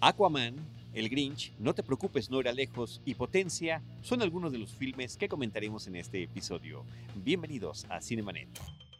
Aquaman, 0.00 0.54
El 0.94 1.08
Grinch, 1.08 1.52
No 1.58 1.74
te 1.74 1.82
preocupes, 1.82 2.30
no 2.30 2.40
era 2.40 2.52
lejos 2.52 3.02
y 3.04 3.14
Potencia 3.14 3.82
son 4.00 4.22
algunos 4.22 4.52
de 4.52 4.58
los 4.58 4.72
filmes 4.72 5.16
que 5.16 5.28
comentaremos 5.28 5.88
en 5.88 5.96
este 5.96 6.22
episodio. 6.22 6.84
Bienvenidos 7.16 7.84
a 7.88 8.00
Cinemanet. 8.00 8.48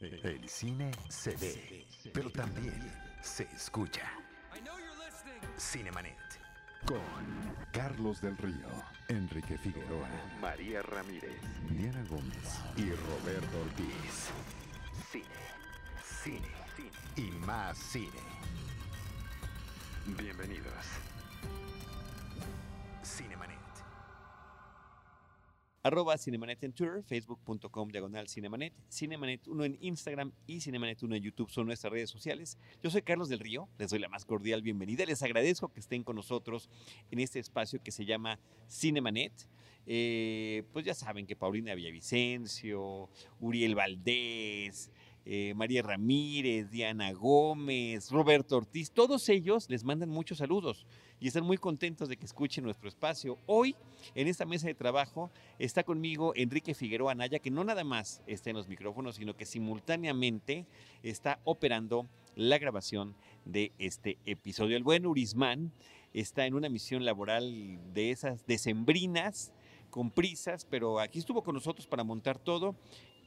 El 0.00 0.48
cine 0.48 0.90
se 1.08 1.37
ve, 1.37 1.87
pero 2.12 2.30
también 2.30 2.74
se 3.22 3.45
escucha. 3.54 4.11
Cinemanet. 5.56 6.16
Con 6.84 7.01
Carlos 7.73 8.21
del 8.21 8.37
Río, 8.37 8.69
Enrique 9.09 9.59
Figueroa, 9.59 10.09
María 10.41 10.83
Ramírez, 10.83 11.41
Diana 11.71 12.05
Gómez 12.09 12.61
y 12.77 12.91
Roberto 12.91 13.61
Ortiz. 13.61 14.30
Cine, 15.11 15.25
cine, 16.23 16.49
cine 16.77 17.29
y 17.29 17.30
más 17.45 17.77
cine. 17.79 18.38
Bienvenidos. 20.16 20.72
Cinemanet. 23.02 23.59
Arroba 25.83 26.16
Cinemanet 26.16 26.64
en 26.64 26.73
Tour, 26.73 27.02
facebook.com 27.05 27.91
diagonal 27.91 28.27
Cinemanet, 28.27 28.73
Cinemanet 28.88 29.47
1 29.47 29.64
en 29.64 29.78
Instagram 29.83 30.33
y 30.47 30.60
Cinemanet 30.60 31.02
1 31.02 31.14
en 31.14 31.23
YouTube 31.23 31.50
son 31.50 31.66
nuestras 31.66 31.92
redes 31.92 32.09
sociales. 32.09 32.56
Yo 32.83 32.91
soy 32.91 33.02
Carlos 33.02 33.28
del 33.28 33.41
Río, 33.41 33.69
les 33.78 33.91
doy 33.91 33.98
la 33.98 34.09
más 34.09 34.24
cordial 34.24 34.62
bienvenida. 34.62 35.05
Les 35.05 35.23
agradezco 35.23 35.69
que 35.69 35.80
estén 35.80 36.02
con 36.02 36.16
nosotros 36.16 36.70
en 37.11 37.19
este 37.19 37.38
espacio 37.38 37.83
que 37.83 37.92
se 37.92 38.06
llama 38.06 38.38
Cinemanet. 38.70 39.33
Eh, 39.86 40.64
pues 40.72 40.86
ya 40.86 40.95
saben 40.95 41.27
que 41.27 41.36
Paulina 41.36 41.75
Villavicencio, 41.75 43.11
Uriel 43.41 43.75
Valdés, 43.75 44.91
eh, 45.30 45.52
María 45.55 45.82
Ramírez, 45.82 46.70
Diana 46.70 47.12
Gómez, 47.12 48.10
Roberto 48.10 48.56
Ortiz, 48.56 48.91
todos 48.91 49.28
ellos 49.28 49.69
les 49.69 49.84
mandan 49.84 50.09
muchos 50.09 50.38
saludos 50.38 50.86
y 51.20 51.28
están 51.28 51.45
muy 51.45 51.59
contentos 51.59 52.09
de 52.09 52.16
que 52.16 52.24
escuchen 52.24 52.64
nuestro 52.64 52.88
espacio. 52.88 53.36
Hoy, 53.45 53.77
en 54.14 54.27
esta 54.27 54.46
mesa 54.46 54.69
de 54.69 54.74
trabajo, 54.74 55.30
está 55.58 55.83
conmigo 55.83 56.33
Enrique 56.34 56.72
Figueroa 56.72 57.12
Anaya, 57.12 57.41
que 57.41 57.50
no 57.50 57.62
nada 57.62 57.84
más 57.84 58.22
está 58.27 58.48
en 58.48 58.56
los 58.56 58.69
micrófonos, 58.69 59.16
sino 59.16 59.36
que 59.36 59.44
simultáneamente 59.44 60.64
está 61.03 61.41
operando 61.44 62.06
la 62.34 62.56
grabación 62.56 63.14
de 63.44 63.72
este 63.78 64.16
episodio. 64.25 64.78
El 64.78 64.83
buen 64.83 65.05
Urismán 65.05 65.72
está 66.14 66.47
en 66.47 66.55
una 66.55 66.70
misión 66.70 67.05
laboral 67.05 67.78
de 67.92 68.12
esas 68.12 68.47
decembrinas, 68.47 69.53
con 69.91 70.10
prisas, 70.10 70.66
pero 70.69 71.00
aquí 71.00 71.19
estuvo 71.19 71.42
con 71.42 71.55
nosotros 71.55 71.86
para 71.86 72.05
montar 72.05 72.38
todo 72.38 72.75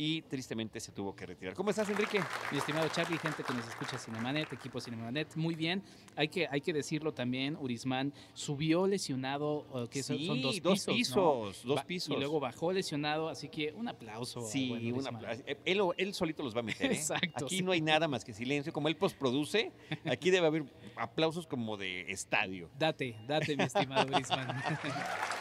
y 0.03 0.23
tristemente 0.23 0.79
se 0.79 0.91
tuvo 0.91 1.15
que 1.15 1.27
retirar. 1.27 1.53
¿Cómo 1.53 1.69
estás, 1.69 1.87
Enrique? 1.87 2.19
Mi 2.51 2.57
estimado 2.57 2.87
Charlie, 2.89 3.19
gente 3.19 3.43
que 3.43 3.53
nos 3.53 3.67
escucha 3.67 3.99
Cinemanet, 3.99 4.51
equipo 4.51 4.81
Cinemanet, 4.81 5.35
muy 5.35 5.53
bien. 5.53 5.83
Hay 6.15 6.27
que, 6.27 6.47
hay 6.49 6.59
que 6.59 6.73
decirlo 6.73 7.13
también, 7.13 7.55
Urismán 7.55 8.11
subió 8.33 8.87
lesionado, 8.87 9.59
uh, 9.71 9.87
que 9.87 10.01
son, 10.01 10.17
Sí, 10.17 10.25
son 10.25 10.41
dos 10.41 10.55
pisos. 10.59 10.65
dos 10.65 10.87
¿no? 10.87 10.93
pisos, 10.95 11.63
dos 11.63 11.75
Ba- 11.75 11.83
pisos. 11.83 12.15
Y 12.15 12.17
luego 12.19 12.39
bajó 12.39 12.71
lesionado, 12.73 13.29
así 13.29 13.47
que 13.47 13.73
un 13.73 13.87
aplauso. 13.89 14.41
Sí, 14.41 14.71
Urismán. 14.91 15.19
pla- 15.19 15.33
eh, 15.45 15.59
él, 15.65 15.79
él 15.97 16.13
solito 16.15 16.41
los 16.41 16.55
va 16.55 16.61
a 16.61 16.63
meter. 16.63 16.91
¿eh? 16.91 16.95
Exacto, 16.95 17.45
Aquí 17.45 17.57
sí. 17.57 17.63
no 17.63 17.71
hay 17.71 17.81
nada 17.81 18.07
más 18.07 18.25
que 18.25 18.33
silencio. 18.33 18.73
Como 18.73 18.87
él 18.87 18.95
postproduce, 18.95 19.71
aquí 20.09 20.31
debe 20.31 20.47
haber 20.47 20.65
aplausos 20.95 21.45
como 21.45 21.77
de 21.77 22.11
estadio. 22.11 22.71
Date, 22.79 23.15
date, 23.27 23.55
mi 23.55 23.65
estimado 23.65 24.07
Urismán. 24.11 24.47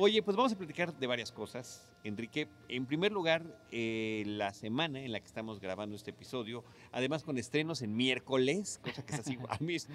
Oye, 0.00 0.22
pues 0.22 0.36
vamos 0.36 0.52
a 0.52 0.56
platicar 0.56 0.94
de 0.96 1.06
varias 1.08 1.32
cosas, 1.32 1.90
Enrique. 2.04 2.46
En 2.68 2.86
primer 2.86 3.10
lugar, 3.10 3.42
eh, 3.72 4.22
la 4.26 4.52
semana 4.54 5.00
en 5.00 5.10
la 5.10 5.18
que 5.18 5.26
estamos 5.26 5.58
grabando 5.58 5.96
este 5.96 6.10
episodio, 6.12 6.62
además 6.92 7.24
con 7.24 7.36
estrenos 7.36 7.82
en 7.82 7.96
miércoles, 7.96 8.78
cosa 8.80 9.04
que 9.04 9.14
es 9.14 9.18
así, 9.20 9.36
a 9.48 9.58
mí 9.58 9.74
es- 9.74 9.88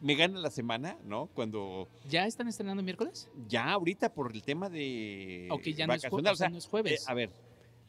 me- 0.00 0.14
gana 0.14 0.38
la 0.38 0.50
semana, 0.52 0.96
¿no? 1.04 1.26
Cuando 1.34 1.88
¿Ya 2.08 2.24
están 2.26 2.46
estrenando 2.46 2.84
miércoles? 2.84 3.28
ya 3.48 3.72
ahorita 3.72 4.14
por 4.14 4.30
el 4.32 4.44
tema 4.44 4.68
de 4.70 5.48
Ok, 5.50 5.62
ya 5.70 5.88
no 5.88 5.94
es, 5.94 6.04
o 6.04 6.34
sea, 6.36 6.50
no 6.50 6.58
es 6.58 6.66
jueves. 6.66 7.00
Eh, 7.00 7.04
a 7.08 7.14
ver, 7.14 7.30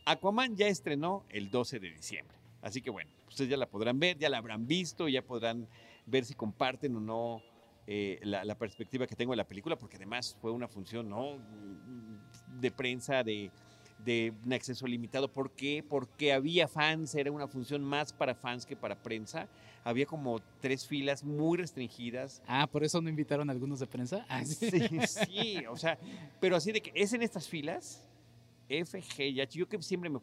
Aquaman 0.06 0.56
ya 0.56 0.68
estrenó 0.70 1.24
el 1.30 1.52
12 1.52 1.80
de 1.80 1.92
diciembre. 1.92 2.36
Así 2.64 2.82
que 2.82 2.90
bueno, 2.90 3.12
ustedes 3.28 3.48
ya 3.48 3.58
la 3.58 3.68
podrán 3.68 4.00
ver, 4.00 4.18
ya 4.18 4.30
la 4.30 4.40
habrán 4.40 4.66
visto, 4.66 5.08
ya 5.08 5.22
podrán 5.22 5.68
ver 6.08 6.26
si 6.26 6.34
comparten 6.34 6.96
o 6.96 7.00
no 7.00 7.44
eh, 7.92 8.20
la, 8.22 8.46
la 8.46 8.54
perspectiva 8.54 9.08
que 9.08 9.16
tengo 9.16 9.32
de 9.32 9.38
la 9.38 9.48
película, 9.48 9.76
porque 9.76 9.96
además 9.96 10.38
fue 10.40 10.52
una 10.52 10.68
función 10.68 11.10
¿no? 11.10 11.40
de 12.60 12.70
prensa, 12.70 13.24
de, 13.24 13.50
de 14.06 14.32
un 14.46 14.54
acceso 14.54 14.86
limitado. 14.86 15.28
¿Por 15.28 15.50
qué? 15.56 15.84
Porque 15.84 16.32
había 16.32 16.68
fans, 16.68 17.16
era 17.16 17.32
una 17.32 17.48
función 17.48 17.84
más 17.84 18.14
para 18.14 18.36
fans 18.36 18.68
que 18.68 18.76
para 18.76 19.02
prensa. 19.02 19.50
Había 19.84 20.06
como 20.06 20.40
tres 20.62 20.86
filas 20.86 21.24
muy 21.24 21.58
restringidas. 21.58 22.44
Ah, 22.46 22.68
por 22.68 22.84
eso 22.84 23.02
no 23.02 23.10
invitaron 23.10 23.50
a 23.50 23.54
algunos 23.54 23.80
de 23.80 23.88
prensa. 23.88 24.24
Ah, 24.30 24.46
sí. 24.46 24.70
Sí, 24.70 25.00
sí, 25.08 25.66
o 25.66 25.76
sea, 25.76 25.98
pero 26.40 26.56
así 26.58 26.72
de 26.72 26.82
que 26.82 26.92
es 26.94 27.12
en 27.14 27.24
estas 27.24 27.48
filas, 27.48 28.06
F, 28.68 29.02
G 29.02 29.32
y 29.32 29.42
H. 29.42 29.58
Yo 29.58 29.68
que 29.68 29.82
siempre 29.82 30.12
me, 30.12 30.20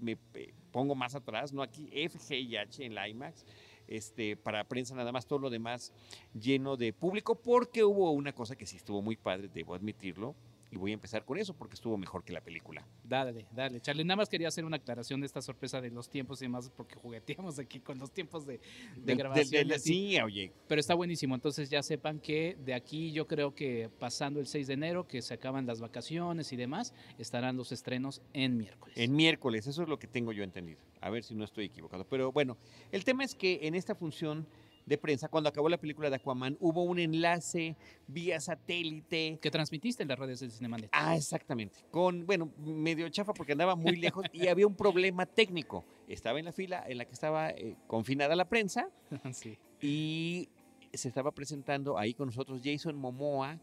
me, 0.00 0.16
eh, 0.32 0.54
pongo 0.70 0.94
más 0.94 1.14
atrás, 1.14 1.52
¿no? 1.52 1.60
Aquí 1.60 1.90
F, 1.92 2.18
G 2.18 2.40
y 2.40 2.56
H 2.56 2.82
en 2.82 2.94
la 2.94 3.06
IMAX, 3.06 3.44
este, 3.86 4.36
para 4.36 4.64
prensa 4.64 4.94
nada 4.94 5.12
más, 5.12 5.26
todo 5.26 5.38
lo 5.38 5.50
demás 5.50 5.92
lleno 6.32 6.76
de 6.76 6.92
público, 6.92 7.34
porque 7.34 7.84
hubo 7.84 8.10
una 8.12 8.32
cosa 8.32 8.56
que 8.56 8.66
sí 8.66 8.76
estuvo 8.76 9.02
muy 9.02 9.16
padre, 9.16 9.48
debo 9.52 9.74
admitirlo, 9.74 10.34
y 10.72 10.78
voy 10.78 10.90
a 10.92 10.94
empezar 10.94 11.24
con 11.26 11.36
eso 11.36 11.54
porque 11.54 11.74
estuvo 11.74 11.98
mejor 11.98 12.24
que 12.24 12.32
la 12.32 12.40
película. 12.40 12.82
Dale, 13.04 13.46
dale, 13.52 13.80
Charlie. 13.82 14.04
Nada 14.04 14.16
más 14.16 14.30
quería 14.30 14.48
hacer 14.48 14.64
una 14.64 14.76
aclaración 14.76 15.20
de 15.20 15.26
esta 15.26 15.42
sorpresa 15.42 15.82
de 15.82 15.90
los 15.90 16.08
tiempos 16.08 16.40
y 16.40 16.46
demás, 16.46 16.72
porque 16.74 16.94
jugueteamos 16.94 17.58
aquí 17.58 17.78
con 17.80 17.98
los 17.98 18.10
tiempos 18.10 18.46
de, 18.46 18.58
grabación. 18.96 19.68
sí, 19.78 20.18
oye, 20.18 20.50
Pero 20.66 20.80
está 20.80 20.94
buenísimo. 20.94 21.34
Entonces 21.34 21.68
ya 21.68 21.82
sepan 21.82 22.20
que 22.20 22.56
de 22.64 22.72
aquí 22.72 23.12
yo 23.12 23.26
creo 23.26 23.54
que 23.54 23.90
pasando 23.98 24.40
el 24.40 24.46
6 24.46 24.66
de 24.66 24.72
enero, 24.72 25.06
que 25.06 25.20
se 25.20 25.34
acaban 25.34 25.66
las 25.66 25.80
vacaciones 25.80 26.50
y 26.54 26.56
demás, 26.56 26.94
estarán 27.18 27.58
los 27.58 27.70
estrenos 27.70 28.22
en 28.32 28.56
miércoles. 28.56 28.96
En 28.96 29.14
miércoles, 29.14 29.66
eso 29.66 29.82
es 29.82 29.88
lo 29.90 29.98
que 29.98 30.06
tengo 30.06 30.32
yo 30.32 30.42
entendido. 30.42 30.80
A 31.02 31.10
ver 31.10 31.22
si 31.22 31.34
no 31.34 31.44
estoy 31.44 31.66
equivocado. 31.66 32.06
Pero 32.08 32.32
bueno, 32.32 32.56
el 32.92 33.04
tema 33.04 33.24
es 33.24 33.34
que 33.34 33.60
en 33.64 33.74
esta 33.74 33.94
función 33.94 34.46
de 34.86 34.98
prensa, 34.98 35.28
cuando 35.28 35.48
acabó 35.48 35.68
la 35.68 35.78
película 35.78 36.10
de 36.10 36.16
Aquaman, 36.16 36.56
hubo 36.60 36.82
un 36.82 36.98
enlace 36.98 37.76
vía 38.06 38.40
satélite. 38.40 39.38
que 39.40 39.50
transmitiste 39.50 40.02
en 40.02 40.08
las 40.08 40.18
redes 40.18 40.40
del 40.40 40.50
Cinemanet. 40.50 40.90
Ah, 40.92 41.16
exactamente. 41.16 41.80
Con, 41.90 42.26
bueno, 42.26 42.52
medio 42.58 43.08
chafa 43.08 43.32
porque 43.32 43.52
andaba 43.52 43.76
muy 43.76 43.96
lejos 43.96 44.26
y 44.32 44.48
había 44.48 44.66
un 44.66 44.74
problema 44.74 45.26
técnico. 45.26 45.84
Estaba 46.08 46.38
en 46.38 46.46
la 46.46 46.52
fila 46.52 46.84
en 46.86 46.98
la 46.98 47.04
que 47.04 47.12
estaba 47.12 47.50
eh, 47.50 47.76
confinada 47.86 48.36
la 48.36 48.48
prensa 48.48 48.88
sí. 49.32 49.58
y 49.80 50.48
se 50.92 51.08
estaba 51.08 51.32
presentando 51.32 51.98
ahí 51.98 52.14
con 52.14 52.26
nosotros 52.26 52.60
Jason 52.62 52.96
Momoa 52.96 53.58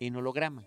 en 0.00 0.16
holograma. 0.16 0.64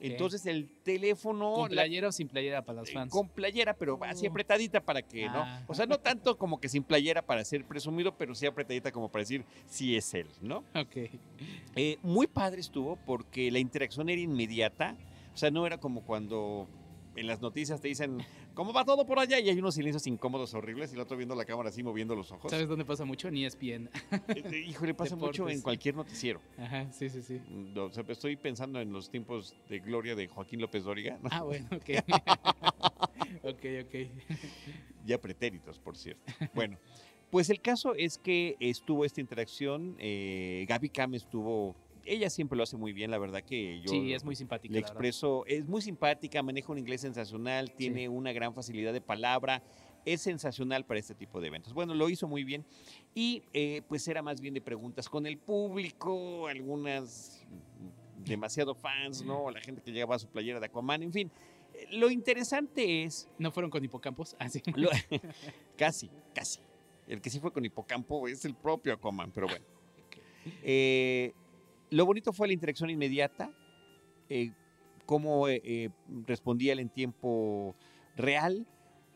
Entonces 0.00 0.46
el 0.46 0.68
teléfono... 0.82 1.52
¿Con 1.54 1.74
la- 1.74 1.82
playera 1.82 2.08
o 2.08 2.12
sin 2.12 2.28
playera 2.28 2.62
para 2.64 2.80
las 2.80 2.90
eh, 2.90 2.92
fans? 2.92 3.10
Con 3.12 3.28
playera, 3.28 3.74
pero 3.74 3.98
así 4.02 4.26
Oh. 4.26 4.30
apretadita 4.30 4.80
para 4.80 5.02
que, 5.02 5.26
¿no? 5.26 5.42
Ah. 5.42 5.64
O 5.66 5.74
sea, 5.74 5.86
no 5.86 5.98
tanto 5.98 6.38
como 6.38 6.60
que 6.60 6.68
sin 6.68 6.82
playera 6.84 7.22
para 7.22 7.44
ser 7.44 7.64
presumido, 7.64 8.16
pero 8.16 8.34
sí 8.34 8.46
apretadita 8.46 8.92
como 8.92 9.10
para 9.10 9.22
decir 9.22 9.44
sí 9.66 9.96
es 9.96 10.14
él, 10.14 10.28
¿no? 10.40 10.58
Ok. 10.74 10.96
Eh, 11.76 11.98
muy 12.02 12.26
padre 12.26 12.60
estuvo 12.60 12.96
porque 13.04 13.50
la 13.50 13.58
interacción 13.58 14.08
era 14.08 14.20
inmediata. 14.20 14.96
O 15.34 15.36
sea, 15.36 15.50
no 15.50 15.66
era 15.66 15.78
como 15.78 16.02
cuando 16.02 16.68
en 17.16 17.26
las 17.26 17.40
noticias 17.40 17.80
te 17.80 17.88
dicen, 17.88 18.18
¿cómo 18.54 18.72
va 18.72 18.84
todo 18.84 19.06
por 19.06 19.18
allá? 19.18 19.38
Y 19.40 19.48
hay 19.48 19.58
unos 19.58 19.74
silencios 19.74 20.06
incómodos 20.06 20.54
horribles 20.54 20.92
y 20.92 20.94
el 20.94 21.00
otro 21.00 21.16
viendo 21.16 21.34
la 21.34 21.44
cámara 21.44 21.68
así 21.68 21.82
moviendo 21.82 22.14
los 22.14 22.30
ojos. 22.32 22.50
¿Sabes 22.50 22.68
dónde 22.68 22.84
pasa 22.84 23.04
mucho? 23.04 23.28
En 23.28 23.36
ESPN. 23.36 23.90
Eh, 24.28 24.64
Híjole, 24.68 24.94
pasa 24.94 25.16
mucho 25.16 25.48
en 25.48 25.60
cualquier 25.60 25.94
noticiero. 25.94 26.40
Ajá, 26.56 26.90
sí, 26.92 27.08
sí, 27.08 27.22
sí. 27.22 27.40
No, 27.48 27.84
o 27.84 27.92
sea, 27.92 28.04
estoy 28.08 28.36
pensando 28.36 28.80
en 28.80 28.92
los 28.92 29.10
tiempos 29.10 29.54
de 29.68 29.80
gloria 29.80 30.14
de 30.14 30.28
Joaquín 30.28 30.60
López 30.60 30.84
Dóriga. 30.84 31.18
¿no? 31.22 31.28
Ah, 31.32 31.42
bueno, 31.42 31.66
ok. 31.72 31.90
ok, 33.42 33.64
ok. 33.84 33.94
Ya 35.04 35.18
pretéritos, 35.18 35.78
por 35.78 35.96
cierto. 35.96 36.22
Bueno, 36.54 36.78
pues 37.30 37.50
el 37.50 37.60
caso 37.60 37.94
es 37.94 38.18
que 38.18 38.56
estuvo 38.60 39.04
esta 39.04 39.20
interacción. 39.20 39.96
eh, 39.98 40.64
Gaby 40.68 40.90
Cam 40.90 41.14
estuvo. 41.14 41.74
Ella 42.04 42.30
siempre 42.30 42.56
lo 42.56 42.62
hace 42.62 42.76
muy 42.76 42.92
bien, 42.92 43.10
la 43.10 43.18
verdad 43.18 43.42
que 43.42 43.80
yo 43.80 43.88
Sí, 43.90 44.12
es 44.12 44.24
muy 44.24 44.34
simpática. 44.36 44.72
le 44.72 44.80
expreso. 44.80 45.44
Es 45.46 45.66
muy 45.66 45.82
simpática, 45.82 46.42
maneja 46.42 46.72
un 46.72 46.78
inglés 46.78 47.00
sensacional, 47.02 47.72
tiene 47.72 48.00
Sí. 48.02 48.08
una 48.08 48.32
gran 48.32 48.54
facilidad 48.54 48.92
de 48.92 49.00
palabra. 49.00 49.62
Es 50.06 50.22
sensacional 50.22 50.86
para 50.86 50.98
este 50.98 51.14
tipo 51.14 51.40
de 51.40 51.48
eventos. 51.48 51.74
Bueno, 51.74 51.92
lo 51.94 52.08
hizo 52.08 52.26
muy 52.26 52.42
bien. 52.42 52.64
Y 53.14 53.42
eh, 53.52 53.82
pues 53.88 54.08
era 54.08 54.22
más 54.22 54.40
bien 54.40 54.54
de 54.54 54.60
preguntas 54.62 55.08
con 55.08 55.26
el 55.26 55.36
público, 55.36 56.46
algunas 56.48 57.46
demasiado 58.24 58.74
fans, 58.74 59.22
¿no? 59.24 59.50
La 59.50 59.60
gente 59.60 59.82
que 59.82 59.92
llegaba 59.92 60.14
a 60.16 60.18
su 60.18 60.28
playera 60.28 60.58
de 60.60 60.66
Aquaman, 60.66 61.02
en 61.02 61.12
fin. 61.12 61.30
Eh, 61.74 61.86
Lo 61.92 62.10
interesante 62.10 63.04
es 63.04 63.28
¿No 63.38 63.50
fueron 63.50 63.70
con 63.70 63.84
hipocampos? 63.84 64.36
Ah, 64.38 64.48
sí. 64.48 64.62
lo- 64.74 64.90
casi, 65.76 66.10
casi. 66.34 66.60
El 67.06 67.20
que 67.20 67.28
sí 67.28 67.40
fue 67.40 67.52
con 67.52 67.64
hipocampo 67.64 68.26
es 68.28 68.44
el 68.44 68.54
propio 68.54 68.92
Aquaman, 68.94 69.30
pero 69.32 69.48
bueno. 69.48 69.64
Eh, 70.62 71.32
lo 71.90 72.06
bonito 72.06 72.32
fue 72.32 72.46
la 72.46 72.52
interacción 72.54 72.90
inmediata, 72.90 73.50
eh, 74.28 74.52
cómo 75.06 75.48
eh, 75.48 75.60
eh, 75.64 75.90
respondía 76.26 76.72
él 76.72 76.78
en 76.78 76.88
tiempo 76.88 77.74
real 78.16 78.66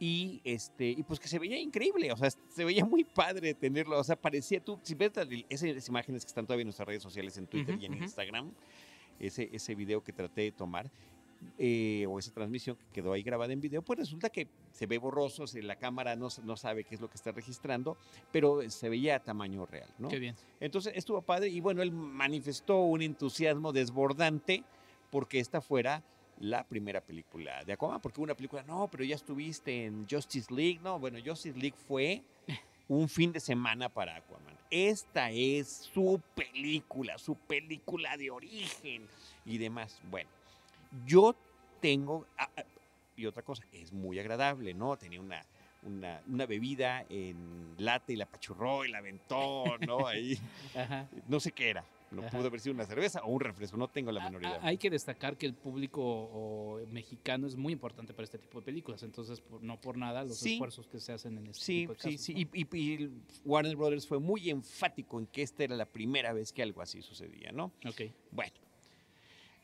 Y, 0.01 0.41
este, 0.45 0.91
y 0.91 1.03
pues 1.05 1.21
que 1.21 1.29
se 1.29 1.39
veía 1.39 1.57
increíble, 1.59 2.11
o 2.13 2.17
sea, 2.17 2.29
se 2.31 2.65
veía 2.65 2.85
muy 2.85 3.05
padre 3.05 3.55
tenerlo, 3.55 3.99
o 3.99 4.05
sea, 4.05 4.17
parecía 4.17 4.59
tú, 4.59 4.79
si 4.83 4.95
ves 4.95 5.13
esas 5.49 5.89
imágenes 5.89 6.25
que 6.25 6.29
están 6.29 6.47
todavía 6.47 6.63
en 6.63 6.67
nuestras 6.67 6.89
redes 6.89 7.03
sociales, 7.03 7.39
en 7.39 7.47
Twitter 7.47 7.79
y 7.81 7.87
en. 7.87 7.95
Instagram, 7.95 8.53
ese, 9.21 9.49
ese 9.53 9.75
video 9.77 10.03
que 10.03 10.13
traté 10.13 10.43
de 10.43 10.53
tomar, 10.53 10.91
eh, 11.59 12.07
o 12.09 12.19
esa 12.19 12.33
transmisión 12.33 12.77
que 12.77 12.85
quedó 12.93 13.13
ahí 13.13 13.23
grabada 13.23 13.53
en 13.53 13.61
video, 13.61 13.83
pues 13.83 13.99
resulta 13.99 14.31
que 14.31 14.49
se 14.73 14.87
ve 14.87 14.99
borroso, 14.99 15.47
se- 15.47 15.63
la 15.63 15.77
cámara 15.77 16.17
no, 16.17 16.29
no 16.45 16.57
sabe 16.57 16.85
qué 16.85 16.95
es 16.95 17.01
lo 17.01 17.09
que 17.09 17.17
está 17.17 17.33
registrando, 17.33 17.97
pero 18.33 18.69
se 18.71 18.89
veía 18.89 19.17
a 19.17 19.21
tamaño 19.21 19.67
real, 19.67 19.89
¿no? 19.99 20.09
Qué 20.09 20.19
bien. 20.19 20.35
Entonces 20.61 20.93
estuvo 20.97 21.23
padre 21.23 21.49
y 21.49 21.61
bueno, 21.61 21.83
él 21.83 21.93
manifestó 21.93 22.81
un 22.83 23.03
entusiasmo 23.03 23.73
desbordante 23.73 24.65
porque 25.11 25.39
esta 25.39 25.61
fuera 25.61 26.03
la 26.41 26.65
primera 26.65 27.01
película 27.01 27.63
de 27.65 27.75
Aquaman, 27.75 28.01
porque 28.01 28.21
una 28.21 28.35
película, 28.35 28.65
no, 28.65 28.89
pero 28.91 29.05
ya 29.05 29.15
estuviste 29.15 29.85
en 29.85 30.07
Justice 30.11 30.53
League, 30.53 30.81
no, 30.83 30.99
bueno, 30.99 31.19
Justice 31.25 31.57
League 31.57 31.77
fue 31.87 32.23
un 32.89 33.09
fin 33.09 33.31
de 33.33 33.39
semana 33.41 33.89
para 33.89 34.17
Aquaman. 34.17 34.55
Esta 34.71 35.31
es 35.31 35.69
su 35.95 36.21
película, 36.35 37.17
su 37.19 37.37
película 37.37 38.17
de 38.17 38.31
origen 38.33 39.07
y 39.47 39.59
demás. 39.59 40.01
Bueno, 40.11 40.29
yo 41.05 41.35
tengo, 41.81 42.27
ah, 42.39 42.49
ah, 42.57 42.65
y 43.17 43.27
otra 43.27 43.43
cosa, 43.43 43.65
es 43.73 43.93
muy 43.93 44.19
agradable, 44.19 44.75
¿no? 44.75 44.97
Tenía 44.97 45.21
una, 45.21 45.45
una, 45.83 46.21
una 46.27 46.47
bebida 46.47 47.05
en 47.09 47.75
lata 47.79 48.13
y 48.13 48.17
la 48.17 48.25
apachurró 48.25 48.85
y 48.85 48.91
la 48.91 48.99
aventó, 48.99 49.77
¿no? 49.87 50.07
Ahí, 50.07 50.39
Ajá. 50.75 51.09
no 51.29 51.41
sé 51.41 51.53
qué 51.53 51.71
era. 51.71 51.85
No 52.11 52.21
Ajá. 52.21 52.31
pudo 52.31 52.47
haber 52.47 52.61
sido 52.61 52.75
una 52.75 52.87
cerveza 52.87 53.23
o 53.25 53.29
un 53.33 53.41
refresco, 53.41 53.77
no 53.77 53.89
tengo 53.89 54.13
la 54.13 54.21
Ah, 54.23 54.25
menor 54.27 54.43
idea. 54.43 54.61
Hay 54.63 54.79
que 54.79 54.89
destacar 54.89 55.37
que 55.37 55.47
el 55.47 55.55
público 55.55 56.01
o, 56.03 56.81
mexicano 56.89 57.47
es 57.49 57.57
muy 57.57 57.73
importante 57.73 58.15
para 58.15 58.25
este 58.25 58.39
tipo 58.39 58.61
de 58.61 58.65
películas, 58.65 59.03
entonces 59.03 59.41
por- 59.41 59.63
no 59.63 59.81
por 59.81 59.97
nada 59.97 60.23
los 60.23 60.37
Sí. 60.39 60.53
esfuerzos 60.53 60.87
que 60.87 61.01
se 61.01 61.13
hacen 61.13 61.39
en 61.39 61.49
este 61.49 61.65
Sí, 61.65 61.81
tipo 61.81 61.95
de 61.95 61.99
sí, 61.99 62.11
casos, 62.13 62.21
sí. 62.21 62.35
¿no? 62.35 62.41
Y, 62.41 62.49
y- 62.73 63.03
y 63.05 63.11
Warner 63.45 63.75
Brothers 63.75 64.07
fue 64.07 64.21
muy 64.21 64.49
enfático 64.49 65.19
en 65.19 65.27
que 65.27 65.43
esta 65.43 65.65
era 65.65 65.75
la 65.75 65.87
primera 65.87 66.33
vez 66.33 66.53
que 66.53 66.63
algo 66.63 66.83
así 66.83 67.03
sucedía, 67.03 67.51
¿no? 67.51 67.73
Ok. 67.85 68.03
Bueno, 68.31 68.53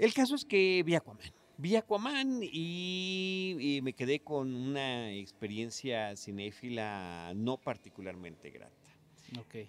el 0.00 0.14
caso 0.14 0.34
es 0.34 0.44
que 0.44 0.82
vi 0.84 0.94
Aquaman. 0.94 1.32
Vi 1.58 1.76
Aquaman 1.76 2.40
y, 2.42 3.56
y 3.60 3.82
me 3.82 3.92
quedé 3.92 4.20
con 4.20 4.54
una 4.54 5.12
experiencia 5.12 6.16
cinéfila 6.16 7.32
no 7.36 7.58
particularmente 7.58 8.50
grata. 8.50 8.74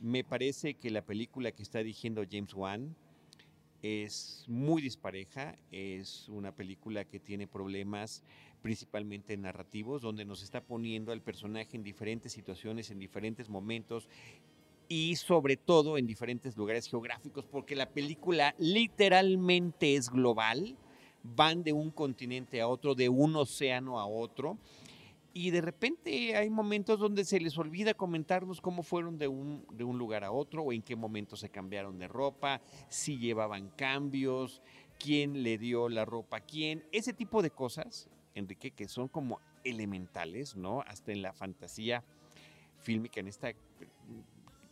Me 0.01 0.23
parece 0.23 0.73
que 0.75 0.89
la 0.89 1.03
película 1.03 1.51
que 1.51 1.61
está 1.61 1.79
dirigiendo 1.79 2.23
James 2.29 2.53
Wan 2.53 2.95
es 3.81 4.45
muy 4.47 4.81
dispareja, 4.81 5.55
es 5.71 6.29
una 6.29 6.55
película 6.55 7.05
que 7.05 7.19
tiene 7.19 7.47
problemas 7.47 8.23
principalmente 8.61 9.35
narrativos, 9.37 10.01
donde 10.01 10.23
nos 10.23 10.43
está 10.43 10.63
poniendo 10.63 11.11
al 11.11 11.21
personaje 11.21 11.75
en 11.75 11.83
diferentes 11.83 12.31
situaciones, 12.31 12.91
en 12.91 12.99
diferentes 12.99 13.49
momentos 13.49 14.07
y 14.91 15.15
sobre 15.15 15.55
todo 15.55 15.97
en 15.97 16.05
diferentes 16.05 16.57
lugares 16.57 16.85
geográficos, 16.85 17.45
porque 17.45 17.77
la 17.77 17.85
película 17.85 18.53
literalmente 18.57 19.95
es 19.95 20.09
global, 20.09 20.75
van 21.23 21.63
de 21.63 21.71
un 21.71 21.91
continente 21.91 22.59
a 22.59 22.67
otro, 22.67 22.93
de 22.93 23.07
un 23.07 23.37
océano 23.37 24.01
a 24.01 24.05
otro, 24.05 24.57
y 25.31 25.51
de 25.51 25.61
repente 25.61 26.35
hay 26.35 26.49
momentos 26.49 26.99
donde 26.99 27.23
se 27.23 27.39
les 27.39 27.57
olvida 27.57 27.93
comentarnos 27.93 28.59
cómo 28.59 28.83
fueron 28.83 29.17
de 29.17 29.29
un, 29.29 29.65
de 29.71 29.85
un 29.85 29.97
lugar 29.97 30.25
a 30.25 30.33
otro 30.33 30.63
o 30.63 30.73
en 30.73 30.81
qué 30.81 30.97
momento 30.97 31.37
se 31.37 31.47
cambiaron 31.47 31.97
de 31.97 32.09
ropa, 32.09 32.59
si 32.89 33.17
llevaban 33.17 33.69
cambios, 33.69 34.61
quién 34.99 35.41
le 35.41 35.57
dio 35.57 35.87
la 35.87 36.03
ropa 36.03 36.35
a 36.35 36.41
quién, 36.41 36.83
ese 36.91 37.13
tipo 37.13 37.41
de 37.41 37.51
cosas, 37.51 38.09
Enrique, 38.35 38.71
que 38.71 38.89
son 38.89 39.07
como 39.07 39.39
elementales, 39.63 40.57
¿no? 40.57 40.81
Hasta 40.81 41.13
en 41.13 41.21
la 41.21 41.31
fantasía 41.31 42.03
fílmica, 42.79 43.21
en 43.21 43.29
esta, 43.29 43.53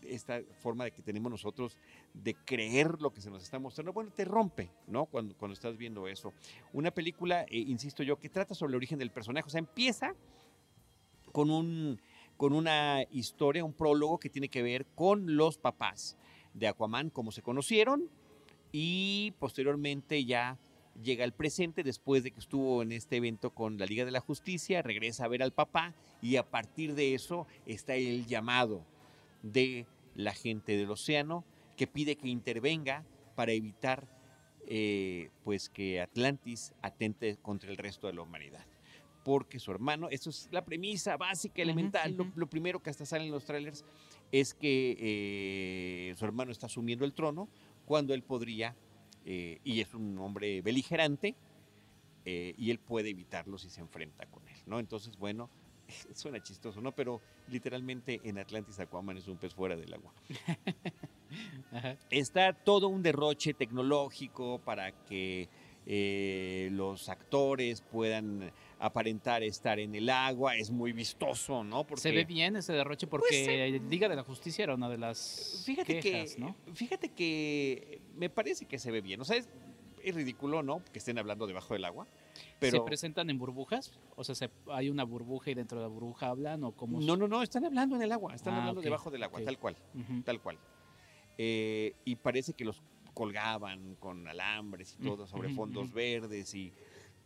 esta 0.09 0.41
forma 0.61 0.85
de 0.85 0.91
que 0.91 1.01
tenemos 1.01 1.31
nosotros 1.31 1.77
de 2.13 2.35
creer 2.35 3.01
lo 3.01 3.11
que 3.11 3.21
se 3.21 3.29
nos 3.29 3.43
está 3.43 3.59
mostrando, 3.59 3.93
bueno, 3.93 4.11
te 4.11 4.25
rompe, 4.25 4.71
¿no? 4.87 5.05
Cuando, 5.05 5.35
cuando 5.35 5.53
estás 5.53 5.77
viendo 5.77 6.07
eso. 6.07 6.33
Una 6.73 6.91
película, 6.91 7.43
eh, 7.43 7.57
insisto 7.57 8.03
yo, 8.03 8.17
que 8.17 8.29
trata 8.29 8.53
sobre 8.53 8.71
el 8.71 8.75
origen 8.75 8.99
del 8.99 9.11
personaje, 9.11 9.47
o 9.47 9.49
sea, 9.49 9.59
empieza 9.59 10.15
con, 11.31 11.49
un, 11.51 12.01
con 12.37 12.53
una 12.53 13.03
historia, 13.11 13.63
un 13.63 13.73
prólogo 13.73 14.19
que 14.19 14.29
tiene 14.29 14.49
que 14.49 14.61
ver 14.61 14.85
con 14.95 15.35
los 15.35 15.57
papás 15.57 16.17
de 16.53 16.67
Aquaman, 16.67 17.09
cómo 17.09 17.31
se 17.31 17.41
conocieron, 17.41 18.09
y 18.71 19.33
posteriormente 19.39 20.25
ya 20.25 20.57
llega 21.01 21.23
al 21.23 21.33
presente 21.33 21.83
después 21.83 22.23
de 22.23 22.31
que 22.31 22.39
estuvo 22.39 22.81
en 22.81 22.91
este 22.91 23.17
evento 23.17 23.51
con 23.51 23.77
la 23.77 23.85
Liga 23.85 24.05
de 24.05 24.11
la 24.11 24.19
Justicia, 24.19 24.81
regresa 24.81 25.25
a 25.25 25.27
ver 25.27 25.43
al 25.43 25.53
papá 25.53 25.93
y 26.21 26.35
a 26.35 26.49
partir 26.49 26.95
de 26.95 27.13
eso 27.13 27.47
está 27.65 27.95
el 27.95 28.25
llamado 28.25 28.83
de 29.41 29.85
la 30.19 30.33
gente 30.33 30.75
del 30.75 30.89
océano 30.91 31.45
que 31.77 31.87
pide 31.87 32.17
que 32.17 32.27
intervenga 32.27 33.05
para 33.35 33.53
evitar 33.53 34.05
eh, 34.67 35.29
pues 35.45 35.69
que 35.69 36.01
Atlantis 36.01 36.73
atente 36.81 37.37
contra 37.41 37.69
el 37.71 37.77
resto 37.77 38.07
de 38.07 38.13
la 38.13 38.21
humanidad. 38.21 38.65
Porque 39.23 39.59
su 39.59 39.71
hermano, 39.71 40.09
eso 40.09 40.29
es 40.29 40.49
la 40.51 40.63
premisa 40.65 41.15
básica, 41.17 41.61
elemental, 41.61 42.15
lo- 42.35 42.47
primero 42.49 42.81
que 42.81 42.89
hasta 42.89 43.05
sale 43.05 43.25
en 43.25 43.31
los 43.31 43.45
trailers 43.45 43.85
es 44.31 44.53
que 44.53 44.97
eh, 44.99 46.13
su 46.17 46.25
hermano 46.25 46.51
está 46.51 46.65
asumiendo 46.65 47.05
el 47.05 47.13
trono 47.13 47.47
cuando 47.85 48.13
él 48.13 48.21
podría, 48.23 48.75
eh, 49.25 49.59
y 49.63 49.79
es 49.79 49.93
un 49.93 50.17
hombre 50.19 50.61
beligerante, 50.61 51.35
y 52.25 52.69
él 52.69 52.77
puede 52.79 53.09
evitarlo 53.09 53.57
si 53.57 53.69
se 53.71 53.81
enfrenta 53.81 54.27
con 54.27 54.47
él, 54.47 54.57
¿no? 54.67 54.79
Entonces, 54.79 55.17
bueno, 55.17 55.49
suena 56.13 56.41
chistoso, 56.41 56.81
¿no? 56.81 56.91
Pero 56.93 57.21
literalmente 57.47 58.19
en 58.23 58.37
Atlantis 58.37 58.79
Aquaman 58.79 59.17
es 59.17 59.27
un 59.27 59.37
pez 59.37 59.53
fuera 59.53 59.75
del 59.75 59.93
agua. 59.93 60.13
Ajá. 61.71 61.97
Está 62.09 62.53
todo 62.53 62.87
un 62.87 63.03
derroche 63.03 63.53
tecnológico 63.53 64.59
para 64.59 64.91
que 65.05 65.47
eh, 65.85 66.69
los 66.71 67.09
actores 67.09 67.81
puedan 67.81 68.51
aparentar 68.79 69.43
estar 69.43 69.79
en 69.79 69.95
el 69.95 70.09
agua, 70.09 70.55
es 70.55 70.71
muy 70.71 70.93
vistoso, 70.93 71.63
¿no? 71.63 71.83
Porque 71.85 72.01
Se 72.01 72.11
ve 72.11 72.25
bien 72.25 72.55
ese 72.55 72.73
derroche 72.73 73.07
porque 73.07 73.81
Liga 73.89 74.07
de 74.07 74.15
la 74.15 74.23
Justicia 74.23 74.63
era 74.63 74.75
una 74.75 74.87
de 74.87 74.97
las 74.97 75.63
Fíjate 75.65 75.99
quejas, 75.99 76.35
que, 76.35 76.41
¿no? 76.41 76.55
fíjate 76.73 77.09
que 77.09 78.01
me 78.15 78.29
parece 78.29 78.65
que 78.65 78.79
se 78.79 78.91
ve 78.91 79.01
bien. 79.01 79.19
O 79.21 79.25
sea, 79.25 79.37
es, 79.37 79.49
es 80.03 80.15
ridículo, 80.15 80.63
¿no? 80.63 80.83
Que 80.93 80.99
estén 80.99 81.17
hablando 81.17 81.47
debajo 81.47 81.73
del 81.73 81.85
agua. 81.85 82.07
Pero 82.59 82.77
¿Se 82.79 82.83
presentan 82.85 83.29
en 83.29 83.37
burbujas? 83.37 83.91
O 84.15 84.23
sea, 84.23 84.35
se- 84.35 84.49
¿hay 84.67 84.89
una 84.89 85.03
burbuja 85.03 85.51
y 85.51 85.53
dentro 85.53 85.77
de 85.79 85.83
la 85.83 85.87
burbuja 85.89 86.27
hablan 86.29 86.63
o 86.63 86.71
cómo? 86.71 86.99
no, 86.99 87.15
no, 87.17 87.27
no, 87.27 87.41
están 87.43 87.65
hablando 87.65 87.95
en 87.95 88.01
el 88.01 88.11
agua, 88.11 88.35
están 88.35 88.53
Ah, 88.53 88.59
hablando 88.59 88.79
ok, 88.81 88.83
debajo 88.85 89.11
del 89.11 89.23
agua, 89.23 89.39
ok. 89.39 89.45
tal 89.45 89.57
cual, 89.57 89.75
Ujú. 89.93 90.21
tal 90.23 90.41
cual. 90.41 90.57
Eh, 91.37 91.93
y 92.05 92.15
parece 92.17 92.53
que 92.53 92.65
los 92.65 92.81
colgaban 93.13 93.95
con 93.95 94.27
alambres 94.27 94.95
y 94.99 95.03
todo 95.03 95.25
sobre 95.27 95.49
fondos 95.49 95.87
ujú. 95.87 95.95
verdes 95.95 96.53
y, 96.53 96.73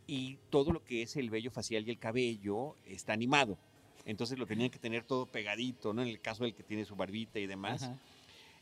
y 0.06 0.38
todo 0.50 0.70
lo 0.72 0.84
que 0.84 1.02
es 1.02 1.16
el 1.16 1.30
vello 1.30 1.50
facial 1.50 1.86
y 1.86 1.90
el 1.90 1.98
cabello 1.98 2.76
está 2.86 3.12
animado. 3.12 3.58
Entonces 4.04 4.38
lo 4.38 4.46
tenían 4.46 4.70
que 4.70 4.78
tener 4.78 5.04
todo 5.04 5.26
pegadito, 5.26 5.92
¿no? 5.94 6.02
En 6.02 6.08
el 6.08 6.20
caso 6.20 6.44
del 6.44 6.54
que 6.54 6.62
tiene 6.62 6.84
su 6.84 6.94
barbita 6.94 7.38
y 7.38 7.46
demás. 7.46 7.84
Ajá. 7.84 7.98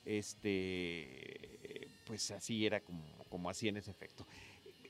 este, 0.05 1.89
pues 2.07 2.31
así 2.31 2.67
era 2.67 2.81
como, 2.81 3.03
como 3.29 3.49
así 3.51 3.69
en 3.69 3.77
ese 3.77 3.91
efecto. 3.91 4.27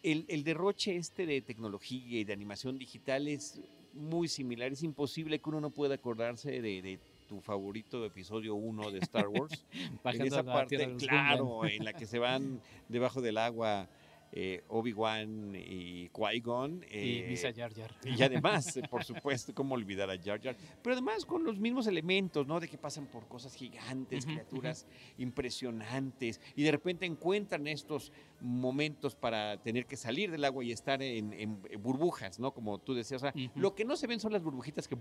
El, 0.02 0.24
el 0.28 0.44
derroche 0.44 0.96
este 0.96 1.26
de 1.26 1.40
tecnología 1.42 2.20
y 2.20 2.24
de 2.24 2.32
animación 2.32 2.78
digital 2.78 3.28
es 3.28 3.60
muy 3.94 4.28
similar. 4.28 4.72
Es 4.72 4.82
imposible 4.82 5.38
que 5.38 5.48
uno 5.48 5.60
no 5.60 5.70
pueda 5.70 5.94
acordarse 5.94 6.60
de, 6.60 6.82
de 6.82 6.98
tu 7.28 7.40
favorito 7.40 8.04
episodio 8.04 8.54
1 8.54 8.90
de 8.90 8.98
Star 8.98 9.28
Wars. 9.28 9.64
en 10.04 10.22
esa 10.22 10.42
parte, 10.42 10.96
claro, 10.96 11.64
en 11.66 11.84
la 11.84 11.92
que 11.92 12.06
se 12.06 12.18
van 12.18 12.60
debajo 12.88 13.20
del 13.20 13.38
agua 13.38 13.88
eh, 14.34 14.64
Obi-Wan 14.68 15.54
y 15.54 16.08
Qui-Gon. 16.08 16.84
y 16.90 17.18
eh, 17.18 17.26
Misa 17.28 17.52
Jar 17.52 17.74
Jar. 17.74 17.94
y 18.04 18.22
además, 18.22 18.76
eh, 18.78 18.82
por 18.90 19.04
supuesto, 19.04 19.54
cómo 19.54 19.74
olvidar 19.74 20.10
a 20.10 20.16
Jar 20.16 20.40
Jar. 20.40 20.56
Pero 20.82 20.94
además 20.94 21.26
con 21.26 21.44
los 21.44 21.58
mismos 21.58 21.86
elementos, 21.86 22.46
¿no? 22.46 22.58
De 22.58 22.66
que 22.66 22.78
pasan 22.78 23.06
por 23.06 23.28
cosas 23.28 23.54
gigantes, 23.54 24.24
criaturas 24.24 24.86
impresionantes. 25.18 26.40
Y 26.56 26.62
de 26.62 26.70
repente 26.70 27.04
encuentran 27.04 27.66
estos 27.66 28.10
momentos 28.40 29.14
para 29.14 29.58
tener 29.58 29.84
que 29.84 29.96
salir 29.96 30.30
del 30.30 30.44
agua 30.44 30.64
y 30.64 30.72
estar 30.72 31.02
en, 31.02 31.32
en 31.34 31.60
burbujas, 31.82 32.40
¿no? 32.40 32.52
Como 32.52 32.78
tú 32.78 32.94
decías. 32.94 33.22
O 33.22 33.30
sea, 33.30 33.34
lo 33.54 33.74
que 33.74 33.84
no 33.84 33.96
se 33.96 34.06
ven 34.06 34.18
son 34.18 34.32
las 34.32 34.42
burbujitas 34.42 34.88
que... 34.88 34.96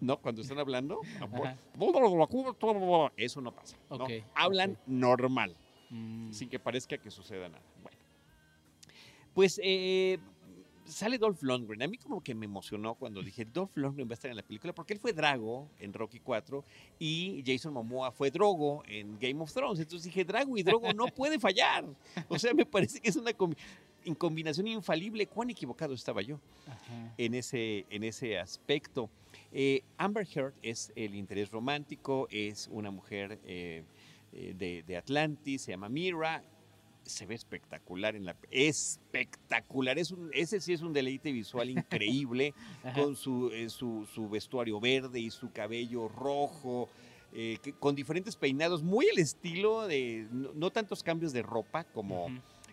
¿No? 0.00 0.20
Cuando 0.20 0.42
están 0.42 0.58
hablando. 0.58 1.00
Eso 3.16 3.40
no 3.40 3.52
pasa. 3.54 3.76
¿no? 3.90 4.06
Hablan 4.34 4.78
normal 4.86 5.56
Mm, 5.92 6.32
sin 6.32 6.48
que 6.48 6.58
parezca 6.58 6.96
que 6.96 7.10
suceda 7.10 7.50
nada. 7.50 7.62
Bueno, 7.82 7.91
pues 9.34 9.60
eh, 9.62 10.18
sale 10.84 11.16
Dolph 11.18 11.42
Lundgren. 11.42 11.82
A 11.82 11.86
mí 11.88 11.96
como 11.98 12.22
que 12.22 12.34
me 12.34 12.44
emocionó 12.46 12.94
cuando 12.94 13.22
dije 13.22 13.44
Dolph 13.44 13.76
Lundgren 13.76 14.08
va 14.08 14.12
a 14.12 14.14
estar 14.14 14.30
en 14.30 14.36
la 14.36 14.42
película 14.42 14.74
porque 14.74 14.92
él 14.94 14.98
fue 15.00 15.12
Drago 15.12 15.68
en 15.78 15.92
Rocky 15.92 16.18
4 16.20 16.64
y 16.98 17.42
Jason 17.46 17.72
Momoa 17.72 18.10
fue 18.12 18.30
Drogo 18.30 18.82
en 18.86 19.18
Game 19.18 19.40
of 19.42 19.52
Thrones. 19.52 19.80
Entonces 19.80 20.04
dije 20.06 20.24
Drago 20.24 20.56
y 20.58 20.62
Drogo 20.62 20.92
no 20.92 21.06
puede 21.14 21.38
fallar. 21.38 21.84
O 22.28 22.38
sea, 22.38 22.52
me 22.52 22.66
parece 22.66 23.00
que 23.00 23.08
es 23.08 23.16
una 23.16 23.30
combi- 23.32 23.56
en 24.04 24.14
combinación 24.14 24.66
infalible. 24.66 25.26
Cuán 25.26 25.48
equivocado 25.50 25.94
estaba 25.94 26.20
yo 26.22 26.40
ajá. 26.66 27.14
en 27.16 27.34
ese, 27.34 27.86
en 27.88 28.02
ese 28.04 28.38
aspecto. 28.38 29.08
Eh, 29.52 29.82
Amber 29.96 30.26
Heard 30.34 30.54
es 30.62 30.92
el 30.96 31.14
interés 31.14 31.50
romántico, 31.50 32.26
es 32.30 32.68
una 32.70 32.90
mujer 32.90 33.38
eh, 33.44 33.84
eh, 34.32 34.54
de, 34.56 34.82
de 34.82 34.96
Atlantis, 34.96 35.62
se 35.62 35.70
llama 35.72 35.88
Mira, 35.88 36.42
se 37.04 37.26
ve 37.26 37.34
espectacular 37.34 38.16
en 38.16 38.24
la 38.24 38.36
espectacular 38.50 39.98
es 39.98 40.10
un, 40.10 40.30
ese 40.32 40.60
sí 40.60 40.72
es 40.72 40.82
un 40.82 40.92
deleite 40.92 41.32
visual 41.32 41.68
increíble 41.78 42.54
con 42.94 43.16
su, 43.16 43.50
eh, 43.52 43.68
su, 43.68 44.06
su 44.12 44.28
vestuario 44.28 44.80
verde 44.80 45.20
y 45.20 45.30
su 45.30 45.50
cabello 45.52 46.08
rojo 46.08 46.88
eh, 47.32 47.58
que- 47.62 47.72
con 47.72 47.94
diferentes 47.94 48.36
peinados 48.36 48.82
muy 48.82 49.06
el 49.06 49.18
estilo 49.18 49.86
de 49.86 50.26
no, 50.30 50.52
no 50.54 50.70
tantos 50.70 51.02
cambios 51.02 51.32
de 51.32 51.42
ropa 51.42 51.84
como 51.84 52.28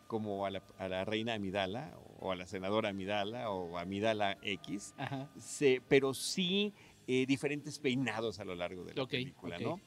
como 0.07 0.45
a 0.47 0.49
la, 0.49 0.63
a 0.79 0.87
la 0.87 1.05
reina 1.05 1.35
Amidala 1.35 1.95
o 2.19 2.31
a 2.31 2.35
la 2.35 2.47
senadora 2.47 2.89
Amidala 2.89 3.51
o 3.51 3.77
Amidala 3.77 4.37
X 4.41 4.95
Ajá. 4.97 5.29
se- 5.37 5.81
pero 5.87 6.13
sí 6.15 6.73
eh, 7.07 7.25
diferentes 7.27 7.77
peinados 7.79 8.39
a 8.39 8.43
lo 8.45 8.55
largo 8.55 8.83
de 8.83 8.93
la 8.95 8.95
película. 9.07 9.57
¿no? 9.59 9.79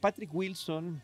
Patrick 0.00 0.32
Wilson 0.34 1.02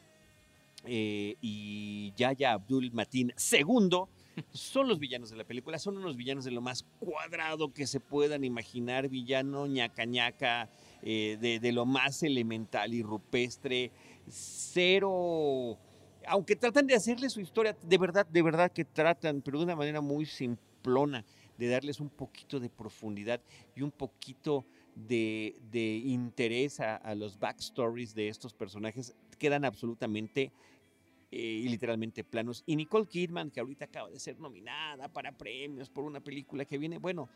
eh, 0.88 1.36
y 1.42 2.12
Yaya 2.16 2.52
Abdul 2.52 2.90
Matin 2.92 3.32
II 3.52 4.06
son 4.52 4.88
los 4.88 4.98
villanos 4.98 5.30
de 5.30 5.36
la 5.36 5.44
película, 5.44 5.78
son 5.78 5.98
unos 5.98 6.16
villanos 6.16 6.44
de 6.44 6.50
lo 6.50 6.60
más 6.60 6.84
cuadrado 6.98 7.72
que 7.72 7.86
se 7.86 8.00
puedan 8.00 8.44
imaginar, 8.44 9.08
villano 9.08 9.66
ñaca 9.66 10.04
ñaca, 10.04 10.70
eh, 11.02 11.36
de, 11.40 11.60
de 11.60 11.72
lo 11.72 11.84
más 11.84 12.22
elemental 12.22 12.94
y 12.94 13.02
rupestre, 13.02 13.90
cero, 14.28 15.78
aunque 16.26 16.56
tratan 16.56 16.86
de 16.86 16.94
hacerle 16.94 17.28
su 17.30 17.40
historia, 17.40 17.76
de 17.82 17.98
verdad, 17.98 18.26
de 18.26 18.42
verdad 18.42 18.72
que 18.72 18.84
tratan, 18.84 19.42
pero 19.42 19.58
de 19.58 19.64
una 19.64 19.76
manera 19.76 20.00
muy 20.00 20.26
simplona, 20.26 21.24
de 21.56 21.68
darles 21.68 22.00
un 22.00 22.08
poquito 22.08 22.60
de 22.60 22.70
profundidad 22.70 23.40
y 23.74 23.82
un 23.82 23.90
poquito 23.90 24.64
de, 24.94 25.56
de 25.70 25.96
interés 25.96 26.80
a, 26.80 26.96
a 26.96 27.14
los 27.14 27.38
backstories 27.38 28.14
de 28.14 28.28
estos 28.28 28.54
personajes, 28.54 29.14
quedan 29.38 29.64
absolutamente 29.64 30.52
eh, 31.30 31.38
y 31.38 31.68
literalmente 31.68 32.24
planos. 32.24 32.62
Y 32.66 32.76
Nicole 32.76 33.06
Kidman, 33.06 33.50
que 33.50 33.60
ahorita 33.60 33.86
acaba 33.86 34.08
de 34.10 34.18
ser 34.18 34.38
nominada 34.38 35.08
para 35.08 35.32
premios 35.32 35.90
por 35.90 36.04
una 36.04 36.20
película 36.20 36.64
que 36.64 36.78
viene, 36.78 36.98
bueno, 36.98 37.28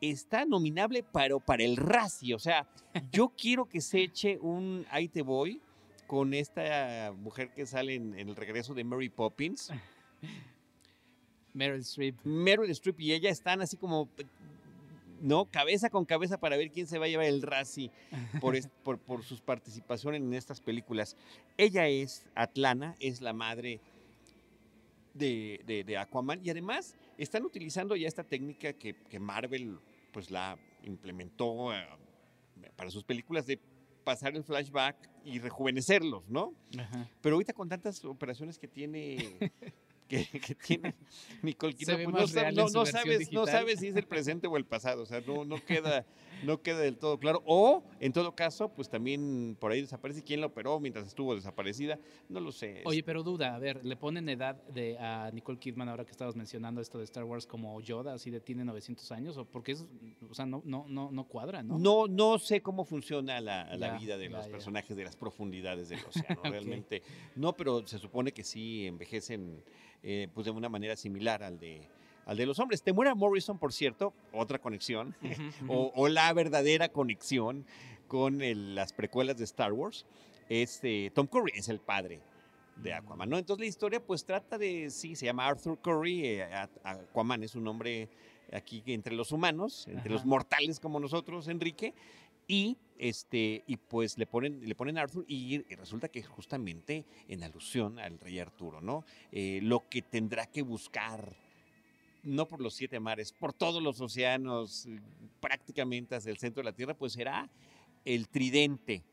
está 0.00 0.44
nominable 0.44 1.04
pero 1.12 1.40
para 1.40 1.62
el 1.62 1.76
Razzie. 1.76 2.34
O 2.34 2.38
sea, 2.38 2.68
yo 3.12 3.28
quiero 3.36 3.66
que 3.66 3.80
se 3.80 4.02
eche 4.02 4.38
un 4.38 4.86
Ahí 4.90 5.08
te 5.08 5.22
voy 5.22 5.60
con 6.06 6.34
esta 6.34 7.12
mujer 7.16 7.52
que 7.54 7.66
sale 7.66 7.94
en, 7.94 8.18
en 8.18 8.28
el 8.28 8.36
regreso 8.36 8.74
de 8.74 8.84
Mary 8.84 9.08
Poppins. 9.08 9.72
Meryl 11.54 11.80
Streep. 11.80 12.16
Meryl 12.24 12.70
Streep 12.70 13.00
y 13.00 13.12
ella 13.12 13.30
están 13.30 13.62
así 13.62 13.76
como, 13.76 14.10
¿no? 15.24 15.46
Cabeza 15.46 15.88
con 15.90 16.04
cabeza 16.04 16.38
para 16.38 16.56
ver 16.56 16.70
quién 16.70 16.86
se 16.86 16.98
va 16.98 17.06
a 17.06 17.08
llevar 17.08 17.26
el 17.26 17.42
Razzie 17.42 17.90
por, 18.40 18.54
por, 18.84 18.98
por 18.98 19.24
sus 19.24 19.40
participaciones 19.40 20.20
en 20.20 20.34
estas 20.34 20.60
películas. 20.60 21.16
Ella 21.56 21.88
es 21.88 22.26
Atlana, 22.34 22.94
es 23.00 23.20
la 23.20 23.32
madre 23.32 23.80
de, 25.14 25.60
de- 25.66 25.84
de 25.84 25.96
Aquaman 25.96 26.40
y 26.44 26.50
además 26.50 26.94
están 27.18 27.44
utilizando 27.44 27.96
ya 27.96 28.08
esta 28.08 28.24
técnica 28.24 28.72
que, 28.72 28.94
que 28.94 29.18
Marvel 29.20 29.78
pues 30.12 30.30
la 30.30 30.58
implementó 30.84 31.72
eh, 31.74 31.86
para 32.76 32.90
sus 32.90 33.04
películas 33.04 33.46
de 33.46 33.58
pasar 34.04 34.34
el 34.36 34.44
flashback 34.44 34.96
y 35.24 35.38
rejuvenecerlos, 35.38 36.28
¿no? 36.28 36.52
Ajá. 36.78 37.08
Pero 37.22 37.36
ahorita 37.36 37.52
con 37.54 37.68
tantas 37.68 38.04
operaciones 38.04 38.58
que 38.58 38.68
tiene 38.68 39.38
que, 40.08 40.24
que 40.40 40.54
tiene. 40.54 40.94
Nicole 41.42 41.74
Kidman, 41.74 41.96
ve 41.98 42.04
pues 42.04 42.34
no, 42.34 42.42
no- 42.52 42.68
no 42.80 42.86
sabes, 42.86 43.32
no 43.32 43.46
sabes 43.46 43.80
si 43.80 43.88
es 43.88 43.96
el 43.96 44.06
presente 44.06 44.46
o 44.46 44.56
el 44.56 44.64
pasado, 44.64 45.02
o 45.02 45.06
sea, 45.06 45.20
no, 45.26 45.44
no 45.44 45.64
queda, 45.64 46.04
no 46.44 46.62
queda 46.62 46.78
del 46.78 46.96
todo 46.96 47.18
claro. 47.18 47.42
O, 47.46 47.82
en 48.00 48.12
todo 48.12 48.34
caso, 48.34 48.68
pues 48.68 48.88
también 48.88 49.56
por 49.58 49.72
ahí 49.72 49.80
desaparece 49.80 50.22
quién 50.22 50.40
la 50.40 50.46
operó 50.46 50.80
mientras 50.80 51.06
estuvo 51.06 51.34
desaparecida, 51.34 51.98
no 52.28 52.40
lo 52.40 52.52
sé. 52.52 52.82
Oye, 52.84 53.02
pero 53.02 53.22
duda, 53.22 53.54
a 53.54 53.58
ver, 53.58 53.84
¿le 53.84 53.96
ponen 53.96 54.28
edad 54.28 54.56
de 54.68 54.98
a 54.98 55.30
Nicole 55.32 55.58
Kidman 55.58 55.88
ahora 55.88 56.04
que 56.04 56.10
estabas 56.10 56.36
mencionando 56.36 56.80
esto 56.80 56.98
de 56.98 57.04
Star 57.04 57.24
Wars 57.24 57.46
como 57.46 57.80
Yoda, 57.80 58.14
así 58.14 58.30
de 58.30 58.40
tiene 58.40 58.64
900 58.64 59.10
años? 59.12 59.36
¿O 59.36 59.44
porque 59.44 59.72
es, 59.72 59.84
o 60.28 60.34
sea, 60.34 60.46
no, 60.46 60.62
no, 60.64 60.86
no, 60.88 61.10
no 61.10 61.24
cuadra, 61.24 61.62
¿no? 61.62 61.78
No, 61.78 62.06
no 62.06 62.38
sé 62.38 62.60
cómo 62.60 62.84
funciona 62.84 63.40
la, 63.40 63.98
vida 63.98 64.16
de 64.16 64.28
ya, 64.28 64.36
los 64.36 64.46
ya. 64.46 64.52
personajes 64.52 64.96
de 64.96 65.04
las 65.04 65.16
profundidades 65.16 65.88
del 65.88 66.00
océano. 66.04 66.40
Realmente 66.44 67.02
no, 67.36 67.54
pero 67.54 67.86
se 67.86 67.98
supone 67.98 68.32
que 68.32 68.44
sí 68.44 68.86
envejecen 68.86 69.62
eh, 70.02 70.28
pues 70.34 70.44
de 70.44 70.50
una 70.50 70.68
manera 70.68 70.96
similar 70.96 71.42
al 71.42 71.58
de, 71.58 71.88
al 72.26 72.36
de 72.36 72.46
los 72.46 72.58
hombres. 72.58 72.82
Temuera 72.82 73.14
Morrison, 73.14 73.58
por 73.58 73.72
cierto, 73.72 74.12
otra 74.32 74.58
conexión, 74.58 75.14
Ujú, 75.22 75.32
ujú. 75.64 75.72
o, 75.72 75.92
o 75.94 76.08
la 76.08 76.32
verdadera 76.32 76.88
conexión 76.88 77.66
con 78.08 78.42
el- 78.42 78.74
las 78.74 78.92
precuelas 78.92 79.36
de 79.36 79.44
Star 79.44 79.72
Wars, 79.72 80.06
es 80.48 80.80
eh, 80.82 81.10
Tom 81.14 81.26
Curry, 81.26 81.52
es 81.54 81.68
el 81.68 81.80
padre 81.80 82.20
de 82.76 82.92
Aquaman, 82.92 83.28
¿no? 83.30 83.38
Entonces 83.38 83.60
la 83.60 83.68
historia 83.68 84.04
pues 84.04 84.24
trata 84.24 84.58
de, 84.58 84.90
sí, 84.90 85.14
se 85.16 85.26
llama 85.26 85.46
Arthur 85.46 85.78
Curry, 85.80 86.26
eh, 86.26 86.42
a- 86.44 86.68
Aquaman 86.84 87.42
es 87.44 87.54
un 87.54 87.66
hombre 87.68 88.08
aquí 88.52 88.82
entre 88.86 89.14
los 89.14 89.32
humanos, 89.32 89.86
entre 89.88 90.10
los 90.10 90.20
Ajá. 90.22 90.28
mortales 90.28 90.80
como 90.80 91.00
nosotros, 91.00 91.48
Enrique, 91.48 91.94
y 92.46 92.76
este 92.98 93.64
y 93.66 93.76
pues 93.78 94.18
le 94.18 94.26
ponen 94.26 94.68
le 94.68 94.74
ponen 94.74 94.98
a 94.98 95.02
Arthur 95.02 95.24
y, 95.26 95.54
y 95.54 95.74
resulta 95.76 96.08
que 96.08 96.22
justamente 96.22 97.06
en 97.28 97.42
alusión 97.42 97.98
al 97.98 98.18
rey 98.20 98.38
Arturo, 98.38 98.80
¿no? 98.82 99.04
Eh, 99.32 99.60
lo 99.62 99.88
que 99.88 100.02
tendrá 100.02 100.46
que 100.46 100.60
buscar 100.62 101.34
no 102.24 102.48
por 102.48 102.60
los 102.60 102.74
siete 102.74 102.98
mares, 103.00 103.32
por 103.32 103.52
todos 103.52 103.82
los 103.82 104.00
océanos, 104.00 104.86
eh, 104.86 105.00
prácticamente 105.40 106.14
hasta 106.14 106.30
el 106.30 106.38
centro 106.38 106.62
de 106.62 106.64
la 106.70 106.72
Tierra, 106.74 106.94
pues 106.94 107.12
será 107.12 107.48
el 108.04 108.28
tridente 108.28 109.04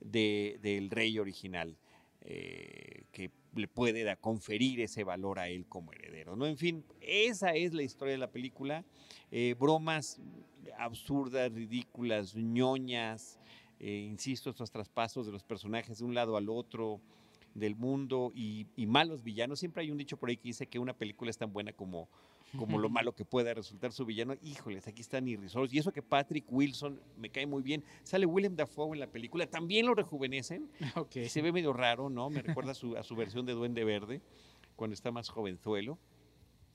de- 0.00 0.58
del 0.62 0.90
rey 0.90 1.18
original, 1.18 1.76
eh, 2.22 3.04
que 3.12 3.30
le 3.54 3.68
puede 3.68 4.16
conferir 4.16 4.80
ese 4.80 5.04
valor 5.04 5.38
a 5.38 5.48
él 5.48 5.66
como 5.66 5.92
heredero, 5.92 6.36
¿no? 6.36 6.46
En 6.46 6.56
fin, 6.56 6.84
esa 7.00 7.52
es 7.54 7.72
la 7.72 7.82
historia 7.82 8.12
de 8.12 8.18
la 8.18 8.30
película. 8.30 8.84
Eh, 9.30 9.54
bromas 9.58 10.18
absurdas, 10.78 11.52
ridículas, 11.52 12.34
ñoñas, 12.34 13.38
insisto, 13.80 14.50
estos 14.50 14.70
traspasos 14.70 15.26
de 15.26 15.32
los 15.32 15.42
personajes 15.44 15.98
de 15.98 16.04
un 16.04 16.14
lado 16.14 16.36
al 16.36 16.48
otro 16.48 17.00
del 17.54 17.76
mundo 17.76 18.32
y, 18.34 18.66
y 18.76 18.86
malos 18.86 19.22
villanos. 19.22 19.60
Siempre 19.60 19.82
hay 19.82 19.90
un 19.90 19.98
dicho 19.98 20.16
por 20.16 20.30
ahí 20.30 20.36
que 20.36 20.48
dice 20.48 20.66
que 20.66 20.78
una 20.78 20.94
película 20.96 21.30
es 21.30 21.36
tan 21.38 21.52
buena 21.52 21.72
como, 21.72 22.08
como 22.56 22.78
lo 22.78 22.88
malo 22.88 23.14
que 23.14 23.24
pueda 23.24 23.52
resultar 23.54 23.92
su 23.92 24.04
villano. 24.04 24.34
Híjoles, 24.42 24.86
aquí 24.88 25.00
están 25.02 25.26
irrisorios. 25.28 25.72
Y 25.74 25.78
eso 25.78 25.92
que 25.92 26.02
Patrick 26.02 26.44
Wilson 26.50 27.00
me 27.16 27.30
cae 27.30 27.46
muy 27.46 27.62
bien. 27.62 27.82
Sale 28.02 28.26
Willem 28.26 28.56
Dafoe 28.56 28.94
en 28.94 29.00
la 29.00 29.06
película, 29.06 29.46
también 29.46 29.86
lo 29.86 29.94
rejuvenecen. 29.94 30.68
Ok. 30.96 31.12
Se 31.28 31.42
ve 31.42 31.52
medio 31.52 31.72
raro, 31.72 32.08
¿no? 32.10 32.30
Me 32.30 32.42
recuerda 32.42 32.72
a 32.72 32.74
su, 32.74 32.96
a 32.96 33.02
su 33.02 33.16
versión 33.16 33.44
de 33.46 33.52
Duende 33.52 33.84
Verde, 33.84 34.20
cuando 34.76 34.94
está 34.94 35.10
más 35.10 35.28
jovenzuelo. 35.28 35.98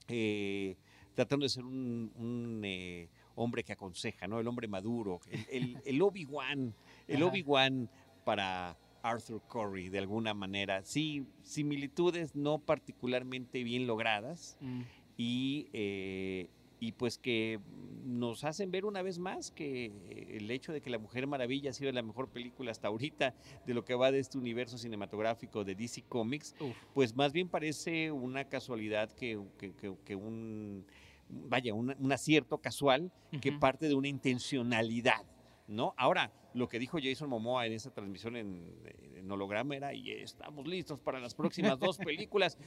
Eh, 0.08 0.76
tratando 1.16 1.44
de 1.44 1.50
ser 1.50 1.64
un, 1.66 2.12
un, 2.16 2.62
eh, 2.64 3.10
hombre 3.36 3.64
que 3.64 3.74
aconseja, 3.74 4.28
¿no? 4.28 4.40
El 4.40 4.48
hombre 4.48 4.68
maduro, 4.68 5.20
el, 5.30 5.46
el- 5.52 5.78
el 5.86 6.02
Obi-Wan, 6.02 6.74
el. 7.08 7.24
Obi-Wan 7.24 7.90
para 8.26 8.78
Arthur 9.04 9.42
Curry, 9.50 9.90
de 9.90 10.00
alguna 10.00 10.34
manera. 10.34 10.82
Sí, 10.84 11.26
similitudes 11.44 12.36
no 12.36 12.58
particularmente 12.60 13.64
bien 13.64 13.88
logradas 13.88 14.58
Mm, 14.62 14.82
y, 15.20 15.68
eh, 15.74 16.50
y 16.80 16.94
pues 16.94 17.18
que 17.18 17.60
nos 18.06 18.46
hacen 18.46 18.72
ver 18.72 18.86
una 18.86 19.02
vez 19.02 19.20
más 19.20 19.52
que 19.52 19.92
el 20.38 20.50
hecho 20.50 20.72
de 20.72 20.80
que 20.80 20.90
La 20.90 20.98
Mujer 20.98 21.28
Maravilla 21.28 21.72
ha 21.72 21.74
sido 21.74 21.92
la 21.92 22.02
mejor 22.02 22.30
película 22.30 22.72
hasta 22.72 22.88
ahorita 22.88 23.36
de 23.66 23.74
lo 23.74 23.84
que 23.84 23.96
va 23.96 24.12
de 24.14 24.20
este 24.20 24.38
universo 24.38 24.78
cinematográfico 24.78 25.66
de 25.66 25.76
DC 25.76 26.04
Comics, 26.08 26.56
uf. 26.62 26.74
pues 26.94 27.14
más 27.18 27.34
bien 27.34 27.50
parece 27.50 28.12
una 28.14 28.46
casualidad 28.46 29.12
que, 29.12 29.38
que- 29.58 29.74
que- 29.76 29.98
que 30.06 30.16
un, 30.16 30.86
vaya, 31.28 31.74
un, 31.74 31.94
un 32.00 32.12
acierto 32.14 32.60
casual 32.60 33.12
que 33.42 33.52
parte 33.60 33.90
de 33.90 33.96
una 33.96 34.08
intencionalidad, 34.08 35.26
¿no? 35.68 35.94
Ahora, 35.98 36.32
lo 36.54 36.68
que 36.70 36.80
dijo 36.80 36.98
Jason 37.04 37.30
Momoa 37.30 37.68
en 37.68 37.74
esa 37.74 37.92
transmisión 37.92 38.36
en, 38.38 38.74
en 39.16 39.30
holograma 39.30 39.76
era, 39.76 39.94
y 39.94 40.10
estamos 40.12 40.66
listos 40.66 41.00
para 41.02 41.20
las 41.20 41.36
próximas 41.36 41.78
dos 41.78 41.98
películas. 42.00 42.58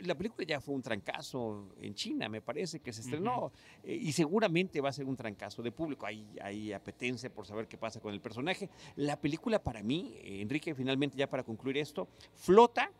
La 0.00 0.14
película 0.14 0.46
ya 0.46 0.60
fue 0.60 0.74
un 0.74 0.82
trancazo 0.82 1.74
en 1.80 1.94
China, 1.94 2.28
me 2.28 2.40
parece, 2.40 2.80
que 2.80 2.92
se 2.92 3.00
estrenó, 3.00 3.52
eh, 3.82 3.94
y 3.94 4.12
seguramente 4.12 4.80
va 4.80 4.90
a 4.90 4.92
ser 4.92 5.06
un 5.06 5.16
trancazo 5.16 5.62
de 5.62 5.72
público. 5.72 6.06
Hay, 6.06 6.26
hay 6.40 6.72
apetencia 6.72 7.32
por 7.32 7.46
saber 7.46 7.66
qué 7.66 7.76
pasa 7.76 8.00
con 8.00 8.14
el 8.14 8.20
personaje. 8.20 8.70
La 8.96 9.20
película 9.20 9.62
para 9.62 9.82
mí, 9.82 10.14
eh, 10.18 10.40
Enrique, 10.40 10.74
finalmente 10.74 11.16
ya 11.16 11.28
para 11.28 11.42
concluir 11.42 11.78
esto, 11.78 12.08
flota, 12.34 12.92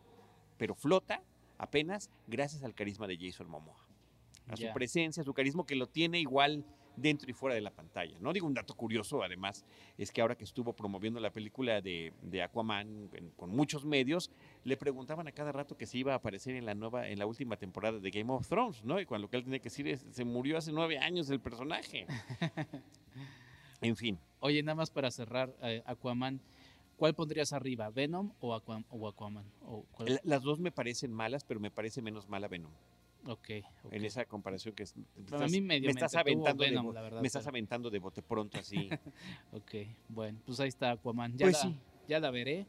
pero 0.57 0.75
flota 0.75 1.21
apenas 1.57 2.09
gracias 2.27 2.63
al 2.63 2.73
carisma 2.73 3.07
de 3.07 3.17
Jason 3.17 3.49
Momoa. 3.49 3.85
A 4.47 4.57
su 4.57 4.65
presencia, 4.73 5.21
a 5.21 5.23
su 5.23 5.33
carisma 5.33 5.63
que 5.65 5.75
lo 5.75 5.87
tiene 5.87 6.19
igual 6.19 6.65
dentro 7.01 7.29
y 7.29 7.33
fuera 7.33 7.55
de 7.55 7.61
la 7.61 7.71
pantalla. 7.71 8.17
No 8.19 8.31
digo 8.33 8.45
un 8.47 8.53
dato 8.53 8.75
curioso, 8.75 9.23
además, 9.23 9.65
es 9.97 10.11
que 10.11 10.21
ahora 10.21 10.35
que 10.35 10.43
estuvo 10.43 10.73
promoviendo 10.73 11.19
la 11.19 11.31
película 11.31 11.81
de, 11.81 12.13
de 12.21 12.41
Aquaman 12.43 13.09
en- 13.13 13.29
con 13.31 13.49
muchos 13.49 13.85
medios, 13.85 14.29
le 14.63 14.77
preguntaban 14.77 15.27
a 15.27 15.31
cada 15.31 15.51
rato 15.51 15.75
que 15.77 15.85
se 15.85 15.97
iba 15.97 16.13
a 16.13 16.17
aparecer 16.17 16.55
en 16.55 16.65
la 16.65 16.75
nueva, 16.75 17.07
en 17.07 17.19
la 17.19 17.25
última 17.25 17.57
temporada 17.57 17.99
de 17.99 18.09
Game 18.11 18.31
of 18.31 18.47
Thrones, 18.47 18.83
¿no? 18.83 18.99
Y 18.99 19.05
cuando 19.05 19.27
lo 19.27 19.29
que 19.31 19.37
él 19.37 19.43
tenía 19.43 19.59
que 19.59 19.65
decir 19.69 19.87
es, 19.87 20.05
se 20.11 20.23
murió 20.25 20.57
hace 20.57 20.71
nueve 20.71 20.97
años 20.99 21.29
el 21.29 21.39
personaje. 21.39 22.05
En 23.81 23.95
fin. 23.95 24.19
Oye, 24.41 24.61
nada 24.61 24.75
más 24.75 24.89
para 24.91 25.09
cerrar, 25.09 25.55
eh, 25.61 25.81
Aquaman, 25.85 26.41
¿cuál 26.97 27.13
pondrías 27.15 27.53
arriba? 27.53 27.89
¿Venom 27.89 28.33
o, 28.41 28.53
Aqua- 28.53 28.83
o 28.89 29.07
Aquaman? 29.07 29.45
¿O 29.61 29.85
cuál? 29.91 30.15
La- 30.15 30.21
Las 30.23 30.43
dos 30.43 30.59
me 30.59 30.71
parecen 30.71 31.13
malas, 31.13 31.43
pero 31.45 31.59
me 31.61 31.71
parece 31.71 32.01
menos 32.01 32.27
mala 32.27 32.47
Venom. 32.49 32.71
Ok, 33.25 33.49
ok. 33.83 33.93
En 33.93 34.05
esa 34.05 34.25
comparación 34.25 34.73
que 34.73 34.83
es- 34.83 34.95
estás, 35.17 35.51
mí 35.51 35.61
medio 35.61 35.87
me 35.87 35.91
estás 35.91 36.15
aventando 36.15 36.63
de 36.63 36.69
Venom, 36.69 36.93
la 36.93 37.01
verdad, 37.01 37.21
me 37.21 37.27
estás 37.27 37.43
pero- 37.43 37.51
aventando 37.51 37.89
de 37.89 37.99
bote 37.99 38.21
pronto 38.21 38.57
así. 38.59 38.89
Ok, 39.51 39.75
bueno, 40.07 40.39
pues 40.45 40.59
ahí 40.59 40.69
está 40.69 40.91
Aquaman. 40.91 41.37
Ya, 41.37 41.45
Pues 41.45 41.57
la, 41.63 41.69
sí. 41.69 41.75
ya 42.07 42.19
la 42.19 42.31
veré. 42.31 42.65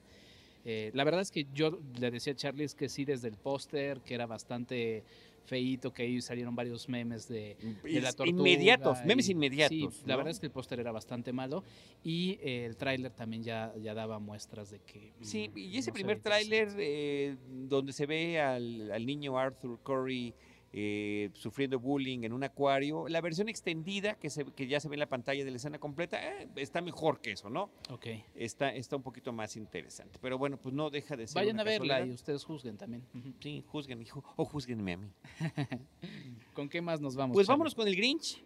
Eh, 0.64 0.90
la 0.92 1.04
verdad 1.04 1.22
es 1.22 1.30
que 1.30 1.46
yo 1.54 1.78
le 1.98 2.10
decía 2.10 2.34
a 2.34 2.36
Charlie 2.36 2.64
es 2.64 2.74
que 2.74 2.88
sí, 2.90 3.04
desde 3.06 3.28
el 3.28 3.36
póster, 3.36 4.00
que 4.00 4.14
era 4.14 4.26
bastante 4.26 5.04
feíto, 5.50 5.92
que 5.92 6.04
ahí 6.04 6.20
salieron 6.20 6.54
varios 6.54 6.88
memes 6.88 7.26
de, 7.26 7.56
de 7.82 8.00
la 8.00 8.12
tortuga. 8.12 8.38
Inmediatos, 8.38 9.04
memes 9.04 9.28
inmediatos. 9.28 9.94
Sí, 9.96 10.02
la 10.06 10.14
verdad 10.14 10.30
es 10.30 10.38
que 10.38 10.46
el 10.46 10.52
póster 10.52 10.78
era 10.78 10.92
bastante 10.92 11.32
malo 11.32 11.64
y 12.04 12.38
eh, 12.40 12.66
el 12.66 12.76
tráiler 12.76 13.10
también 13.10 13.42
ya, 13.42 13.74
ya 13.82 13.92
daba 13.92 14.20
muestras 14.20 14.70
de 14.70 14.78
que... 14.78 15.12
Sí, 15.20 15.50
mm, 15.52 15.58
y 15.58 15.76
ese 15.76 15.90
no 15.90 15.94
primer 15.94 16.20
tráiler 16.20 16.68
eh, 16.78 17.36
donde 17.48 17.92
se 17.92 18.06
ve 18.06 18.40
al, 18.40 18.92
al 18.92 19.04
niño 19.04 19.36
Arthur 19.36 19.80
Curry 19.82 20.32
eh, 20.72 21.30
sufriendo 21.34 21.80
bullying 21.80 22.22
en 22.22 22.32
un 22.32 22.44
acuario, 22.44 23.08
la 23.08 23.20
versión 23.20 23.48
extendida 23.48 24.14
que, 24.14 24.30
se, 24.30 24.44
que 24.44 24.68
ya 24.68 24.78
se 24.78 24.88
ve 24.88 24.94
en 24.94 25.00
la 25.00 25.08
pantalla 25.08 25.44
de 25.44 25.50
la 25.50 25.56
escena 25.56 25.78
completa, 25.78 26.20
eh, 26.22 26.48
está 26.56 26.80
mejor 26.80 27.20
que 27.20 27.32
eso, 27.32 27.50
¿no? 27.50 27.70
Ok. 27.90 28.06
Está, 28.34 28.72
está 28.72 28.96
un 28.96 29.02
poquito 29.02 29.32
más 29.32 29.56
interesante. 29.56 30.18
Pero 30.22 30.38
bueno, 30.38 30.58
pues 30.58 30.74
no 30.74 30.90
deja 30.90 31.16
de 31.16 31.26
ser. 31.26 31.34
Vayan 31.34 31.56
una 31.56 31.62
a 31.62 31.64
verla 31.64 31.94
casualidad. 31.94 32.06
y 32.06 32.14
ustedes 32.14 32.44
juzguen 32.44 32.76
también. 32.76 33.04
Sí, 33.40 33.64
juzguen, 33.66 34.00
hijo, 34.00 34.22
o 34.36 34.44
juzguenme 34.44 34.92
a 34.92 34.96
mí. 34.96 35.08
¿Con 36.54 36.68
qué 36.68 36.80
más 36.80 37.00
nos 37.00 37.16
vamos? 37.16 37.34
Pues 37.34 37.46
Charlie? 37.46 37.54
vámonos 37.54 37.74
con 37.74 37.88
el 37.88 37.96
Grinch. 37.96 38.44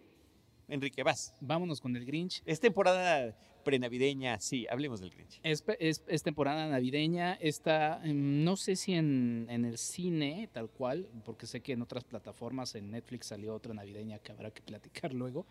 Enrique, 0.67 1.03
vas. 1.03 1.35
Vámonos 1.41 1.79
con 1.79 1.95
el 1.95 2.05
Grinch. 2.05 2.41
Es 2.45 2.59
temporada 2.59 3.35
prenavideña, 3.65 4.39
sí, 4.39 4.65
hablemos 4.69 5.01
del 5.01 5.09
Grinch. 5.09 5.41
Es, 5.43 6.23
temporada 6.23 6.69
navideña, 6.69 7.33
está, 7.33 7.99
em, 8.05 8.45
no 8.45 8.55
sé 8.55 8.77
si 8.77 8.93
en, 8.93 9.47
en 9.49 9.65
el 9.65 9.77
cine 9.77 10.47
tal 10.53 10.69
cual, 10.69 11.09
porque 11.25 11.47
sé 11.47 11.59
que 11.59 11.73
en 11.73 11.81
otras 11.81 12.05
plataformas, 12.05 12.75
en 12.75 12.91
Netflix 12.91 13.27
salió 13.27 13.53
otra 13.53 13.73
navideña 13.73 14.19
que 14.19 14.31
habrá 14.31 14.51
que 14.51 14.61
platicar 14.61 15.13
luego, 15.21 15.45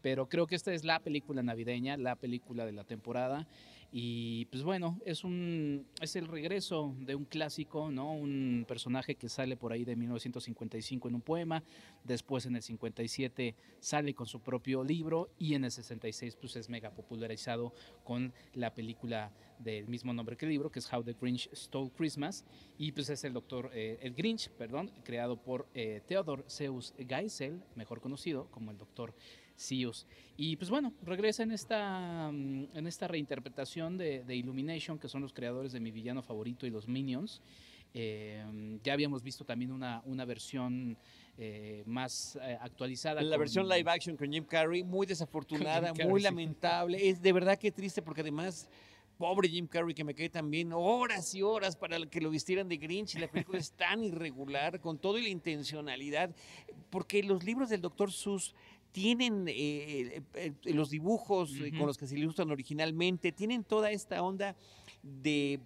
pero 0.00 0.28
creo 0.28 0.46
que 0.46 0.56
esta 0.56 0.72
es 0.72 0.82
la 0.84 0.98
película 0.98 1.42
navideña, 1.42 1.96
la 1.96 2.16
película 2.16 2.66
de 2.66 2.72
la 2.72 2.84
temporada. 2.84 3.46
Y 3.90 4.44
pues 4.46 4.62
bueno, 4.62 5.00
es 5.06 5.24
un 5.24 5.86
es 6.02 6.14
el 6.16 6.26
regreso 6.26 6.94
de 7.00 7.14
un 7.14 7.24
clásico, 7.24 7.90
¿no? 7.90 8.12
Un 8.12 8.66
personaje 8.68 9.14
que 9.14 9.30
sale 9.30 9.56
por 9.56 9.72
ahí 9.72 9.84
de 9.84 9.96
1955 9.96 11.08
en 11.08 11.14
un 11.14 11.22
poema, 11.22 11.62
después 12.04 12.44
en 12.44 12.56
el 12.56 12.62
57 12.62 13.54
sale 13.80 14.12
con 14.12 14.26
su 14.26 14.40
propio 14.40 14.84
libro 14.84 15.30
y 15.38 15.54
en 15.54 15.64
el 15.64 15.70
66 15.70 16.36
pues 16.36 16.56
es 16.56 16.68
mega 16.68 16.90
popularizado 16.90 17.72
con 18.04 18.34
la 18.52 18.74
película 18.74 19.32
del 19.58 19.88
mismo 19.88 20.12
nombre 20.12 20.36
que 20.36 20.44
el 20.44 20.52
libro, 20.52 20.70
que 20.70 20.80
es 20.80 20.92
How 20.92 21.02
the 21.02 21.14
Grinch 21.18 21.48
Stole 21.54 21.90
Christmas, 21.96 22.44
y 22.76 22.92
pues 22.92 23.08
es 23.08 23.24
el 23.24 23.32
doctor, 23.32 23.70
eh, 23.72 23.98
el 24.02 24.14
Grinch, 24.14 24.50
perdón, 24.50 24.90
creado 25.02 25.36
por 25.36 25.66
eh, 25.74 26.02
Theodor 26.06 26.44
Seuss 26.46 26.94
Geisel, 26.98 27.62
mejor 27.74 28.00
conocido 28.00 28.48
como 28.50 28.70
el 28.70 28.78
doctor 28.78 29.14
Y 30.36 30.56
pues 30.56 30.70
bueno, 30.70 30.92
regresa 31.02 31.42
en 31.42 31.50
esta, 31.50 32.30
mm, 32.32 32.68
en 32.74 32.86
esta 32.86 33.08
reinterpretación 33.08 33.98
de, 33.98 34.24
de 34.24 34.36
Illumination, 34.36 34.98
que 34.98 35.08
son 35.08 35.20
los 35.22 35.32
creadores 35.32 35.72
de 35.72 35.80
mi 35.80 35.90
villano 35.90 36.22
favorito 36.22 36.66
y 36.66 36.70
los 36.70 36.86
Minions. 36.86 37.42
Eh, 37.94 38.78
ya 38.84 38.92
habíamos 38.92 39.22
visto 39.22 39.44
también 39.44 39.72
una, 39.72 40.02
una 40.04 40.24
versión 40.24 40.96
eh, 41.36 41.82
más 41.86 42.36
eh, 42.40 42.56
actualizada. 42.60 43.20
La 43.22 43.30
con- 43.30 43.40
versión 43.40 43.68
live 43.68 43.90
action 43.90 44.16
con 44.16 44.32
Jim 44.32 44.44
Carrey, 44.44 44.84
muy 44.84 45.06
desafortunada, 45.06 45.88
Carrey, 45.92 46.06
muy 46.06 46.20
sí. 46.20 46.24
lamentable. 46.24 47.08
Es 47.08 47.20
de 47.20 47.32
verdad 47.32 47.58
que 47.58 47.72
triste 47.72 48.02
porque 48.02 48.20
además, 48.20 48.68
pobre 49.16 49.48
Jim 49.48 49.66
Carrey 49.66 49.94
que 49.94 50.04
me 50.04 50.14
quedé 50.14 50.28
también 50.28 50.72
horas 50.72 51.34
y 51.34 51.42
horas 51.42 51.74
para 51.76 51.98
que 52.06 52.20
lo 52.20 52.30
vistieran 52.30 52.68
de 52.68 52.76
Grinch 52.76 53.16
y 53.16 53.18
la 53.18 53.28
película 53.28 53.58
es 53.58 53.72
tan 53.72 54.04
irregular, 54.04 54.78
con 54.80 54.98
todo 54.98 55.18
y 55.18 55.22
la 55.22 55.28
intencionalidad, 55.30 56.30
porque 56.90 57.22
los 57.24 57.42
libros 57.42 57.70
del 57.70 57.80
Dr. 57.80 58.12
Seuss 58.12 58.54
tienen 58.92 59.46
eh, 59.48 59.54
eh, 59.54 60.22
eh, 60.64 60.74
los 60.74 60.90
dibujos 60.90 61.54
eh, 61.56 61.70
con 61.76 61.86
los 61.86 61.96
que 61.98 62.06
se 62.06 62.16
ilustran 62.18 62.50
originalmente, 62.50 63.32
tienen 63.32 63.64
toda 63.64 63.90
esta 63.90 64.22
onda 64.22 64.56
de 65.02 65.60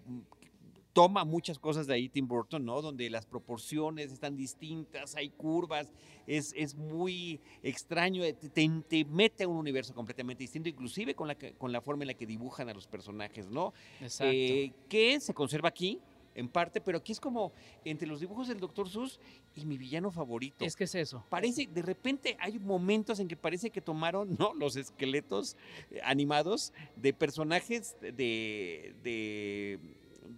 toma 0.93 1.25
muchas 1.25 1.57
cosas 1.57 1.87
de 1.87 1.95
ahí 1.95 2.07
Tim 2.07 2.27
Burton, 2.27 2.63
¿no? 2.63 2.79
Donde 2.79 3.09
las 3.09 3.25
proporciones 3.25 4.11
están 4.11 4.35
distintas, 4.37 5.15
hay 5.15 5.29
curvas, 5.29 5.91
es, 6.27 6.53
es 6.55 6.75
muy 6.75 7.39
extraño, 7.63 8.21
te, 8.21 8.33
te- 8.49 8.69
te 8.87 9.03
mete 9.05 9.45
a 9.45 9.47
un 9.47 9.57
universo 9.57 9.95
completamente 9.95 10.43
distinto, 10.43 10.69
inclusive 10.69 11.15
con 11.15 11.27
la, 11.27 11.35
con 11.35 11.71
la 11.71 11.81
forma 11.81 12.03
en 12.03 12.09
la 12.09 12.13
que 12.13 12.27
dibujan 12.27 12.69
a 12.69 12.75
los 12.75 12.85
personajes, 12.85 13.49
¿no? 13.49 13.73
Exacto. 14.01 14.31
Eh, 14.31 14.71
que 14.87 15.19
se 15.19 15.33
conserva 15.33 15.69
aquí, 15.69 15.99
en 16.35 16.49
parte, 16.49 16.81
pero 16.81 16.97
aquí 16.97 17.11
es 17.11 17.19
como 17.19 17.51
entre 17.85 18.07
los 18.07 18.19
dibujos 18.19 18.47
del 18.47 18.59
Dr. 18.59 18.89
Seuss 18.89 19.19
y 19.55 19.65
mi 19.65 19.77
villano 19.77 20.11
favorito. 20.11 20.65
es 20.65 20.75
que 20.75 20.85
es 20.85 20.95
eso. 20.95 21.25
Parece, 21.29 21.67
de 21.67 21.81
repente 21.81 22.37
hay 22.39 22.59
momentos 22.59 23.19
en 23.19 23.27
que 23.27 23.35
parece 23.35 23.69
que 23.69 23.81
tomaron 23.81 24.35
¿no? 24.37 24.53
los 24.55 24.75
esqueletos 24.75 25.57
eh, 25.91 25.99
animados 26.03 26.73
de 26.95 27.13
personajes 27.13 27.95
de, 28.01 28.95
de, 29.03 29.79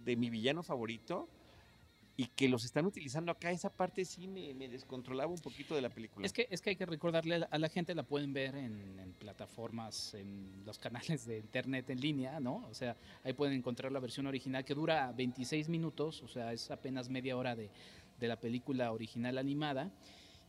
de 0.04 0.16
mi 0.16 0.30
villano 0.30 0.62
favorito 0.62 1.28
y 2.16 2.26
que 2.28 2.48
los 2.48 2.64
están 2.64 2.86
utilizando 2.86 3.30
acá. 3.30 3.50
Esa 3.50 3.70
parte 3.70 4.04
sí 4.04 4.26
me, 4.26 4.54
descontrolaba 4.68 5.30
un 5.30 5.38
poquito 5.38 5.74
de 5.74 5.82
la 5.82 5.90
película. 5.90 6.24
Es 6.24 6.32
que, 6.32 6.48
es 6.50 6.62
que 6.62 6.70
hay 6.70 6.76
que 6.76 6.86
recordarle 6.86 7.34
a 7.34 7.38
la, 7.40 7.46
a 7.46 7.58
la 7.58 7.68
gente, 7.68 7.94
la 7.94 8.04
pueden 8.04 8.32
ver 8.32 8.54
en, 8.54 8.98
en 8.98 9.12
plataformas, 9.12 10.14
en 10.14 10.62
los 10.64 10.78
canales 10.78 11.26
de 11.26 11.38
internet 11.38 11.90
en 11.90 12.00
línea, 12.00 12.40
¿no? 12.40 12.66
O 12.70 12.74
sea, 12.74 12.96
ahí 13.24 13.32
pueden 13.34 13.54
encontrar 13.54 13.92
la 13.92 14.00
versión 14.00 14.26
original 14.26 14.64
que 14.64 14.74
dura 14.74 15.12
26 15.12 15.68
minutos, 15.68 16.22
o 16.22 16.28
sea, 16.28 16.52
es 16.52 16.70
apenas 16.70 17.08
media 17.10 17.36
hora 17.36 17.54
de, 17.54 17.70
de 18.18 18.28
la 18.28 18.36
película 18.40 18.92
original 18.92 19.38
animada. 19.38 19.90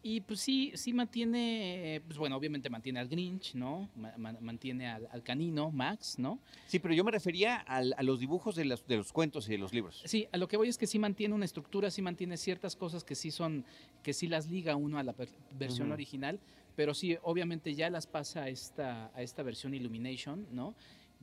Y 0.09 0.21
pues 0.21 0.39
sí, 0.39 0.71
sí 0.75 0.93
mantiene, 0.93 1.95
eh, 1.95 1.99
pues 2.01 2.17
bueno, 2.17 2.37
obviamente 2.37 2.69
mantiene 2.69 2.97
al 3.01 3.09
Grinch, 3.09 3.55
¿no? 3.55 3.89
Ma- 3.97 4.13
ma- 4.17 4.37
mantiene 4.39 4.87
al, 4.87 5.05
al 5.11 5.21
canino, 5.21 5.69
Max, 5.69 6.17
¿no? 6.17 6.39
Sí, 6.65 6.79
pero 6.79 6.93
yo 6.93 7.03
me 7.03 7.11
refería 7.11 7.57
al- 7.57 7.93
a 7.97 8.03
los 8.03 8.17
dibujos 8.21 8.55
de 8.55 8.63
los, 8.63 8.87
de 8.87 8.95
los 8.95 9.11
cuentos 9.11 9.49
y 9.49 9.51
de 9.51 9.57
los 9.57 9.73
libros. 9.73 10.01
Sí, 10.05 10.25
a 10.31 10.37
lo 10.37 10.47
que 10.47 10.55
voy 10.55 10.69
es 10.69 10.77
que 10.77 10.87
sí 10.87 10.97
mantiene 10.97 11.35
una 11.35 11.43
estructura, 11.43 11.91
sí 11.91 12.01
mantiene 12.01 12.37
ciertas 12.37 12.77
cosas 12.77 13.03
que 13.03 13.15
sí 13.15 13.31
son, 13.31 13.65
que 14.01 14.13
sí 14.13 14.27
las 14.27 14.47
liga 14.47 14.77
uno 14.77 14.97
a 14.97 15.03
la 15.03 15.13
versión 15.59 15.87
Ujú. 15.89 15.95
original, 15.95 16.39
pero 16.77 16.93
sí, 16.93 17.17
obviamente 17.23 17.75
ya 17.75 17.89
las 17.89 18.07
pasa 18.07 18.43
a 18.43 18.47
esta, 18.47 19.11
a 19.13 19.21
esta 19.21 19.43
versión 19.43 19.73
Illumination, 19.73 20.47
¿no? 20.53 20.73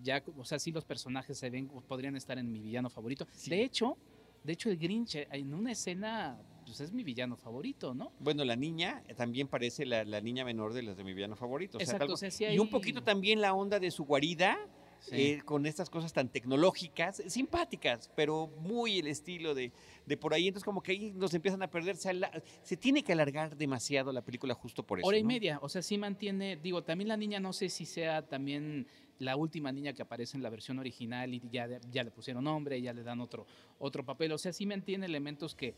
Ya, 0.03 0.23
o 0.37 0.45
sea, 0.45 0.59
sí 0.59 0.73
los 0.73 0.85
personajes 0.85 1.39
se 1.39 1.49
ven, 1.49 1.69
podrían 1.89 2.17
estar 2.17 2.37
en 2.37 2.53
mi 2.53 2.61
villano 2.61 2.91
favorito. 2.91 3.27
Sí. 3.33 3.49
De 3.49 3.63
hecho, 3.63 3.97
de 4.43 4.53
hecho 4.53 4.69
el 4.69 4.77
Grinch 4.77 5.15
eh, 5.15 5.27
en 5.31 5.55
una 5.55 5.73
escena, 5.73 6.37
pues 6.75 6.89
es 6.89 6.93
mi 6.93 7.05
villano 7.05 7.37
favorito, 7.37 7.95
¿no? 7.95 8.11
Bueno, 8.19 8.45
la 8.45 8.57
niña 8.57 9.05
eh, 9.07 9.15
también 9.15 9.47
parece 9.47 9.87
la, 9.87 10.03
la 10.05 10.21
niña 10.21 10.45
menor 10.45 10.73
de 10.73 10.83
las 10.83 10.97
de 10.97 11.05
mi 11.05 11.15
villano 11.15 11.37
favorito. 11.37 11.79
o 11.79 11.81
sea, 11.81 11.85
Exacto, 11.85 12.05
algo- 12.05 12.15
o 12.15 12.17
sea, 12.17 12.33
sí 12.33 12.45
Y 12.47 12.59
un 12.59 12.69
poquito 12.69 13.01
también 13.05 13.41
la 13.41 13.55
onda 13.55 13.79
de 13.79 13.93
su 13.93 14.05
guarida, 14.05 14.59
Sí. 14.99 15.17
eh, 15.17 15.43
con 15.45 15.67
estas 15.67 15.91
cosas 15.91 16.15
tan 16.15 16.31
tecnológicas, 16.31 17.23
simpáticas, 17.27 18.11
pero 18.17 18.47
muy 18.61 19.01
el 19.01 19.07
estilo 19.07 19.55
de, 19.55 19.71
de 20.07 20.17
por 20.17 20.33
ahí. 20.33 20.49
Entonces, 20.49 20.65
como 20.65 20.83
que 20.83 20.93
ahí 20.93 21.13
nos 21.15 21.35
empiezan 21.35 21.63
a 21.63 21.69
perder. 21.71 21.97
Se, 21.97 22.77
tiene 22.79 23.03
que 23.05 23.13
alargar 23.13 23.55
demasiado 23.55 24.13
la 24.13 24.23
película 24.23 24.55
justo 24.55 24.83
por 24.83 24.99
eso. 25.01 25.07
Hora 25.07 25.19
y 25.19 25.23
¿no? 25.23 25.29
media, 25.29 25.59
o 25.61 25.69
sea, 25.69 25.83
sí 25.83 25.99
mantiene, 25.99 26.57
digo, 26.57 26.83
también 26.83 27.09
la 27.09 27.19
niña 27.19 27.39
no 27.39 27.53
sé 27.53 27.69
si 27.69 27.85
sea 27.85 28.27
también 28.27 28.87
la 29.19 29.37
última 29.37 29.71
niña 29.73 29.93
que 29.93 30.03
aparece 30.03 30.37
en 30.37 30.43
la 30.43 30.51
versión 30.51 30.79
original 30.79 31.33
y 31.35 31.43
ya, 31.51 31.69
ya 31.91 32.03
le 32.03 32.11
pusieron 32.11 32.43
nombre, 32.45 32.81
ya 32.81 32.93
le 32.93 33.03
dan 33.03 33.21
otro, 33.21 33.47
otro 33.79 34.05
papel, 34.05 34.33
o 34.33 34.39
sea, 34.39 34.53
sí 34.53 34.67
mantiene 34.67 35.07
elementos 35.07 35.55
que, 35.55 35.75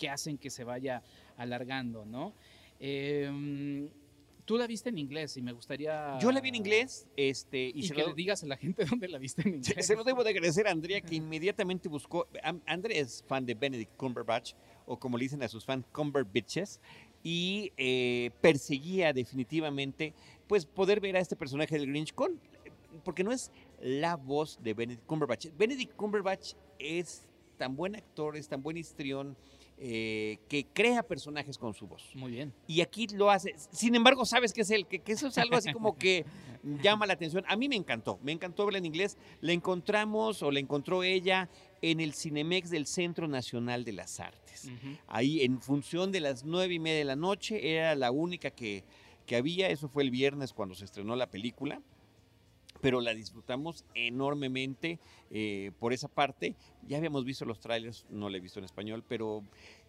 que 0.00 0.08
hacen 0.08 0.38
que 0.38 0.48
se 0.48 0.64
vaya 0.64 1.02
alargando, 1.36 2.06
¿no? 2.06 2.32
Eh, 2.78 3.90
Tú 4.46 4.58
la 4.58 4.66
viste 4.66 4.88
en 4.88 4.98
inglés 4.98 5.36
y 5.36 5.42
me 5.42 5.52
gustaría... 5.52 6.18
Yo 6.18 6.32
la 6.32 6.40
vi 6.40 6.48
en 6.48 6.56
inglés 6.56 7.06
este, 7.16 7.68
y, 7.68 7.72
Y, 7.72 7.82
se, 7.84 7.94
que 7.94 8.00
lo, 8.00 8.08
le 8.08 8.14
digas 8.14 8.42
a 8.42 8.46
la 8.46 8.56
gente 8.56 8.84
dónde 8.90 9.06
la 9.06 9.18
viste 9.18 9.42
en 9.42 9.56
inglés. 9.56 9.86
se 9.86 9.94
lo 9.94 10.02
debo 10.02 10.24
de 10.24 10.30
agradecer 10.30 10.66
a 10.66 10.72
Andrea 10.72 11.00
que 11.02 11.14
inmediatamente 11.14 11.88
buscó. 11.88 12.26
Andrea 12.66 13.00
es 13.00 13.22
fan 13.28 13.46
de 13.46 13.54
Benedict 13.54 13.94
Cumberbatch, 13.96 14.54
o 14.86 14.98
como 14.98 15.18
le 15.18 15.26
dicen 15.26 15.40
a 15.44 15.48
sus 15.48 15.64
fans, 15.64 15.84
Cumberbitches, 15.92 16.80
y 17.22 17.70
eh, 17.76 18.32
perseguía 18.40 19.12
definitivamente 19.12 20.14
pues 20.48 20.66
poder 20.66 20.98
ver 20.98 21.16
a 21.16 21.20
este 21.20 21.36
personaje 21.36 21.78
del 21.78 21.86
Grinch 21.86 22.12
con. 22.12 22.40
Porque 23.04 23.22
no 23.22 23.30
es 23.30 23.52
la 23.80 24.16
voz 24.16 24.58
de 24.60 24.74
Benedict 24.74 25.06
Cumberbatch. 25.06 25.46
Benedict 25.56 25.94
Cumberbatch 25.94 26.54
es 26.80 27.28
tan 27.56 27.76
buen 27.76 27.94
actor, 27.94 28.36
es 28.36 28.48
tan 28.48 28.62
buen 28.64 28.78
histrión, 28.78 29.36
eh, 29.82 30.38
que 30.46 30.66
crea 30.66 31.02
personajes 31.02 31.56
con 31.56 31.72
su 31.72 31.86
voz. 31.86 32.10
Muy 32.14 32.32
bien. 32.32 32.52
Y 32.66 32.82
aquí 32.82 33.06
lo 33.06 33.30
hace. 33.30 33.54
Sin 33.72 33.94
embargo, 33.94 34.26
sabes 34.26 34.52
que 34.52 34.60
es 34.60 34.70
él, 34.70 34.86
que, 34.86 34.98
que 34.98 35.12
eso 35.12 35.28
es 35.28 35.38
algo 35.38 35.56
así 35.56 35.72
como 35.72 35.96
que 35.96 36.26
llama 36.82 37.06
la 37.06 37.14
atención. 37.14 37.44
A 37.48 37.56
mí 37.56 37.66
me 37.66 37.76
encantó, 37.76 38.18
me 38.22 38.32
encantó 38.32 38.66
verla 38.66 38.76
en 38.78 38.84
inglés. 38.84 39.16
La 39.40 39.52
encontramos 39.52 40.42
o 40.42 40.50
la 40.50 40.60
encontró 40.60 41.02
ella 41.02 41.48
en 41.80 42.00
el 42.00 42.12
Cinemex 42.12 42.68
del 42.68 42.86
Centro 42.86 43.26
Nacional 43.26 43.84
de 43.84 43.92
las 43.92 44.20
Artes. 44.20 44.70
Ahí 45.06 45.40
en 45.40 45.62
función 45.62 46.12
de 46.12 46.20
las 46.20 46.44
nueve 46.44 46.74
y 46.74 46.78
media 46.78 46.98
de 46.98 47.04
la 47.06 47.16
noche, 47.16 47.74
era 47.74 47.94
la 47.94 48.10
única 48.10 48.50
que, 48.50 48.84
que 49.24 49.36
había. 49.36 49.70
Eso 49.70 49.88
fue 49.88 50.02
el 50.02 50.10
viernes 50.10 50.52
cuando 50.52 50.74
se 50.74 50.84
estrenó 50.84 51.16
la 51.16 51.30
película. 51.30 51.80
Pero 52.80 53.00
la 53.00 53.14
disfrutamos 53.14 53.84
enormemente 53.94 54.98
eh, 55.30 55.72
por 55.78 55.92
esa 55.92 56.08
parte. 56.08 56.54
Ya 56.86 56.98
habíamos 56.98 57.24
visto 57.24 57.44
los 57.44 57.60
trailers, 57.60 58.06
no 58.10 58.28
la 58.28 58.38
he 58.38 58.40
visto 58.40 58.58
en 58.58 58.64
español, 58.64 59.04
pero 59.06 59.44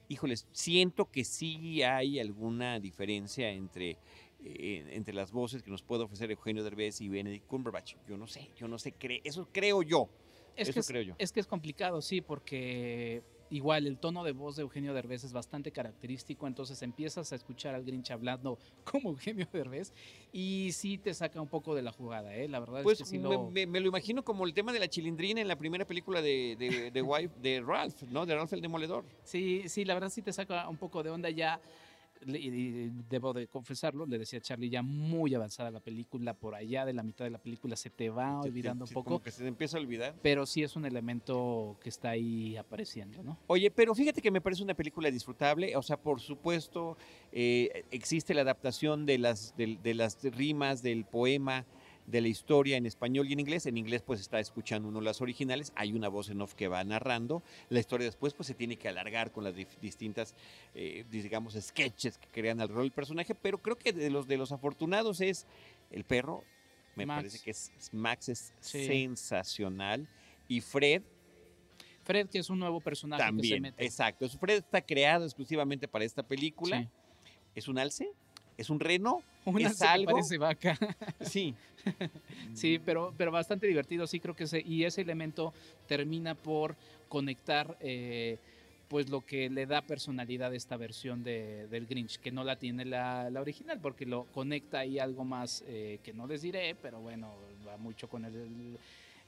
híjoles, 0.08 0.48
siento 0.52 1.10
que 1.10 1.24
sí 1.24 1.84
hay 1.84 2.20
alguna 2.20 2.80
diferencia 2.80 3.50
entre, 3.50 3.98
eh, 4.44 4.86
entre 4.92 5.14
las 5.14 5.32
voces 5.32 5.64
que 5.64 5.72
nos 5.72 5.84
puede 5.84 6.04
ofrecer 6.04 6.32
Eugenio 6.32 6.64
Derbez 6.64 7.02
y 7.02 7.10
Benedict 7.10 7.48
Cumberbatch. 7.48 7.96
Yo 8.08 8.18
no 8.18 8.28
sé, 8.28 8.50
yo 8.58 8.68
no 8.68 8.78
sé, 8.78 8.92
cre 8.92 9.22
eso 9.24 9.48
creo 9.52 9.82
yo. 9.82 10.10
Es 10.56 10.68
eso 10.68 10.74
que 10.74 10.80
es, 10.82 10.88
creo 10.88 11.02
yo. 11.02 11.16
es 11.18 11.32
que 11.32 11.40
es 11.40 11.48
complicado, 11.48 12.02
sí, 12.02 12.20
porque 12.20 13.24
igual 13.52 13.86
el 13.86 14.00
tono 14.00 14.24
de 14.24 14.32
voz 14.32 14.56
de 14.56 14.64
Eugenio 14.64 14.94
Derbez 14.96 15.24
es 15.24 15.34
bastante 15.34 15.72
característico, 15.72 16.48
entonces 16.48 16.82
empiezas 16.82 17.32
a 17.32 17.36
escuchar 17.36 17.76
al 17.76 17.84
Grinch 17.84 18.10
hablando 18.10 18.58
como 18.84 19.10
Eugenio 19.12 19.48
Derbez 19.54 19.94
y 20.32 20.72
sí 20.74 20.98
te 20.98 21.14
saca 21.14 21.40
un 21.40 21.48
poco 21.50 21.76
de 21.76 21.84
la 21.84 21.92
jugada, 21.92 22.36
¿eh? 22.36 22.48
La 22.48 22.60
verdad 22.60 22.82
Pues 22.82 23.00
es 23.02 23.08
que 23.08 23.10
sí 23.12 23.20
me, 23.20 23.30
lo... 23.30 23.52
me- 23.52 23.68
me 23.68 23.80
lo 23.80 23.88
imagino 23.90 24.24
como 24.24 24.46
el 24.48 24.54
tema 24.54 24.74
de 24.74 24.80
la 24.80 24.88
chilindrina 24.88 25.40
en 25.42 25.48
la 25.48 25.56
primera 25.58 25.86
película 25.86 26.22
de, 26.22 26.56
de, 26.58 26.90
de, 26.92 27.02
Wife- 27.04 27.36
de 27.42 27.62
Ralph, 27.62 28.02
¿no? 28.04 28.26
De 28.26 28.34
Ralph 28.36 28.54
el 28.54 28.62
Demoledor. 28.62 29.06
Sí, 29.24 29.64
sí, 29.68 29.86
la 29.86 29.94
verdad 29.94 30.10
sí 30.10 30.22
te 30.22 30.34
saca 30.34 30.68
un 30.68 30.78
poco 30.78 31.04
de 31.04 31.10
onda 31.12 31.30
ya. 31.30 31.60
Y- 32.26 32.90
debo 33.10 33.34
de 33.34 33.48
confesarlo, 33.48 34.06
le 34.06 34.18
decía 34.20 34.40
a 34.40 34.42
Charlie, 34.42 34.70
ya 34.70 34.82
muy 34.82 35.34
avanzada 35.36 35.72
la 35.72 35.80
película, 35.80 36.34
por 36.34 36.56
allá 36.56 36.86
de 36.86 36.94
la 36.94 37.04
mitad 37.04 37.26
de 37.26 37.32
la 37.32 37.38
película 37.38 37.76
se 37.76 37.90
te 37.90 38.10
va 38.10 38.42
olvidando 38.42 38.86
un 38.86 38.92
poco, 38.92 39.06
Como 39.06 39.22
que 39.22 39.32
se 39.32 39.42
te 39.44 39.48
empieza 39.48 39.78
a 39.78 39.82
olvidar. 39.82 40.16
pero 40.22 40.46
sí 40.46 40.64
es 40.64 40.76
un 40.76 40.86
elemento 40.86 41.78
que 41.82 41.90
está 41.90 42.10
ahí 42.12 42.58
apareciendo, 42.58 43.24
¿no? 43.24 43.38
Oye, 43.48 43.72
pero 43.72 43.94
fíjate 43.96 44.22
que 44.22 44.32
me 44.32 44.42
parece 44.42 44.64
una 44.64 44.74
película 44.74 45.10
disfrutable. 45.12 45.76
O 45.76 45.82
sea, 45.82 45.98
por 45.98 46.20
supuesto, 46.20 46.98
eh, 47.32 47.86
existe 47.92 48.34
la 48.34 48.42
adaptación 48.42 49.06
de 49.06 49.18
las, 49.18 49.56
de, 49.58 49.78
de 49.82 49.94
las 49.94 50.18
rimas 50.24 50.82
del 50.84 51.06
poema, 51.06 51.66
de 52.08 52.20
la 52.22 52.28
historia 52.28 52.78
en 52.78 52.86
español 52.86 53.28
y 53.30 53.34
en 53.34 53.40
inglés. 53.40 53.66
En 53.66 53.78
inglés, 53.78 54.02
pues 54.02 54.20
está 54.20 54.40
escuchando 54.40 54.88
uno 54.90 55.02
las 55.02 55.22
originales. 55.22 55.72
Hay 55.76 55.94
una 55.94 56.08
voz 56.10 56.30
en 56.30 56.42
off 56.42 56.54
que 56.56 56.68
va 56.68 56.84
narrando. 56.84 57.44
La 57.70 57.80
historia 57.80 58.06
después, 58.06 58.34
pues 58.34 58.48
se 58.48 58.54
tiene 58.54 58.76
que 58.78 58.88
alargar 58.90 59.32
con 59.32 59.44
las 59.44 59.54
distintas, 59.82 60.36
eh, 60.76 61.06
digamos, 61.10 61.54
sketches 61.60 62.18
que 62.18 62.28
crean 62.28 62.60
alrededor 62.60 62.84
del 62.84 62.92
personaje. 62.92 63.36
Pero 63.36 63.60
creo 63.60 63.78
que 63.78 63.94
de 63.94 64.10
los, 64.10 64.28
de 64.28 64.38
los 64.38 64.52
afortunados 64.52 65.22
es 65.22 65.46
el 65.92 66.04
perro. 66.04 66.44
Me 66.96 67.06
Max. 67.06 67.20
parece 67.20 67.40
que 67.40 67.52
es, 67.52 67.72
Max 67.94 68.30
es 68.30 68.54
Sí. 68.60 68.86
sensacional. 68.86 70.08
Y 70.48 70.60
Fred, 70.62 71.02
Fred, 72.04 72.28
que 72.28 72.40
es 72.40 72.50
un 72.50 72.60
nuevo 72.60 72.82
personaje 72.82 73.22
que 73.22 73.26
se 73.28 73.30
también, 73.32 73.62
mete. 73.62 73.86
exacto. 73.86 74.28
Fred 74.28 74.58
está 74.58 74.82
creado 74.82 75.24
exclusivamente 75.24 75.88
para 75.88 76.04
esta 76.04 76.24
película. 76.24 76.82
Sí. 76.82 76.88
¿Es 77.56 77.68
un 77.68 77.78
alce? 77.78 78.10
¿Es 78.58 78.70
un 78.70 78.80
reno? 78.80 79.22
Una 79.46 79.70
¿Es 79.70 79.78
se 79.78 79.88
algo? 79.88 80.12
parece 80.12 80.38
vaca. 80.38 80.78
Sí. 81.22 81.54
Sí, 82.54 82.80
pero, 82.86 83.12
pero 83.18 83.32
bastante 83.32 83.66
divertido, 83.66 84.06
sí 84.06 84.20
creo 84.20 84.36
que 84.36 84.44
ese, 84.44 84.62
y 84.62 84.84
ese 84.84 85.02
elemento 85.02 85.52
termina 85.88 86.36
por 86.36 86.76
conectar 87.10 87.76
eh, 87.82 88.38
pues 88.88 89.10
lo 89.10 89.22
que 89.22 89.50
le 89.50 89.66
da 89.66 89.82
personalidad 89.82 90.52
a 90.52 90.56
esta 90.56 90.78
versión 90.78 91.24
de, 91.24 91.68
del 91.70 91.88
Grinch, 91.88 92.20
que 92.20 92.32
no 92.32 92.44
la 92.44 92.58
tiene 92.58 92.86
la, 92.86 93.30
la 93.32 93.42
original, 93.42 93.80
porque 93.82 94.06
lo 94.06 94.26
conecta 94.26 94.80
ahí 94.80 95.00
algo 95.00 95.24
más 95.24 95.64
eh, 95.66 96.00
que 96.04 96.14
no 96.14 96.28
les 96.28 96.44
diré, 96.44 96.76
pero 96.76 97.00
bueno, 97.00 97.34
va 97.68 97.78
mucho 97.78 98.08
con 98.08 98.26
el, 98.26 98.78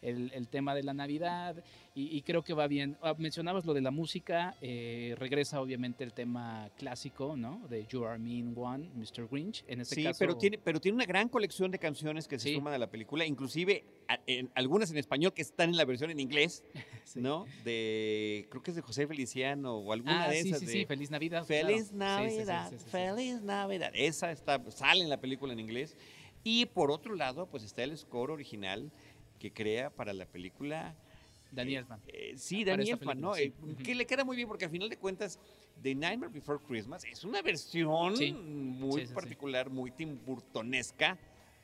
el, 0.04 0.32
el 0.34 0.48
tema 0.48 0.76
de 0.76 0.84
la 0.84 0.94
Navidad 0.94 1.64
y, 1.96 2.16
y 2.18 2.22
creo 2.22 2.44
que 2.44 2.54
va 2.54 2.68
bien. 2.68 2.98
Ah, 3.02 3.16
mencionabas 3.18 3.66
lo 3.66 3.74
de 3.74 3.82
la 3.82 3.92
música, 3.92 4.56
eh, 4.62 5.16
regresa 5.18 5.62
obviamente 5.62 6.04
el 6.04 6.14
tema 6.14 6.70
clásico, 6.78 7.36
¿no? 7.38 7.66
De 7.70 7.86
You 7.88 8.06
Are 8.06 8.20
Mean 8.20 8.54
One, 8.58 8.90
Mr. 8.96 9.28
Grinch. 9.30 9.64
En 9.68 9.82
este 9.82 9.96
Sí, 9.96 10.04
caso, 10.04 10.18
pero 10.20 10.36
tiene, 10.38 10.58
pero 10.58 10.80
tiene 10.80 10.96
una 10.96 11.06
gran 11.06 11.30
colección 11.30 11.72
de 11.72 11.80
canciones 11.80 12.28
que 12.28 12.38
se 12.40 12.50
Sí. 12.50 12.56
suman 12.56 12.74
a 12.74 12.78
la 12.78 12.88
película, 12.90 13.26
inclusive 13.26 13.84
a- 14.08 14.20
en- 14.28 14.50
algunas 14.56 14.92
en 14.92 14.98
español 14.98 15.34
que 15.34 15.42
están 15.42 15.70
en 15.70 15.78
la 15.78 15.86
versión 15.86 16.10
en 16.12 16.20
inglés, 16.20 16.64
Sí. 17.06 17.22
¿no? 17.22 17.46
De, 17.64 18.48
creo 18.50 18.64
que 18.64 18.72
es 18.72 18.76
de 18.76 18.82
José 18.82 19.08
Feliciano 19.08 19.76
o 19.78 19.94
alguna 19.94 20.26
Ah, 20.26 20.30
de 20.30 20.42
sí, 20.42 20.50
esas. 20.50 20.60
sí, 20.62 20.66
de 20.66 20.72
sí, 20.72 20.86
Feliz 20.86 21.12
Navidad. 21.12 21.46
Feliz 21.46 21.92
claro. 21.92 22.24
Sí, 22.24 22.30
sí, 22.30 22.40
sí, 22.42 22.46
Navidad, 22.46 22.70
sí, 22.70 22.78
sí, 22.78 22.84
sí. 22.84 22.90
Feliz 22.90 23.42
Navidad. 23.42 23.92
Esa 23.94 24.32
está, 24.32 24.62
sale 24.72 25.04
en 25.04 25.10
la 25.10 25.20
película 25.20 25.54
en 25.54 25.60
inglés. 25.60 25.96
Y 26.46 26.66
por 26.66 26.92
otro 26.92 27.16
lado, 27.16 27.46
pues 27.48 27.64
está 27.64 27.84
el 27.84 27.98
score 27.98 28.30
original 28.32 28.92
que 29.44 29.52
crea 29.52 29.90
para 29.90 30.14
la 30.14 30.26
película 30.26 30.96
Danny 31.52 31.76
Elfman. 31.76 32.00
Eh, 32.08 32.34
sí, 32.38 32.64
Para 32.64 32.78
Danny 32.78 32.92
Elfman, 32.92 33.20
¿no? 33.20 33.34
sí. 33.34 33.44
Eh. 33.44 33.54
Que 33.84 33.94
le 33.94 34.06
queda 34.06 34.24
muy 34.24 34.38
bien 34.38 34.48
porque 34.48 34.64
al 34.64 34.72
final 34.72 34.88
de 34.90 34.96
cuentas, 34.96 35.38
The 35.82 35.94
Nightmare 35.94 36.32
Before 36.32 36.64
Christmas 36.66 37.04
es 37.04 37.26
una 37.26 37.42
versión 37.42 38.16
Sí. 38.16 38.32
muy 38.32 39.06
Sí, 39.06 39.14
particular, 39.14 39.70
muy 39.70 39.92
Tim 39.92 40.18
Burtonesca, 40.26 41.18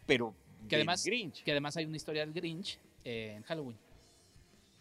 pero 0.05 0.35
Que 0.67 0.75
además- 0.75 1.05
Grinch. 1.05 1.41
Que 1.41 1.51
además 1.51 1.77
hay 1.77 1.85
una 1.85 1.95
historia 1.95 2.25
del 2.25 2.33
Grinch 2.33 2.77
eh, 3.05 3.35
en 3.37 3.43
Halloween. 3.43 3.77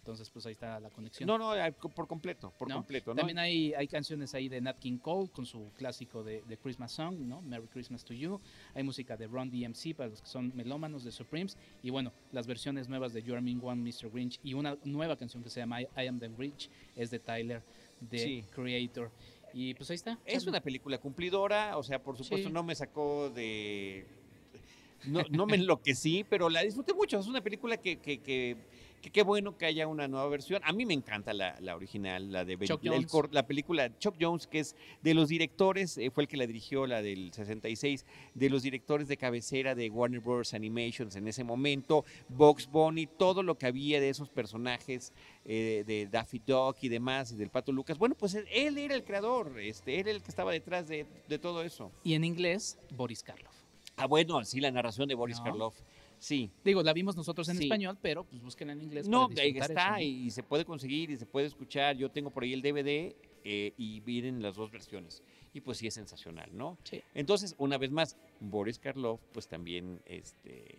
Entonces, 0.09 0.31
pues 0.31 0.47
ahí 0.47 0.53
está 0.53 0.81
la 0.81 0.89
conexión. 0.89 1.27
No, 1.27 1.37
no, 1.37 1.55
eh, 1.55 1.71
por 1.71 2.09
completo, 2.09 2.51
por 2.59 2.67
¿No? 2.67 2.77
completo, 2.77 3.11
¿no? 3.11 3.17
También 3.17 3.39
hay, 3.39 3.75
hay 3.75 3.87
canciones 3.87 4.33
ahí 4.35 4.49
de 4.49 4.59
Nat 4.59 4.79
King 4.79 4.97
Cole 4.97 5.29
con 5.29 5.45
su 5.45 5.71
clásico 5.77 6.25
de, 6.25 6.41
de 6.49 6.57
Christmas 6.57 6.93
Song, 6.93 7.19
¿no? 7.19 7.43
Merry 7.43 7.67
Christmas 7.67 8.03
to 8.07 8.15
You. 8.15 8.41
Hay 8.75 8.85
música 8.85 9.19
de 9.19 9.27
Ron 9.27 9.51
DMC 9.51 9.95
para 9.95 10.09
los 10.09 10.23
que 10.23 10.27
son 10.27 10.51
melómanos 10.57 11.05
de 11.05 11.13
Supremes. 11.13 11.59
Y 11.83 11.91
bueno, 11.91 12.11
las 12.33 12.47
versiones 12.47 12.89
nuevas 12.89 13.13
de 13.13 13.23
You 13.23 13.35
Are 13.35 13.43
Mean 13.43 13.61
One, 13.63 13.83
Mr. 13.83 14.09
Grinch. 14.11 14.41
Y 14.43 14.55
una 14.55 14.79
nueva 14.83 15.15
canción 15.15 15.43
que 15.43 15.51
se 15.51 15.61
llama 15.61 15.83
I, 15.83 15.89
I 15.99 16.07
Am 16.07 16.19
the 16.19 16.29
Grinch 16.29 16.71
es 16.97 17.11
de 17.11 17.19
Tyler, 17.19 17.63
de 18.01 18.19
Sí. 18.19 18.45
Creator. 18.55 19.11
Y 19.53 19.75
pues 19.75 19.91
ahí 19.91 19.97
está. 19.97 20.19
Es 20.25 20.47
una 20.47 20.63
película 20.63 20.97
cumplidora, 20.97 21.77
o 21.77 21.83
sea, 21.83 22.03
por 22.03 22.17
supuesto 22.17 22.49
Sí. 22.49 22.55
no 22.55 22.63
me 22.63 22.75
sacó 22.75 23.29
de... 23.29 24.07
No, 25.05 25.21
no 25.31 25.45
me 25.47 25.57
enloquecí, 25.57 26.25
pero 26.25 26.49
la 26.49 26.63
disfruté 26.63 26.95
mucho. 26.95 27.19
Es 27.21 27.27
una 27.27 27.43
película 27.43 27.77
que, 27.77 27.99
que, 27.99 28.19
que, 28.21 28.57
que 29.03 29.11
qué 29.11 29.23
bueno 29.23 29.57
que 29.57 29.67
haya 29.67 29.87
una 29.87 30.09
nueva 30.09 30.29
versión. 30.29 30.61
A 30.65 30.73
mí 30.73 30.85
me 30.87 30.95
encanta 30.95 31.33
la, 31.33 31.57
la 31.61 31.77
original, 31.77 32.33
la 32.33 32.45
de 32.45 32.57
Ben- 32.57 32.69
Chuck 32.69 32.85
el 32.85 33.07
Jones. 33.07 33.33
la 33.33 33.47
película 33.47 33.97
Chuck 33.99 34.17
Jones, 34.21 34.47
que 34.47 34.61
es 34.61 34.75
de 35.03 35.15
los 35.15 35.29
directores, 35.29 35.99
eh, 35.99 36.11
fue 36.11 36.25
el 36.25 36.29
que 36.29 36.37
la 36.37 36.47
dirigió, 36.47 36.87
la 36.87 37.01
del 37.03 37.33
66, 37.33 38.05
de 38.35 38.51
los 38.51 38.63
directores 38.63 39.09
de 39.09 39.17
cabecera 39.17 39.75
de 39.75 39.89
Warner 39.91 40.21
Bros. 40.21 40.55
Animations 40.55 41.15
en 41.17 41.29
ese 41.29 41.45
momento, 41.45 42.05
Box 42.29 42.67
Bunny, 42.71 43.07
todo 43.07 43.43
lo 43.43 43.57
que 43.57 43.67
había 43.67 44.01
de 44.01 44.09
esos 44.09 44.29
personajes 44.31 45.13
eh, 45.45 45.85
de 45.87 46.07
Daffy 46.07 46.41
Duck 46.45 46.77
y 46.83 46.89
demás, 46.89 47.33
y 47.33 47.37
del 47.37 47.51
Pato 47.51 47.73
Lucas. 47.73 47.99
Bueno, 47.99 48.15
pues 48.15 48.35
él, 48.35 48.47
él 48.53 48.79
era 48.79 48.95
el 48.95 49.05
creador, 49.05 49.59
este, 49.61 49.95
él 49.95 50.09
era 50.09 50.11
el 50.17 50.23
que 50.23 50.31
estaba 50.31 50.53
detrás 50.53 50.89
de, 50.89 51.07
de 51.29 51.39
todo 51.39 51.63
eso. 51.63 51.93
Y 52.05 52.15
en 52.15 52.25
inglés, 52.25 52.79
Boris 52.97 53.23
Karloff. 53.23 53.55
Ah, 53.97 54.07
bueno, 54.07 54.45
sí, 54.45 54.61
la 54.61 54.71
narración 54.71 55.09
de 55.09 55.15
Boris 55.15 55.39
No. 55.39 55.45
Karloff. 55.45 55.75
Sí. 56.19 56.51
Digo, 56.65 56.83
la 56.83 56.93
vimos 56.93 57.17
nosotros 57.17 57.49
en 57.49 57.57
Sí. 57.57 57.65
español, 57.65 57.97
pero 58.01 58.25
pues 58.25 58.43
búsquenla 58.43 58.73
en 58.73 58.83
inglés. 58.83 59.09
No, 59.09 59.29
para 59.29 59.43
está 59.45 60.03
y 60.03 60.31
se 60.31 60.43
puede 60.43 60.65
conseguir 60.65 61.11
y 61.11 61.17
se 61.17 61.27
puede 61.27 61.47
escuchar. 61.47 61.97
Yo 61.97 62.11
tengo 62.11 62.31
por 62.31 62.43
ahí 62.43 62.53
el 62.53 62.63
DVD 62.63 63.15
eh, 63.45 63.73
y 63.77 64.01
vienen 64.01 64.43
las 64.43 64.57
dos 64.57 64.71
versiones. 64.71 65.23
Y 65.55 65.61
pues 65.61 65.79
sí 65.79 65.87
es 65.87 65.95
sensacional, 65.95 66.51
¿no? 66.53 66.77
Sí. 66.85 67.01
Entonces, 67.15 67.55
una 67.59 67.79
vez 67.79 67.91
más, 67.91 68.17
Boris 68.41 68.79
Karloff, 68.79 69.21
pues 69.33 69.49
también 69.49 70.01
este, 70.07 70.79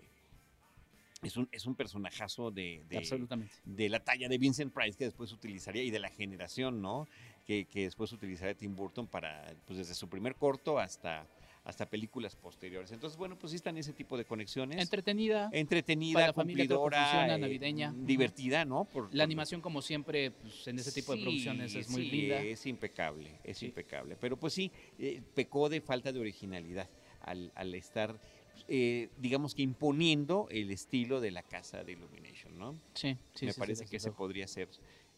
es, 1.24 1.36
un, 1.38 1.50
es 1.52 1.66
un 1.66 1.76
personajazo 1.76 2.52
de, 2.52 2.84
de, 2.88 2.98
Absolutamente. 2.98 3.54
de 3.66 3.90
la 3.90 4.00
talla 4.04 4.30
de 4.30 4.38
Vincent 4.38 4.74
Price 4.74 4.98
que 4.98 5.06
después 5.06 5.32
utilizaría 5.32 5.84
y 5.84 5.90
de 5.92 6.00
la 6.00 6.10
generación, 6.10 6.82
¿no? 6.82 7.08
Que, 7.48 7.66
que 7.66 7.84
después 7.84 8.12
utilizaría 8.14 8.54
Tim 8.54 8.76
Burton 8.76 9.08
para, 9.08 9.54
pues 9.66 9.80
desde 9.80 9.96
su 9.96 10.08
primer 10.08 10.36
corto 10.36 10.78
hasta, 10.78 11.26
hasta 11.70 11.90
películas 11.90 12.36
posteriores. 12.36 12.92
Entonces, 12.92 13.18
bueno, 13.18 13.38
pues 13.38 13.52
sí 13.52 13.56
están 13.56 13.78
ese 13.78 13.94
tipo 13.94 14.18
de 14.18 14.26
conexiones. 14.26 14.82
Entretenida. 14.82 15.50
entretenida, 15.54 16.14
Para 16.16 16.28
la 16.28 16.34
familia 16.34 16.66
cumplidora, 16.66 17.02
funciona, 17.06 17.36
eh, 17.36 17.40
navideña. 17.40 17.92
Ujú. 17.92 18.06
divertida, 18.06 18.66
¿no? 18.66 18.86
Por- 18.86 19.14
La 19.14 19.24
animación, 19.24 19.62
como 19.62 19.82
siempre, 19.82 20.32
pues, 20.32 20.68
en 20.68 20.80
ese 20.80 20.92
tipo 20.92 21.16
de 21.16 21.22
producciones 21.22 21.76
es 21.76 21.88
muy 21.90 22.04
sí, 22.04 22.10
linda. 22.10 22.42
Es 22.42 22.66
impecable, 22.66 23.40
es 23.44 23.58
Sí. 23.60 23.68
impecable. 23.68 24.18
Pero 24.20 24.38
pues 24.38 24.54
sí, 24.54 24.72
eh, 24.98 25.22
pecó 25.34 25.70
de 25.70 25.80
falta 25.82 26.12
de 26.12 26.20
originalidad 26.20 26.90
al, 27.22 27.52
al 27.56 27.74
estar, 27.76 28.20
eh, 28.68 29.10
digamos 29.18 29.54
que 29.56 29.62
imponiendo 29.62 30.48
el 30.50 30.72
estilo 30.72 31.22
de 31.22 31.32
la 31.32 31.44
casa 31.44 31.84
de 31.84 31.92
Illumination, 31.94 32.58
¿no? 32.58 32.76
Sí, 32.94 33.16
sí, 33.36 33.46
Me 33.46 33.54
parece 33.54 33.86
que 33.86 33.98
ese 33.98 34.12
podría 34.12 34.48
ser 34.48 34.70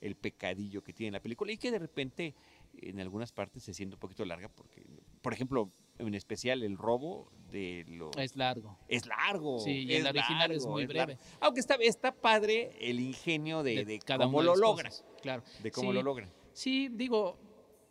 el 0.01 0.15
pecadillo 0.15 0.83
que 0.83 0.93
tiene 0.93 1.11
la 1.11 1.19
película 1.21 1.51
y 1.51 1.57
que 1.57 1.71
de 1.71 1.79
repente 1.79 2.33
en 2.73 2.99
algunas 2.99 3.31
partes 3.31 3.63
se 3.63 3.73
siente 3.73 3.95
un 3.95 3.99
poquito 3.99 4.25
larga 4.25 4.49
porque, 4.49 4.85
por 5.21 5.33
ejemplo, 5.33 5.71
en 5.97 6.15
especial 6.15 6.63
el 6.63 6.77
robo 6.77 7.31
de 7.51 7.85
los... 7.87 8.15
Es 8.17 8.35
largo. 8.35 8.77
Es 8.87 9.05
largo. 9.05 9.59
Sí, 9.59 9.85
y 9.85 9.93
es 9.93 10.01
el 10.01 10.07
original 10.07 10.51
es 10.51 10.63
largo, 10.63 10.71
muy 10.71 10.87
largo. 10.87 11.13
breve. 11.13 11.19
Aunque 11.41 11.59
está, 11.59 11.75
está 11.75 12.11
padre 12.13 12.71
el 12.79 12.99
ingenio 12.99 13.63
de, 13.63 13.85
de 13.85 13.99
cada 13.99 14.25
cómo 14.25 14.39
de 14.41 14.45
lo 14.45 14.53
cosas, 14.53 15.03
Claro. 15.21 15.43
De 15.61 15.71
cómo 15.71 15.91
Sí, 15.91 15.95
lo 15.95 16.03
logran. 16.03 16.29
Sí, 16.53 16.89
digo, 16.89 17.37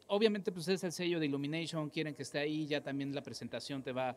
obviamente 0.09 0.51
pues 0.51 0.67
es 0.69 0.83
el 0.83 0.93
sello 0.93 1.21
de 1.21 1.27
Illumination, 1.27 1.89
quieren 1.89 2.15
que 2.15 2.23
esté 2.23 2.39
ahí, 2.41 2.67
ya 2.67 2.83
también 2.83 3.15
la 3.15 3.23
presentación 3.23 3.83
te 3.83 3.93
va, 3.93 4.17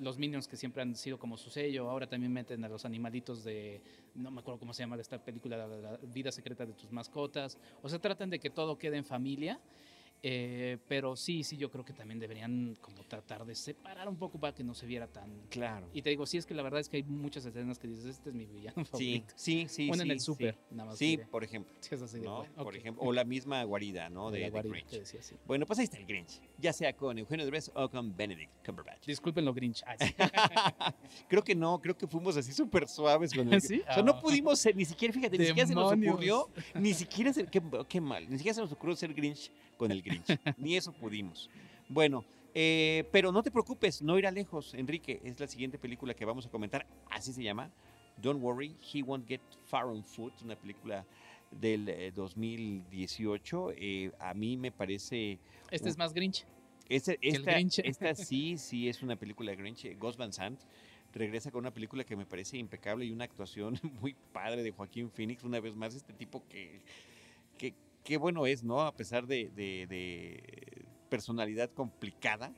los 0.00 0.16
Minions 0.18 0.48
que 0.48 0.56
siempre 0.56 0.82
han 0.82 0.94
sido 0.96 1.18
como 1.18 1.36
su 1.36 1.50
sello, 1.50 1.90
ahora 1.90 2.08
también 2.08 2.32
meten 2.32 2.64
a 2.64 2.68
los 2.68 2.84
animalitos 2.84 3.44
de, 3.44 3.82
no 4.14 4.30
me 4.30 4.40
acuerdo 4.40 4.58
cómo 4.58 4.72
se 4.72 4.82
llama 4.82 4.96
esta 4.96 5.22
película, 5.22 5.58
la, 5.58 5.66
la 5.66 5.96
vida 5.98 6.32
secreta 6.32 6.64
de 6.64 6.72
tus 6.72 6.90
mascotas, 6.90 7.58
o 7.82 7.88
sea, 7.88 7.98
tratan 7.98 8.30
de 8.30 8.38
que 8.38 8.48
todo 8.50 8.78
quede 8.78 8.96
en 8.96 9.04
familia. 9.04 9.60
Eh, 10.28 10.78
pero 10.88 11.14
sí, 11.14 11.44
sí, 11.44 11.56
yo 11.56 11.70
creo 11.70 11.84
que 11.84 11.92
también 11.92 12.18
deberían 12.18 12.76
como 12.80 13.04
tratar 13.04 13.44
de 13.46 13.54
separar 13.54 14.08
un 14.08 14.16
poco 14.16 14.40
para 14.40 14.52
que 14.52 14.64
no 14.64 14.74
se 14.74 14.84
viera 14.84 15.06
tan... 15.06 15.30
Claro. 15.50 15.88
Y 15.92 16.02
te 16.02 16.10
digo, 16.10 16.26
sí, 16.26 16.36
es 16.36 16.44
que 16.44 16.52
la 16.52 16.64
verdad 16.64 16.80
es 16.80 16.88
que 16.88 16.96
hay 16.96 17.04
muchas 17.04 17.46
escenas 17.46 17.78
que 17.78 17.86
dices, 17.86 18.06
este 18.06 18.30
es 18.30 18.34
mi 18.34 18.44
villano 18.44 18.74
Sí, 18.84 18.90
favorito. 18.90 19.34
sí, 19.36 19.66
sí. 19.68 19.86
Bueno, 19.86 20.02
en 20.02 20.08
sí, 20.08 20.12
el 20.14 20.20
súper, 20.20 20.58
nada 20.72 20.90
más. 20.90 20.98
Sí, 20.98 21.16
por 21.30 21.44
ejemplo. 21.44 21.72
Sí, 21.78 21.90
es 21.94 22.02
así 22.02 22.18
de, 22.18 22.24
¿no? 22.24 22.38
bueno, 22.38 22.54
Por 22.64 22.74
ejemplo. 22.76 23.04
O 23.04 23.12
la 23.12 23.22
misma 23.22 23.62
guarida, 23.62 24.08
¿no? 24.08 24.32
De 24.32 24.50
De, 24.50 24.62
Grinch. 24.62 24.86
que 24.88 24.98
decía, 24.98 25.22
sí. 25.22 25.36
Bueno, 25.46 25.64
pues 25.64 25.78
ahí 25.78 25.84
está 25.84 25.98
el 25.98 26.06
Grinch. 26.06 26.40
Ya 26.58 26.72
sea 26.72 26.92
con 26.96 27.16
Eugenio 27.18 27.44
Derbez 27.44 27.70
o 27.74 27.88
con 27.88 28.16
Benedict 28.16 28.50
Cumberbatch. 28.66 29.06
Disculpen 29.06 29.44
lo 29.44 29.54
Grinch. 29.54 29.84
Sí. 30.00 30.12
creo 31.28 31.44
que 31.44 31.54
no, 31.54 31.78
creo 31.80 31.96
que 31.96 32.08
fuimos 32.08 32.36
así 32.36 32.52
súper 32.52 32.88
suaves 32.88 33.32
con 33.32 33.46
el 33.52 33.60
¿Sí? 33.60 33.80
O 33.88 33.94
sea, 33.94 34.02
no 34.02 34.12
Ah. 34.16 34.20
pudimos 34.20 34.58
ser, 34.58 34.74
ni 34.74 34.84
siquiera, 34.84 35.14
fíjate, 35.14 35.38
ni 35.38 35.46
siquiera 35.46 35.68
se 35.68 35.74
nos 35.74 35.92
ocurrió, 35.92 36.48
ni 36.74 36.94
siquiera, 36.94 37.32
se- 37.32 37.46
qué, 37.46 37.62
qué 37.88 38.00
mal, 38.00 38.28
ni 38.28 38.38
siquiera 38.38 38.54
se 38.54 38.60
nos 38.62 38.72
ocurrió 38.72 38.96
ser 38.96 39.14
Grinch 39.14 39.52
con 39.76 39.90
el 39.90 40.02
Grinch. 40.02 40.38
ni 40.56 40.76
eso 40.76 40.92
pudimos. 40.92 41.50
Bueno, 41.88 42.24
eh, 42.54 43.04
pero 43.12 43.30
no 43.32 43.42
te 43.42 43.50
preocupes, 43.50 44.02
no 44.02 44.18
irá 44.18 44.30
lejos, 44.30 44.74
Enrique. 44.74 45.20
Es 45.24 45.38
la 45.38 45.46
siguiente 45.46 45.78
película 45.78 46.14
que 46.14 46.24
vamos 46.24 46.46
a 46.46 46.50
comentar, 46.50 46.86
así 47.10 47.32
se 47.32 47.42
llama. 47.42 47.70
Don't 48.20 48.42
worry, 48.42 48.74
he 48.92 49.02
won't 49.02 49.28
get 49.28 49.40
far 49.66 49.84
on 49.86 50.02
foot, 50.02 50.32
una 50.42 50.56
película 50.56 51.04
del 51.50 51.88
eh, 51.88 52.12
2018. 52.12 53.72
Eh, 53.76 54.10
a 54.18 54.34
mí 54.34 54.56
me 54.56 54.72
parece 54.72 55.38
Este 55.70 55.88
es 55.88 55.98
más 55.98 56.12
Grinch. 56.12 56.44
este- 56.88 57.18
esta, 57.20 57.52
Grinch. 57.52 57.78
esta 57.80 58.14
sí, 58.14 58.56
sí 58.58 58.88
es 58.88 59.02
una 59.02 59.16
película 59.16 59.50
de 59.50 59.56
Grinch. 59.56 59.84
eh, 59.84 59.94
Gus 59.98 60.16
Van 60.16 60.32
Sant 60.32 60.60
regresa 61.12 61.50
con 61.50 61.60
una 61.60 61.72
película 61.72 62.04
que 62.04 62.14
me 62.16 62.26
parece 62.26 62.58
impecable 62.58 63.04
y 63.06 63.10
una 63.10 63.24
actuación 63.24 63.78
muy 64.02 64.14
padre 64.32 64.62
de 64.62 64.70
Joaquín 64.70 65.10
Phoenix. 65.10 65.44
Una 65.44 65.60
vez 65.60 65.74
más, 65.76 65.94
este 65.94 66.12
tipo 66.12 66.42
que, 66.48 66.80
qué 68.06 68.16
bueno 68.16 68.46
es, 68.46 68.62
¿no? 68.62 68.80
A 68.82 68.94
pesar 68.94 69.26
de, 69.26 69.50
personalidad 71.10 71.70
complicada 71.72 72.52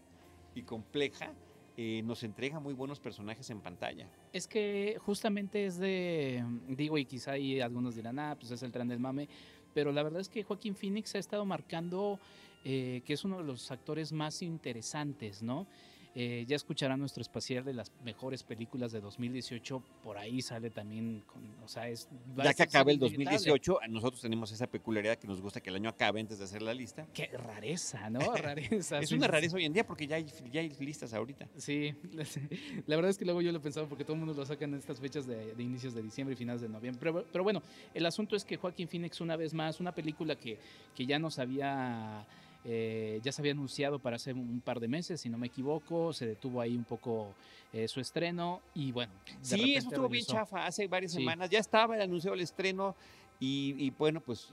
y 0.55 0.63
compleja, 0.63 1.33
eh, 1.77 2.03
nos 2.05 2.23
entrega 2.23 2.61
muy 2.61 2.75
buenos 2.75 3.01
personajes 3.01 3.49
en 3.51 3.61
pantalla. 3.61 4.07
Es 4.33 4.47
que 4.47 4.99
justamente 5.01 5.65
es 5.65 5.79
de, 5.79 6.45
digo, 6.69 6.99
y 6.99 7.07
quizá 7.07 7.33
ahí 7.33 7.61
algunos 7.61 7.95
dirán, 7.95 8.19
ah, 8.19 8.37
pues 8.39 8.51
es 8.51 8.63
el 8.63 8.73
tren 8.73 8.89
del 8.89 9.01
mame, 9.01 9.29
pero 9.73 9.91
la 9.91 10.03
verdad 10.03 10.21
es 10.21 10.29
que 10.29 10.43
Joaquín 10.43 10.75
Phoenix 10.75 11.15
ha 11.15 11.19
estado 11.19 11.45
marcando 11.47 12.19
eh, 12.65 13.03
que 13.07 13.15
es 13.15 13.25
uno 13.25 13.39
de 13.39 13.45
los 13.45 13.71
actores 13.71 14.13
más 14.13 14.43
interesantes, 14.43 15.43
¿no? 15.43 15.67
Eh, 16.15 16.45
ya 16.49 16.57
escucharán 16.57 16.99
nuestro 16.99 17.21
espacial 17.21 17.65
de 17.65 17.75
las 17.75 17.93
mejores 18.03 18.43
películas 18.43 18.93
de 18.93 19.01
2018, 19.01 19.83
por 20.03 20.19
ahí 20.19 20.43
sale 20.43 20.71
también, 20.71 21.23
con, 21.27 21.43
o 21.63 21.69
sea, 21.69 21.89
es... 21.89 22.09
Ya 22.37 22.55
que 22.55 22.63
acabe 22.65 22.93
el 22.93 22.99
inevitable. 22.99 23.25
2018, 23.25 23.79
nosotros 23.91 24.23
tenemos 24.23 24.51
esa 24.51 24.67
peculiaridad 24.67 25.17
que 25.17 25.29
nos 25.29 25.41
gusta 25.41 25.61
que 25.61 25.71
el 25.71 25.77
año 25.77 25.91
acabe 25.91 26.21
antes 26.21 26.39
de 26.39 26.45
hacer 26.45 26.63
la 26.63 26.75
lista. 26.75 27.07
Qué 27.13 27.27
rareza, 27.27 28.11
¿no? 28.11 28.19
Rareza. 28.37 29.01
Es 29.01 29.11
sí, 29.11 29.15
una 29.15 29.27
sí, 29.27 29.33
rareza 29.33 29.57
hoy 29.57 29.65
en 29.65 29.73
día 29.73 29.87
porque 29.87 30.07
ya 30.07 30.17
hay, 30.17 30.27
ya 30.53 30.61
hay 30.61 30.71
listas 30.81 31.13
ahorita. 31.15 31.49
Sí, 31.57 31.95
la 32.87 32.97
verdad 32.97 33.11
es 33.11 33.19
que 33.19 33.25
luego 33.25 33.43
yo 33.43 33.53
lo 33.53 33.61
pensaba 33.61 33.87
porque 33.89 34.05
todo 34.05 34.15
el 34.15 34.21
mundo 34.21 34.35
lo 34.35 34.45
saca 34.47 34.65
en 34.65 34.75
estas 34.75 34.99
fechas 34.99 35.27
de, 35.27 35.55
de 35.55 35.63
inicios 35.63 35.95
de 35.95 36.03
diciembre 36.03 36.35
y 36.35 36.37
finales 36.37 36.63
de 36.63 36.69
noviembre. 36.69 37.01
Pero, 37.01 37.25
pero 37.31 37.45
bueno, 37.45 37.63
el 37.95 38.07
asunto 38.07 38.35
es 38.35 38.45
que 38.45 38.57
Joaquín 38.57 38.89
Phoenix, 38.89 39.21
una 39.21 39.37
vez 39.37 39.55
más, 39.55 39.81
una 39.81 39.93
película 39.93 40.37
que, 40.37 40.59
que 40.97 41.07
ya 41.07 41.19
nos 41.19 41.39
había. 41.39 42.27
Eh, 42.65 43.21
ya 43.23 43.33
se 43.33 43.41
había 43.41 43.53
anunciado 43.53 43.99
para 43.99 44.17
hace 44.17 44.33
un 44.33 44.61
par 44.61 44.81
de 44.81 44.89
meses, 44.89 45.21
si 45.21 45.29
no 45.29 45.39
me 45.39 45.47
equivoco, 45.47 46.13
se 46.13 46.27
detuvo 46.27 46.61
ahí 46.61 46.77
un 46.77 46.85
poco 46.85 47.35
eh, 47.73 47.87
su 47.89 48.01
estreno 48.01 48.61
y 48.75 48.93
bueno. 48.93 49.13
Sí, 49.43 49.75
eso 49.77 49.89
estuvo 49.89 50.09
bien 50.09 50.25
chafa 50.25 50.67
hace 50.67 50.87
varias 50.89 51.13
Sí. 51.13 51.19
semanas. 51.19 51.51
Ya 51.51 51.59
estaba 51.61 51.95
el 51.97 52.03
anuncio 52.03 52.31
del 52.33 52.41
estreno 52.41 52.95
y, 53.41 53.75
y 53.79 53.91
bueno, 53.91 54.21
pues 54.21 54.49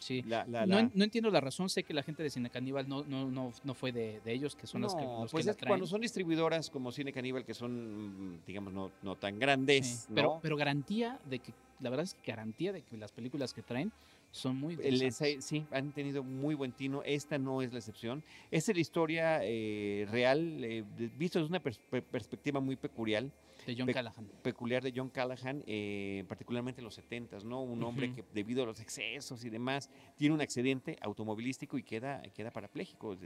Sí. 0.00 0.22
la... 0.26 0.44
la- 0.46 0.66
No, 0.66 0.74
la- 0.74 0.80
en- 0.80 0.92
no 0.94 1.04
entiendo 1.04 1.30
la 1.30 1.40
razón, 1.40 1.68
sé 1.70 1.82
que 1.82 1.94
la 1.94 2.02
gente 2.02 2.22
de 2.22 2.28
Cine 2.30 2.50
Caníbal 2.50 2.86
no, 2.88 3.02
no, 3.04 3.30
no, 3.30 3.52
no 3.64 3.74
fue 3.74 3.92
de, 3.92 4.20
de 4.20 4.32
ellos, 4.32 4.54
que 4.54 4.66
son 4.66 4.82
los 4.82 4.94
que, 4.94 5.02
los 5.04 5.30
pues 5.32 5.46
que 5.46 5.50
es 5.52 5.56
que 5.56 5.66
cuando 5.66 5.86
son 5.86 6.00
distribuidoras 6.02 6.68
como 6.68 6.92
Cine 6.92 7.12
Caníbal, 7.12 7.44
que 7.44 7.54
son, 7.54 8.34
mm, 8.34 8.40
digamos, 8.46 8.72
no, 8.74 8.90
no 9.02 9.16
tan 9.16 9.38
grandes, 9.38 10.06
pero, 10.14 10.38
pero 10.42 10.56
garantía 10.56 11.18
de 11.30 11.38
que, 11.38 11.52
la 11.80 11.88
verdad 11.90 12.04
es 12.04 12.14
que 12.14 12.30
garantía 12.30 12.72
de 12.72 12.82
que 12.82 12.96
las 12.98 13.10
películas 13.12 13.54
que 13.54 13.62
traen 13.62 13.90
son 14.36 14.56
muy 14.56 14.74
interesantes. 14.74 15.44
sí, 15.44 15.64
han 15.70 15.92
tenido 15.92 16.22
muy 16.22 16.54
buen 16.54 16.72
tino. 16.72 17.02
Esta 17.04 17.38
no 17.38 17.62
es 17.62 17.72
la 17.72 17.78
excepción. 17.78 18.22
Esta 18.50 18.72
es 18.72 18.76
la 18.76 18.80
historia 18.80 19.40
eh, 19.42 20.06
real, 20.10 20.62
eh, 20.64 20.84
visto 21.16 21.38
desde 21.38 21.50
una 21.50 21.62
pers- 21.62 21.80
per- 21.90 22.02
perspectiva 22.04 22.60
muy 22.60 22.76
peculiar, 22.76 23.24
de 23.66 23.74
John 23.76 23.86
Pe- 23.86 23.94
Callahan. 23.94 24.28
peculiar 24.42 24.82
de 24.82 24.92
John 24.94 25.08
Callahan, 25.08 25.64
eh, 25.66 26.22
particularmente 26.28 26.80
en 26.80 26.84
los 26.84 26.94
70 26.94 27.38
¿no? 27.44 27.62
Un 27.62 27.82
hombre 27.82 28.12
que 28.14 28.22
debido 28.32 28.62
a 28.62 28.66
los 28.66 28.78
excesos 28.80 29.44
y 29.44 29.50
demás 29.50 29.90
tiene 30.16 30.34
un 30.34 30.40
accidente 30.40 30.96
automovilístico 31.00 31.76
y 31.76 31.82
queda, 31.82 32.22
queda 32.34 32.52
parapléjico, 32.52 33.16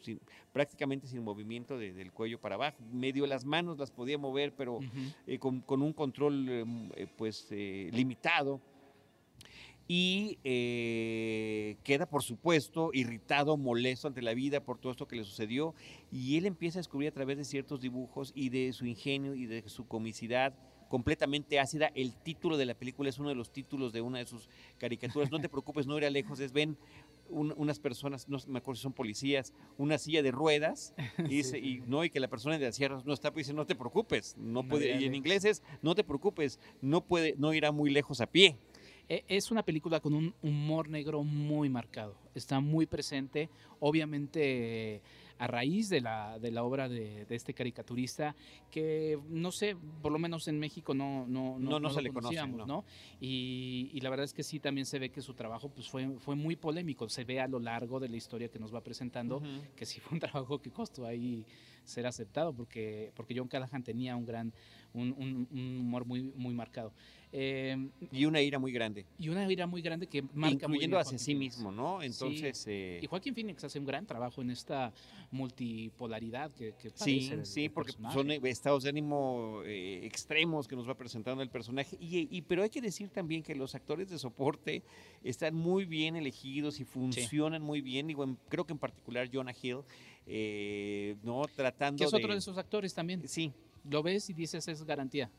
sin- 0.00 0.20
prácticamente 0.54 1.06
sin 1.06 1.22
movimiento 1.22 1.76
de- 1.76 1.92
del 1.92 2.12
cuello 2.12 2.40
para 2.40 2.54
abajo. 2.54 2.78
Medio 2.92 3.26
las 3.26 3.44
manos 3.44 3.76
las 3.78 3.90
podía 3.90 4.16
mover, 4.16 4.52
pero 4.54 4.78
eh, 5.26 5.38
con, 5.38 5.60
con 5.60 5.82
un 5.82 5.92
control 5.92 6.48
m- 6.48 6.90
eh, 6.96 7.06
pues 7.18 7.48
limitado 7.50 8.60
y 9.86 10.38
eh, 10.44 11.76
queda 11.84 12.06
por 12.06 12.22
supuesto 12.22 12.90
irritado, 12.92 13.56
molesto 13.56 14.08
ante 14.08 14.22
la 14.22 14.34
vida 14.34 14.60
por 14.64 14.78
todo 14.78 14.92
esto 14.92 15.06
que 15.06 15.16
le 15.16 15.24
sucedió 15.24 15.74
y 16.10 16.36
él 16.36 16.46
empieza 16.46 16.78
a 16.78 16.80
descubrir 16.80 17.08
a 17.08 17.12
través 17.12 17.36
de 17.36 17.44
ciertos 17.44 17.80
dibujos 17.80 18.32
y 18.34 18.48
de 18.48 18.72
su 18.72 18.86
ingenio 18.86 19.34
y 19.34 19.46
de 19.46 19.68
su 19.68 19.86
comicidad 19.86 20.54
completamente 20.88 21.58
ácida. 21.58 21.90
El 21.94 22.14
título 22.14 22.56
de 22.56 22.66
la 22.66 22.74
película 22.74 23.08
es 23.08 23.18
uno 23.18 23.28
de 23.28 23.34
los 23.34 23.50
títulos 23.52 23.92
de 23.92 24.00
una 24.00 24.18
de 24.18 24.26
sus 24.26 24.48
caricaturas. 24.78 25.30
No 25.30 25.40
te 25.40 25.48
preocupes, 25.48 25.86
no 25.86 25.98
irá 25.98 26.08
lejos. 26.08 26.38
Es 26.40 26.52
ven 26.52 26.76
un- 27.28 27.52
unas 27.56 27.80
personas, 27.80 28.28
no 28.28 28.38
me 28.46 28.58
acuerdo 28.58 28.76
si 28.76 28.82
son 28.82 28.92
policías, 28.92 29.52
una 29.76 29.98
silla 29.98 30.22
de 30.22 30.30
ruedas 30.30 30.94
y, 31.18 31.36
dice- 31.38 31.58
y 31.58 31.80
no 31.86 32.04
y 32.04 32.10
que 32.10 32.20
la 32.20 32.28
persona 32.28 32.58
de 32.58 32.66
la 32.66 32.72
sierra 32.72 33.02
no 33.04 33.12
está, 33.12 33.32
pues 33.32 33.46
dice 33.46 33.54
no 33.56 33.66
te 33.66 33.74
preocupes, 33.74 34.36
no 34.38 34.62
No 34.62 34.68
puede. 34.68 34.84
Y 35.00 35.04
en 35.06 35.14
inglés 35.14 35.44
es 35.44 35.62
no 35.82 35.94
te 35.94 36.04
preocupes, 36.04 36.60
no 36.80 37.00
puede, 37.04 37.34
no 37.38 37.52
irá 37.54 37.72
muy 37.72 37.90
lejos 37.90 38.20
a 38.20 38.26
pie. 38.26 38.56
E- 39.08 39.24
Es 39.28 39.50
una 39.50 39.62
película 39.62 40.00
con 40.00 40.14
un 40.14 40.34
humor 40.42 40.88
negro 40.88 41.22
muy 41.22 41.68
marcado. 41.68 42.16
Está 42.34 42.60
muy 42.60 42.86
presente, 42.86 43.48
obviamente 43.80 45.02
a 45.36 45.48
raíz 45.48 45.88
de 45.88 46.00
la, 46.00 46.38
de 46.38 46.52
la 46.52 46.62
obra 46.62 46.88
de, 46.88 47.24
de 47.24 47.34
este 47.34 47.54
caricaturista, 47.54 48.36
que 48.70 49.18
no 49.30 49.50
sé, 49.50 49.76
por 50.00 50.12
lo 50.12 50.18
menos 50.20 50.46
en 50.46 50.60
México 50.60 50.94
no, 50.94 51.26
no, 51.26 51.58
No, 51.58 51.70
no 51.70 51.78
lo 51.80 51.90
se 51.90 52.02
le 52.02 52.12
conoce, 52.12 52.34
no. 52.46 52.66
¿no? 52.66 52.84
Y, 53.20 53.90
y 53.92 54.00
la 54.00 54.10
verdad 54.10 54.24
es 54.24 54.32
que 54.32 54.44
sí, 54.44 54.60
también 54.60 54.86
se 54.86 55.00
ve 55.00 55.10
que 55.10 55.20
su 55.22 55.34
trabajo 55.34 55.68
pues, 55.70 55.88
fue, 55.88 56.08
fue 56.20 56.36
muy 56.36 56.54
polémico. 56.54 57.08
Se 57.08 57.24
ve 57.24 57.40
a 57.40 57.48
lo 57.48 57.58
largo 57.58 57.98
de 57.98 58.08
la 58.08 58.16
historia 58.16 58.48
que 58.48 58.60
nos 58.60 58.72
va 58.72 58.80
presentando 58.80 59.42
que 59.76 59.86
sí 59.86 59.98
fue 60.00 60.14
un 60.14 60.20
trabajo 60.20 60.60
que 60.60 60.70
costó 60.70 61.04
ahí 61.04 61.44
ser 61.82 62.06
aceptado 62.06 62.52
porque, 62.54 63.12
porque 63.14 63.34
John 63.36 63.48
Callahan 63.48 63.82
tenía 63.82 64.14
un 64.16 64.24
gran, 64.24 64.52
un, 64.94 65.12
un- 65.18 65.48
un 65.50 65.76
humor 65.80 66.04
muy, 66.06 66.22
muy 66.22 66.54
marcado. 66.54 66.92
Eh, 67.36 67.88
Y 68.12 68.26
una 68.26 68.40
ira 68.40 68.60
muy 68.60 68.70
grande, 68.70 69.04
y 69.18 69.28
una 69.28 69.50
ira 69.50 69.66
muy 69.66 69.82
grande 69.82 70.06
que 70.06 70.22
marca 70.34 70.66
incluyendo 70.66 70.96
hacia 71.00 71.18
sí 71.18 71.34
mismo, 71.34 71.72
¿no? 71.72 72.00
Entonces, 72.00 72.64
eh, 72.68 73.00
Y 73.02 73.06
Joaquín 73.08 73.34
Phoenix 73.34 73.64
hace 73.64 73.80
un 73.80 73.86
gran 73.86 74.06
trabajo 74.06 74.40
en 74.40 74.50
esta 74.50 74.92
multipolaridad 75.32 76.52
que, 76.52 76.74
que 76.80 76.90
sí, 76.94 77.30
sí, 77.42 77.68
porque 77.68 77.92
personaje. 77.92 78.14
son 78.18 78.30
eh, 78.30 78.40
estados 78.44 78.84
de 78.84 78.90
ánimo 78.90 79.62
eh, 79.64 80.00
extremos 80.04 80.68
que 80.68 80.76
nos 80.76 80.88
va 80.88 80.94
presentando 80.94 81.42
el 81.42 81.48
personaje. 81.50 81.96
Y, 82.00 82.28
y- 82.36 82.42
pero 82.42 82.62
hay 82.62 82.70
que 82.70 82.80
decir 82.80 83.08
también 83.10 83.42
que 83.42 83.54
los 83.56 83.74
actores 83.74 84.08
de 84.10 84.18
soporte 84.18 84.82
están 85.24 85.54
muy 85.56 85.84
bien 85.86 86.16
elegidos 86.16 86.78
y 86.78 86.84
funcionan 86.84 87.62
muy 87.62 87.80
bien. 87.80 88.06
Digo, 88.06 88.22
en- 88.24 88.38
creo 88.48 88.64
que 88.64 88.72
en 88.72 88.78
particular 88.78 89.28
Jonah 89.32 89.54
Hill, 89.60 89.78
eh, 90.26 91.16
¿no? 91.22 91.42
Tratando 91.54 91.98
que 91.98 92.04
es 92.04 92.14
otro 92.14 92.28
de... 92.28 92.34
de 92.34 92.38
esos 92.38 92.58
actores 92.58 92.94
también. 92.94 93.26
Sí, 93.28 93.52
Lo 93.90 94.02
ves 94.02 94.30
y 94.30 94.34
dices 94.34 94.66
es 94.68 94.84
garantía. 94.84 95.30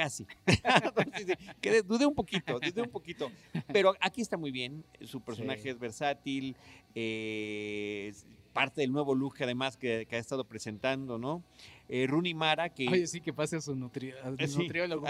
Casi. 0.00 0.26
Sí, 1.18 1.24
sí, 1.26 1.34
que 1.60 1.70
de- 1.70 1.82
dudé 1.82 2.06
un 2.06 2.14
poquito, 2.14 2.58
dudé 2.58 2.80
un 2.82 2.88
poquito. 2.90 3.30
Pero 3.72 3.94
aquí 4.00 4.22
está 4.22 4.36
muy 4.38 4.50
bien. 4.50 4.82
Su 5.02 5.20
personaje 5.20 5.60
Sí. 5.62 5.68
es 5.68 5.78
versátil. 5.78 6.56
eh, 6.94 8.06
es 8.10 8.26
parte 8.54 8.80
del 8.80 8.90
nuevo 8.92 9.14
look, 9.14 9.34
además, 9.40 9.76
que, 9.76 10.06
que 10.08 10.16
ha 10.16 10.18
estado 10.18 10.44
presentando, 10.44 11.18
¿no? 11.18 11.42
Eh, 11.88 12.06
Rooney 12.08 12.34
Mara, 12.34 12.68
que. 12.70 12.88
Oye, 12.88 13.06
sí, 13.06 13.20
que 13.20 13.32
pase 13.32 13.56
a 13.56 13.60
su 13.60 13.74
nutri- 13.76 14.14
sí, 14.48 14.58
nutriólogo. 14.58 15.06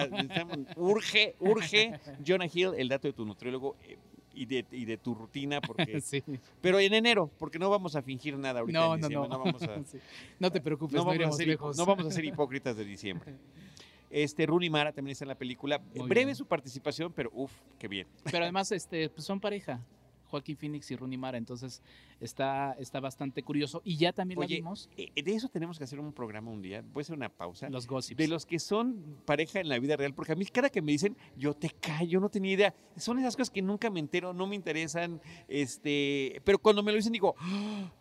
urge, 0.77 1.37
urge, 1.39 1.93
Jonah 2.27 2.47
Hill, 2.53 2.71
el 2.77 2.89
dato 2.89 3.07
de 3.09 3.13
tu 3.15 3.25
nutriólogo 3.25 3.77
eh, 3.87 3.97
y, 4.35 4.47
de, 4.47 4.65
y 4.73 4.85
de 4.85 4.97
tu 4.99 5.15
rutina, 5.15 5.61
porque, 5.61 6.01
Sí. 6.03 6.23
pero 6.61 6.79
en 6.81 6.93
enero, 6.95 7.31
porque 7.39 7.59
no 7.59 7.71
vamos 7.71 7.97
a 7.97 8.03
fingir 8.03 8.37
nada 8.37 8.61
ahorita. 8.61 8.79
No, 8.79 8.95
en 8.95 9.01
no, 9.01 9.07
diciembre, 9.09 9.29
no. 9.31 9.39
vamos 9.39 9.63
a, 9.63 9.85
Sí. 9.91 9.99
No 10.39 10.51
te 10.51 10.61
preocupes, 10.61 10.95
no 10.95 11.05
no, 11.05 11.11
vamos, 11.19 11.35
a 11.35 11.37
ser, 11.39 11.59
no 11.79 11.87
vamos 11.87 12.07
a 12.07 12.11
ser 12.11 12.25
hipócritas 12.25 12.77
de 12.77 12.85
diciembre. 12.85 13.35
Este, 14.11 14.45
Rooney 14.45 14.69
Mara 14.71 14.93
también 14.93 15.13
está 15.13 15.25
en 15.25 15.29
la 15.29 15.39
película. 15.39 15.79
Muy 15.95 16.09
Breve 16.09 16.27
bien. 16.27 16.37
su 16.37 16.47
participación, 16.47 17.13
pero 17.13 17.31
uff, 17.33 17.53
qué 17.79 17.89
bien. 17.89 18.07
Pero 18.25 18.43
además 18.43 18.71
este, 18.73 19.09
pues 19.09 19.25
son 19.25 19.41
pareja. 19.41 19.81
Joaquín 20.27 20.57
Phoenix 20.57 20.89
y 20.93 20.95
Rooney 20.95 21.19
Mara, 21.19 21.39
entonces 21.39 21.83
está, 22.21 22.77
está 22.79 23.01
bastante 23.01 23.43
curioso. 23.43 23.83
Y 23.85 23.97
ya 23.97 24.13
también 24.13 24.39
la 24.39 24.47
vimos, 24.47 24.89
Eh, 24.97 25.09
De 25.25 25.33
eso 25.35 25.49
tenemos 25.49 25.77
que 25.77 25.83
hacer 25.83 25.99
un 25.99 26.13
programa 26.13 26.53
un 26.53 26.63
día. 26.63 26.83
Voy 26.93 27.01
a 27.01 27.03
hacer 27.03 27.17
una 27.17 27.31
pausa. 27.31 27.69
los 27.69 27.89
gossips. 27.89 28.17
De 28.17 28.29
los 28.29 28.47
que 28.47 28.61
son 28.61 29.17
pareja 29.25 29.59
en 29.59 29.69
la 29.69 29.77
vida 29.81 29.97
real, 29.97 30.15
porque 30.15 30.31
a 30.31 30.37
mí 30.37 30.45
cada 30.47 30.71
que 30.71 30.83
me 30.83 30.93
dicen, 30.93 31.17
yo 31.37 31.53
te 31.55 31.71
callo, 31.71 32.21
no 32.21 32.29
tenía 32.29 32.53
idea. 32.53 32.75
Son 32.97 33.19
esas 33.19 33.35
cosas 33.35 33.51
que 33.51 33.61
nunca 33.61 33.91
me 33.91 33.99
entero, 33.99 34.33
no 34.33 34.47
me 34.47 34.55
interesan. 34.55 35.21
Este, 35.49 36.41
pero 36.45 36.61
cuando 36.61 36.85
me 36.85 36.93
lo 36.93 36.97
dicen 36.97 37.13
digo, 37.13 37.35
"Ah, 37.39 37.93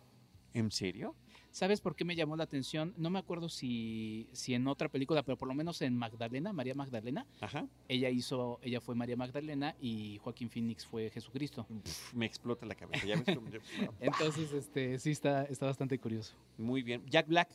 ¿en 0.54 0.70
serio? 0.70 1.16
¿Sabes 1.52 1.80
por 1.80 1.96
qué 1.96 2.04
me 2.04 2.14
llamó 2.14 2.36
la 2.36 2.44
atención? 2.44 2.94
No 2.96 3.10
me 3.10 3.18
acuerdo 3.18 3.48
si, 3.48 4.28
si 4.32 4.54
en 4.54 4.66
otra 4.68 4.88
película, 4.88 5.22
pero 5.24 5.36
por 5.36 5.48
lo 5.48 5.54
menos 5.54 5.82
en 5.82 5.96
Magdalena, 5.96 6.52
María 6.52 6.74
Magdalena, 6.74 7.26
Ajá. 7.40 7.66
ella 7.88 8.08
hizo, 8.08 8.60
ella 8.62 8.80
fue 8.80 8.94
María 8.94 9.16
Magdalena 9.16 9.74
y 9.80 10.18
Joaquín 10.18 10.48
Phoenix 10.48 10.86
fue 10.86 11.10
Jesucristo. 11.10 11.66
Me 12.14 12.26
explota 12.26 12.66
la 12.66 12.74
cabeza. 12.76 13.04
¿ya 13.04 13.14
Entonces, 14.00 14.52
este, 14.52 14.98
sí 15.00 15.10
está, 15.10 15.42
está 15.44 15.66
bastante 15.66 15.98
curioso. 15.98 16.36
Muy 16.56 16.82
bien. 16.82 17.02
Jack 17.06 17.26
Black 17.26 17.48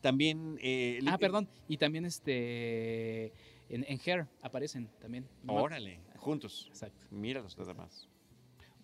también. 0.00 0.58
eh, 0.62 1.00
Ah, 1.06 1.18
perdón. 1.18 1.48
Y 1.66 1.76
también 1.76 2.04
este 2.04 3.32
en, 3.68 3.84
en 3.88 3.98
Hair 4.04 4.28
aparecen 4.42 4.88
también. 5.00 5.26
Órale, 5.48 6.00
juntos. 6.16 6.66
Exacto. 6.68 7.04
Míralos 7.10 7.58
nada 7.58 7.74
más. 7.74 8.08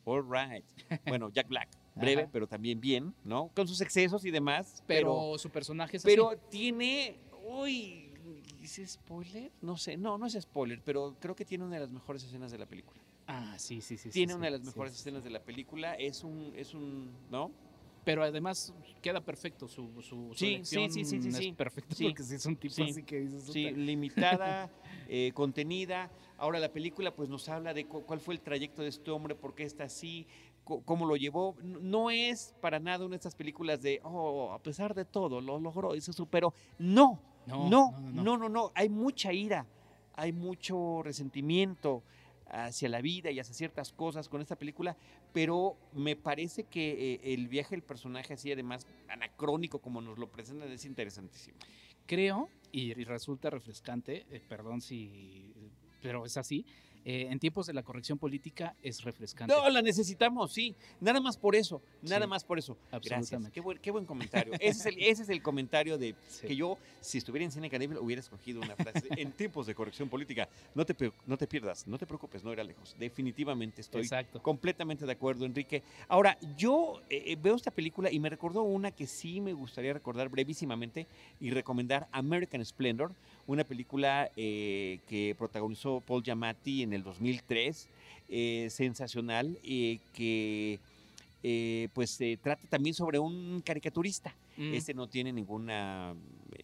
All 0.05 0.25
right. 0.29 0.65
Bueno, 1.07 1.31
Jack 1.31 1.49
Black, 1.49 1.69
breve, 1.95 2.23
Ajá. 2.23 2.31
pero 2.33 2.47
también 2.47 2.81
bien, 2.81 3.15
¿no? 3.25 3.51
Con 3.55 3.67
sus 3.69 3.81
excesos 3.81 4.25
y 4.25 4.31
demás. 4.31 4.83
Pero, 4.87 5.15
Pero, 5.31 5.39
su 5.39 5.51
personaje 5.51 5.97
es 5.97 6.03
pero 6.03 6.31
así. 6.31 6.41
tiene. 6.51 7.19
Uy, 7.49 8.13
¿es 8.63 8.81
spoiler? 8.87 9.51
No 9.61 9.77
sé, 9.77 9.97
no, 9.97 10.17
no 10.19 10.27
es 10.27 10.35
spoiler, 10.41 10.81
pero 10.85 11.17
creo 11.21 11.35
que 11.35 11.45
tiene 11.45 11.65
una 11.65 11.75
de 11.75 11.81
las 11.81 11.91
mejores 11.93 12.23
escenas 12.25 12.51
de 12.53 12.59
la 12.59 12.67
película. 12.67 13.01
Ah, 13.27 13.55
sí, 13.59 13.81
sí, 13.81 13.97
sí. 13.97 14.11
tiene 14.11 14.33
sí, 14.33 14.37
una 14.37 14.47
de 14.47 14.53
las 14.53 14.63
mejores 14.63 14.93
sí. 14.95 15.01
escenas 15.01 15.25
de 15.25 15.31
la 15.31 15.41
película. 15.43 15.95
Es 15.95 16.25
un, 16.25 16.53
es 16.57 16.75
un, 16.75 17.11
¿no? 17.31 17.51
Pero 18.05 18.23
además 18.25 18.73
queda 19.03 19.21
perfecto 19.21 19.69
su, 19.69 19.93
su, 20.03 20.03
su 20.03 20.35
Sí, 20.35 20.61
sí, 20.65 20.89
sí, 20.91 21.05
sí, 21.05 21.21
sí, 21.21 21.49
es 21.51 21.55
perfecto 21.55 21.95
Sí. 21.95 22.05
porque 22.05 22.23
es 22.23 22.47
un 22.47 22.57
tipo 22.57 22.75
Sí. 22.75 22.83
así 22.91 23.03
que 23.03 23.21
dices, 23.21 23.45
Sí, 23.53 23.71
limitada, 23.73 24.71
eh, 25.09 25.33
contenida. 25.35 26.11
Ahora 26.39 26.59
la 26.59 26.73
película 26.73 27.15
pues 27.15 27.29
nos 27.29 27.49
habla 27.51 27.75
de 27.75 27.85
cu- 27.87 28.03
cuál 28.05 28.19
fue 28.21 28.33
el 28.35 28.41
trayecto 28.41 28.81
de 28.83 28.89
este 28.89 29.11
hombre, 29.11 29.35
por 29.35 29.55
qué 29.55 29.65
está 29.65 29.85
así, 29.85 30.27
cómo 30.65 31.07
lo 31.07 31.17
llevó. 31.17 31.57
No 31.63 32.11
es 32.11 32.55
para 32.61 32.79
nada 32.79 33.05
una 33.05 33.13
de 33.13 33.17
estas 33.17 33.35
películas 33.35 33.83
de, 33.83 34.01
oh, 34.05 34.53
a 34.53 34.59
pesar 34.59 34.95
de 34.95 35.05
todo, 35.05 35.41
lo 35.41 35.59
logró 35.59 35.95
y 35.95 36.01
se 36.01 36.13
superó. 36.13 36.55
No, 36.79 37.21
No, 37.47 37.69
no, 37.69 37.93
no, 37.93 38.11
no, 38.13 38.23
no, 38.23 38.23
no. 38.23 38.39
no, 38.39 38.49
no. 38.49 38.73
Hay 38.75 38.89
mucha 38.89 39.33
ira, 39.33 39.67
hay 40.15 40.33
mucho 40.33 41.03
resentimiento 41.03 42.03
hacia 42.53 42.89
la 42.89 43.01
vida 43.01 43.31
y 43.31 43.39
hacia 43.39 43.55
ciertas 43.55 43.93
cosas 43.93 44.29
con 44.29 44.41
esta 44.41 44.57
película, 44.57 44.97
pero 45.33 45.77
me 45.93 46.17
parece 46.17 46.65
que 46.65 47.15
eh, 47.15 47.21
el 47.35 47.47
viaje 47.47 47.77
del 47.77 47.83
personaje 47.83 48.35
así 48.35 48.51
además 48.51 48.87
anacrónico 49.09 49.79
como 49.79 50.01
nos 50.01 50.19
lo 50.19 50.29
presentan 50.29 50.71
es 50.71 50.85
interesantísimo. 50.85 51.57
creo, 52.07 52.49
y, 52.73 52.91
y 53.01 53.05
resulta 53.05 53.51
refrescante, 53.51 54.27
eh, 54.31 54.41
perdón 54.49 54.81
si, 54.81 55.55
pero 56.03 56.27
es 56.27 56.37
así, 56.37 56.67
eh, 57.05 57.29
en 57.31 57.39
tiempos 57.39 57.67
de 57.67 57.73
la 57.73 57.83
corrección 57.83 58.19
política 58.19 58.75
es 58.83 59.03
refrescante. 59.03 59.55
No, 59.55 59.69
la 59.69 59.83
necesitamos, 59.83 60.53
sí. 60.53 60.75
Nada 61.01 61.21
más 61.21 61.37
por 61.37 61.57
eso, 61.57 61.83
nada 62.03 62.25
Sí, 62.25 62.31
más 62.31 62.45
por 62.45 62.59
eso. 62.59 62.77
Gracias. 63.03 63.51
Qué 63.51 63.61
buen, 63.61 63.79
qué 63.79 63.91
buen 63.91 64.05
comentario. 64.05 64.53
Ese 64.61 64.69
es, 64.69 64.87
el, 64.87 64.95
ese 65.03 65.23
es 65.23 65.29
el 65.29 65.43
comentario 65.43 65.99
de 65.99 66.15
Sí. 66.29 66.47
que 66.47 66.57
yo, 66.57 66.77
si 67.01 67.19
estuviera 67.19 67.45
en 67.45 67.51
Cine 67.53 67.71
Cannibal, 67.71 67.99
hubiera 67.99 68.21
escogido 68.21 68.61
una 68.61 68.77
frase. 68.77 69.03
en 69.17 69.33
tiempos 69.33 69.67
de 69.67 69.75
corrección 69.75 70.09
política, 70.09 70.49
no 70.75 70.85
te, 70.85 70.95
no 71.27 71.37
te 71.37 71.47
pierdas, 71.47 71.87
no 71.87 71.99
te 71.99 72.07
preocupes, 72.07 72.45
no 72.45 72.53
irá 72.53 72.65
lejos. 72.65 72.95
Definitivamente 72.99 73.81
estoy 73.81 74.03
Exacto. 74.03 74.43
completamente 74.43 75.07
de 75.07 75.13
acuerdo, 75.13 75.45
Enrique. 75.45 75.83
Ahora, 76.09 76.39
yo 76.57 77.01
eh, 77.09 77.25
eh, 77.27 77.37
veo 77.41 77.55
esta 77.57 77.71
película 77.71 78.11
y 78.11 78.19
me 78.21 78.29
recordó 78.29 78.63
una 78.63 78.91
que 78.91 79.07
sí 79.07 79.41
me 79.41 79.53
gustaría 79.53 79.93
recordar 79.93 80.29
brevísimamente 80.29 81.07
y 81.41 81.51
recomendar 81.51 82.09
American 82.13 82.65
Splendor, 82.65 83.13
una 83.47 83.65
película 83.65 84.31
eh, 84.37 85.01
que 85.09 85.35
protagonizó 85.37 86.01
Paul 86.01 86.23
Giamatti 86.23 86.83
en 86.83 86.93
el 86.93 87.03
2003, 87.03 87.89
eh, 88.29 88.69
sensacional, 88.71 89.59
eh, 89.65 89.99
que 90.13 90.79
eh, 91.43 91.89
pues 91.95 92.11
se 92.11 92.37
trata 92.37 92.67
también 92.69 92.95
sobre 92.95 93.19
un 93.19 93.61
caricaturista. 93.65 94.35
Mm, 94.57 94.75
Este 94.75 94.95
no 94.95 95.09
tiene 95.09 95.33
ninguna, 95.33 96.15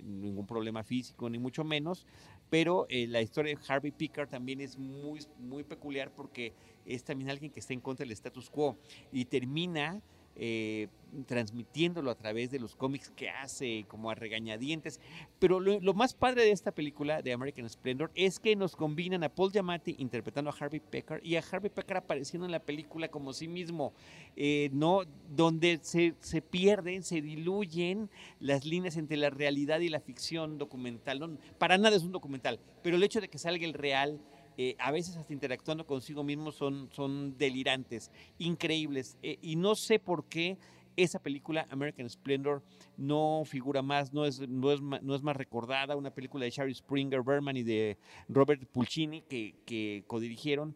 ningún 0.02 0.46
problema 0.46 0.82
físico, 0.84 1.28
ni 1.30 1.38
mucho 1.38 1.64
menos, 1.64 2.06
pero 2.50 2.86
eh, 2.88 3.06
la 3.08 3.22
historia 3.22 3.56
de 3.56 3.60
Harvey 3.66 3.90
Pickard 3.90 4.28
también 4.28 4.60
es 4.60 4.78
muy, 4.78 5.20
muy 5.40 5.64
peculiar 5.64 6.12
porque 6.14 6.52
es 6.84 7.02
también 7.02 7.30
alguien 7.30 7.50
que 7.50 7.58
está 7.60 7.72
en 7.72 7.80
contra 7.80 8.04
del 8.04 8.12
status 8.12 8.48
quo 8.50 8.76
y 9.12 9.24
termina 9.24 10.00
eh, 10.38 10.88
transmitiéndolo 11.26 12.10
a 12.10 12.14
través 12.14 12.50
de 12.50 12.58
los 12.58 12.76
cómics 12.76 13.10
que 13.10 13.30
hace, 13.30 13.84
como 13.88 14.10
a 14.10 14.14
regañadientes. 14.14 15.00
Pero 15.38 15.60
lo, 15.60 15.94
más 15.94 16.14
padre 16.14 16.42
de 16.42 16.50
esta 16.50 16.72
película, 16.72 17.22
de 17.22 17.32
American 17.32 17.68
Splendor, 17.68 18.10
es 18.14 18.38
que 18.38 18.54
nos 18.56 18.76
combinan 18.76 19.24
a 19.24 19.28
Paul 19.28 19.50
Giamatti 19.50 19.94
interpretando 19.98 20.50
a 20.50 20.54
Harvey 20.58 20.80
Pickard 20.80 21.24
y 21.24 21.36
a 21.36 21.44
Harvey 21.50 21.70
Pickard 21.70 21.98
apareciendo 21.98 22.44
en 22.44 22.52
la 22.52 22.60
película 22.60 23.08
como 23.08 23.32
sí 23.32 23.48
mismo, 23.48 23.92
eh, 24.36 24.68
¿no? 24.72 25.02
donde 25.34 25.78
se, 25.82 26.14
se 26.20 26.42
pierden, 26.42 27.02
se 27.02 27.22
diluyen 27.22 28.10
las 28.40 28.64
líneas 28.64 28.96
entre 28.96 29.16
la 29.16 29.30
realidad 29.30 29.80
y 29.80 29.88
la 29.88 30.00
ficción 30.00 30.58
documental. 30.58 31.20
No, 31.20 31.38
para 31.58 31.78
nada 31.78 31.96
es 31.96 32.02
un 32.02 32.12
documental, 32.12 32.60
pero 32.82 32.96
el 32.96 33.02
hecho 33.02 33.20
de 33.20 33.28
que 33.28 33.38
salga 33.38 33.64
el 33.64 33.74
real, 33.74 34.20
eh, 34.56 34.76
a 34.78 34.90
veces 34.90 35.16
hasta 35.16 35.32
interactuando 35.32 35.86
consigo 35.86 36.24
mismo, 36.24 36.52
son, 36.52 36.88
son 36.92 37.36
delirantes, 37.36 38.10
increíbles. 38.38 39.16
Eh, 39.22 39.38
y 39.42 39.56
no 39.56 39.74
sé 39.74 39.98
por 39.98 40.24
qué 40.24 40.58
esa 40.96 41.18
película, 41.18 41.66
American 41.70 42.08
Splendor, 42.08 42.62
no 42.96 43.42
figura 43.44 43.82
más, 43.82 44.12
no 44.14 44.24
es, 44.24 44.40
no 44.48 44.72
es, 44.72 44.80
no 44.80 45.14
es 45.14 45.22
más 45.22 45.36
recordada. 45.36 45.94
Una 45.94 46.10
película 46.10 46.44
de 46.44 46.50
Sherry 46.50 46.74
Springer 46.74 47.22
Berman 47.22 47.56
y 47.58 47.62
de 47.62 47.98
Robert 48.28 48.64
Pulcini 48.66 49.22
que, 49.22 49.54
que 49.66 50.04
codirigieron. 50.06 50.74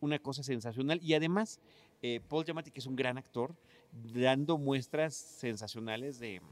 Una 0.00 0.18
cosa 0.18 0.42
sensacional. 0.42 1.00
Y 1.02 1.14
además, 1.14 1.60
eh, 2.02 2.20
Paul 2.28 2.44
Giamatti, 2.44 2.70
que 2.70 2.80
es 2.80 2.86
un 2.86 2.96
gran 2.96 3.16
actor, 3.16 3.56
dando 3.92 4.58
muestras 4.58 5.14
sensacionales 5.14 6.18
de, 6.18 6.42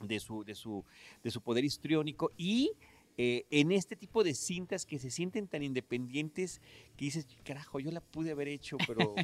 de, 0.00 0.20
su, 0.20 0.44
de, 0.44 0.54
su, 0.54 0.84
de 1.22 1.30
su 1.30 1.40
poder 1.40 1.64
histriónico 1.64 2.30
y 2.36 2.72
eh, 3.16 3.46
en 3.50 3.72
este 3.72 3.96
tipo 3.96 4.22
de 4.22 4.34
cintas 4.34 4.84
que 4.84 4.98
se 4.98 5.10
sienten 5.10 5.48
tan 5.48 5.62
independientes 5.62 6.60
que 6.96 7.06
dices, 7.06 7.26
carajo, 7.44 7.80
yo 7.80 7.90
la 7.90 8.00
pude 8.00 8.30
haber 8.30 8.48
hecho, 8.48 8.76
pero, 8.86 9.14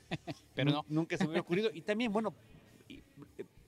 Pero 0.55 0.71
no. 0.71 0.85
nunca 0.89 1.17
se 1.17 1.25
me 1.25 1.31
hubiera 1.31 1.43
ocurrido. 1.43 1.71
Y 1.75 1.83
también, 1.83 2.13
bueno, 2.13 2.35
eh, 2.89 3.03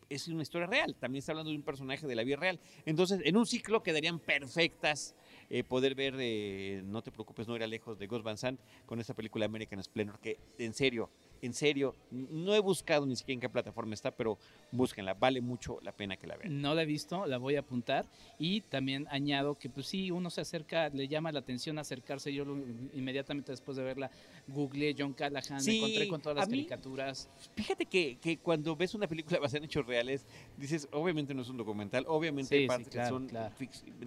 es 0.08 0.28
una 0.28 0.42
historia 0.42 0.66
real, 0.66 0.94
también 0.96 1.20
está 1.20 1.32
hablando 1.32 1.50
de 1.50 1.56
un 1.56 1.62
personaje 1.62 2.06
de 2.06 2.14
la 2.14 2.22
vida 2.24 2.36
real. 2.36 2.60
Entonces, 2.86 3.20
en 3.24 3.36
un 3.36 3.46
ciclo 3.46 3.82
quedarían 3.82 4.18
perfectas 4.18 5.14
eh, 5.50 5.64
poder 5.64 5.94
ver, 5.94 6.14
eh, 6.18 6.82
no 6.84 7.02
te 7.02 7.10
preocupes, 7.10 7.48
no 7.48 7.56
irá 7.56 7.66
lejos, 7.66 7.98
de 7.98 8.06
Gus 8.06 8.22
Van 8.22 8.38
Sant 8.38 8.60
con 8.86 9.00
esta 9.00 9.14
película 9.14 9.46
American 9.46 9.82
Splendor, 9.82 10.18
que 10.20 10.38
en 10.58 10.72
serio, 10.72 11.10
en 11.42 11.52
serio, 11.52 11.94
no 12.10 12.54
he 12.54 12.60
buscado 12.60 13.04
ni 13.06 13.16
siquiera 13.16 13.34
en 13.36 13.40
qué 13.40 13.48
plataforma 13.48 13.94
está, 13.94 14.10
pero 14.10 14.38
búsquenla, 14.72 15.14
vale 15.14 15.40
mucho 15.40 15.78
la 15.82 15.92
pena 15.92 16.16
que 16.16 16.26
la 16.26 16.36
vean. 16.36 16.60
No 16.62 16.74
la 16.74 16.82
he 16.82 16.86
visto, 16.86 17.26
la 17.26 17.36
voy 17.38 17.56
a 17.56 17.60
apuntar. 17.60 18.06
Y 18.38 18.62
también 18.62 19.06
añado 19.10 19.54
que, 19.54 19.68
pues 19.68 19.86
sí, 19.86 20.10
uno 20.10 20.30
se 20.30 20.40
acerca, 20.40 20.88
le 20.88 21.06
llama 21.08 21.32
la 21.32 21.40
atención 21.40 21.78
acercarse. 21.78 22.32
Yo 22.32 22.44
lo- 22.44 22.56
inmediatamente 22.94 23.52
después 23.52 23.76
de 23.76 23.82
verla, 23.84 24.10
googleé 24.48 24.94
John 24.98 25.12
Callahan, 25.12 25.60
Sí, 25.60 25.70
me 25.72 25.76
encontré 25.76 26.08
con 26.08 26.20
todas 26.22 26.36
las 26.38 26.48
mí- 26.48 26.56
caricaturas. 26.58 27.28
Fíjate 27.56 27.86
que, 27.86 28.16
que 28.20 28.38
cuando 28.38 28.74
ves 28.76 28.94
una 28.94 29.06
película 29.06 29.38
basada 29.40 29.58
en 29.58 29.64
hechos 29.64 29.86
reales, 29.86 30.26
dices, 30.56 30.88
obviamente 30.92 31.34
no 31.34 31.42
es 31.42 31.48
un 31.50 31.56
documental, 31.58 32.04
obviamente 32.08 32.48
Sí, 32.48 32.54
hay 32.56 32.62
sí, 32.62 32.68
partes 32.68 32.88
claro, 32.88 33.04
que 33.04 33.08
son 33.10 33.28
claro. 33.28 33.54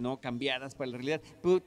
no 0.00 0.20
cambiadas 0.20 0.74
para 0.74 0.90
la 0.90 0.96
realidad, 0.96 1.20
pero 1.42 1.62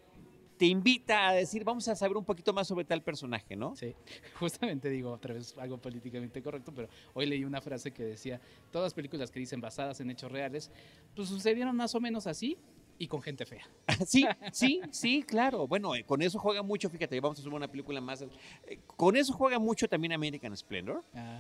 te 0.62 0.68
invita 0.68 1.30
a 1.30 1.34
decir, 1.34 1.64
vamos 1.64 1.88
a 1.88 1.96
saber 1.96 2.16
un 2.16 2.24
poquito 2.24 2.54
más 2.54 2.68
sobre 2.68 2.86
tal 2.86 3.02
personaje, 3.02 3.56
¿no? 3.56 3.76
Sí, 3.76 3.96
justamente 4.40 4.92
digo 4.92 5.12
otra 5.12 5.34
vez 5.34 5.58
algo 5.58 5.80
políticamente 5.80 6.40
correcto, 6.44 6.72
pero 6.72 6.88
hoy 7.16 7.26
leí 7.26 7.44
una 7.44 7.60
frase 7.62 7.90
que 7.90 8.04
decía, 8.04 8.40
todas 8.72 8.86
las 8.86 8.94
películas 8.94 9.32
que 9.32 9.40
dicen 9.40 9.60
basadas 9.60 10.00
en 10.02 10.12
hechos 10.12 10.32
reales, 10.32 10.70
pues 11.16 11.30
sucedieron 11.30 11.76
más 11.76 11.96
o 11.96 12.00
menos 12.00 12.28
así 12.28 12.60
y 13.00 13.08
con 13.08 13.24
gente 13.24 13.44
fea. 13.44 13.68
Sí, 14.06 14.24
sí, 14.52 14.82
sí, 14.92 15.24
claro. 15.24 15.68
Bueno, 15.68 15.96
eh, 15.96 16.04
con 16.04 16.22
eso 16.22 16.38
juega 16.38 16.62
mucho, 16.62 16.92
fíjate, 16.92 17.20
vamos 17.20 17.40
a 17.40 17.42
sumar 17.42 17.58
una 17.58 17.68
película 17.68 18.00
más. 18.00 18.22
eh, 18.22 18.78
con 18.86 19.16
eso 19.16 19.34
juega 19.34 19.58
mucho 19.58 19.88
también 19.88 20.14
American 20.14 20.56
Splendor. 20.56 21.04
Ah, 21.16 21.40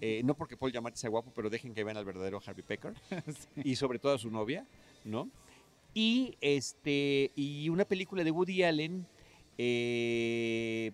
eh, 0.00 0.22
no 0.24 0.32
porque 0.32 0.56
Paul 0.56 0.72
Giamatti 0.72 0.96
sea 0.96 1.10
guapo, 1.10 1.30
pero 1.34 1.50
dejen 1.50 1.74
que 1.74 1.84
vean 1.84 1.98
al 1.98 2.06
verdadero 2.06 2.40
Harvey 2.46 2.64
Pecker. 2.64 2.94
sí. 3.26 3.60
y 3.62 3.76
sobre 3.76 3.98
todo 3.98 4.14
a 4.14 4.18
su 4.18 4.30
novia, 4.30 4.66
¿no? 5.04 5.28
Y 5.98 6.36
este 6.40 7.32
y 7.34 7.68
una 7.70 7.84
película 7.84 8.22
de 8.22 8.30
Woody 8.30 8.62
Allen, 8.62 9.04
eh, 9.58 10.92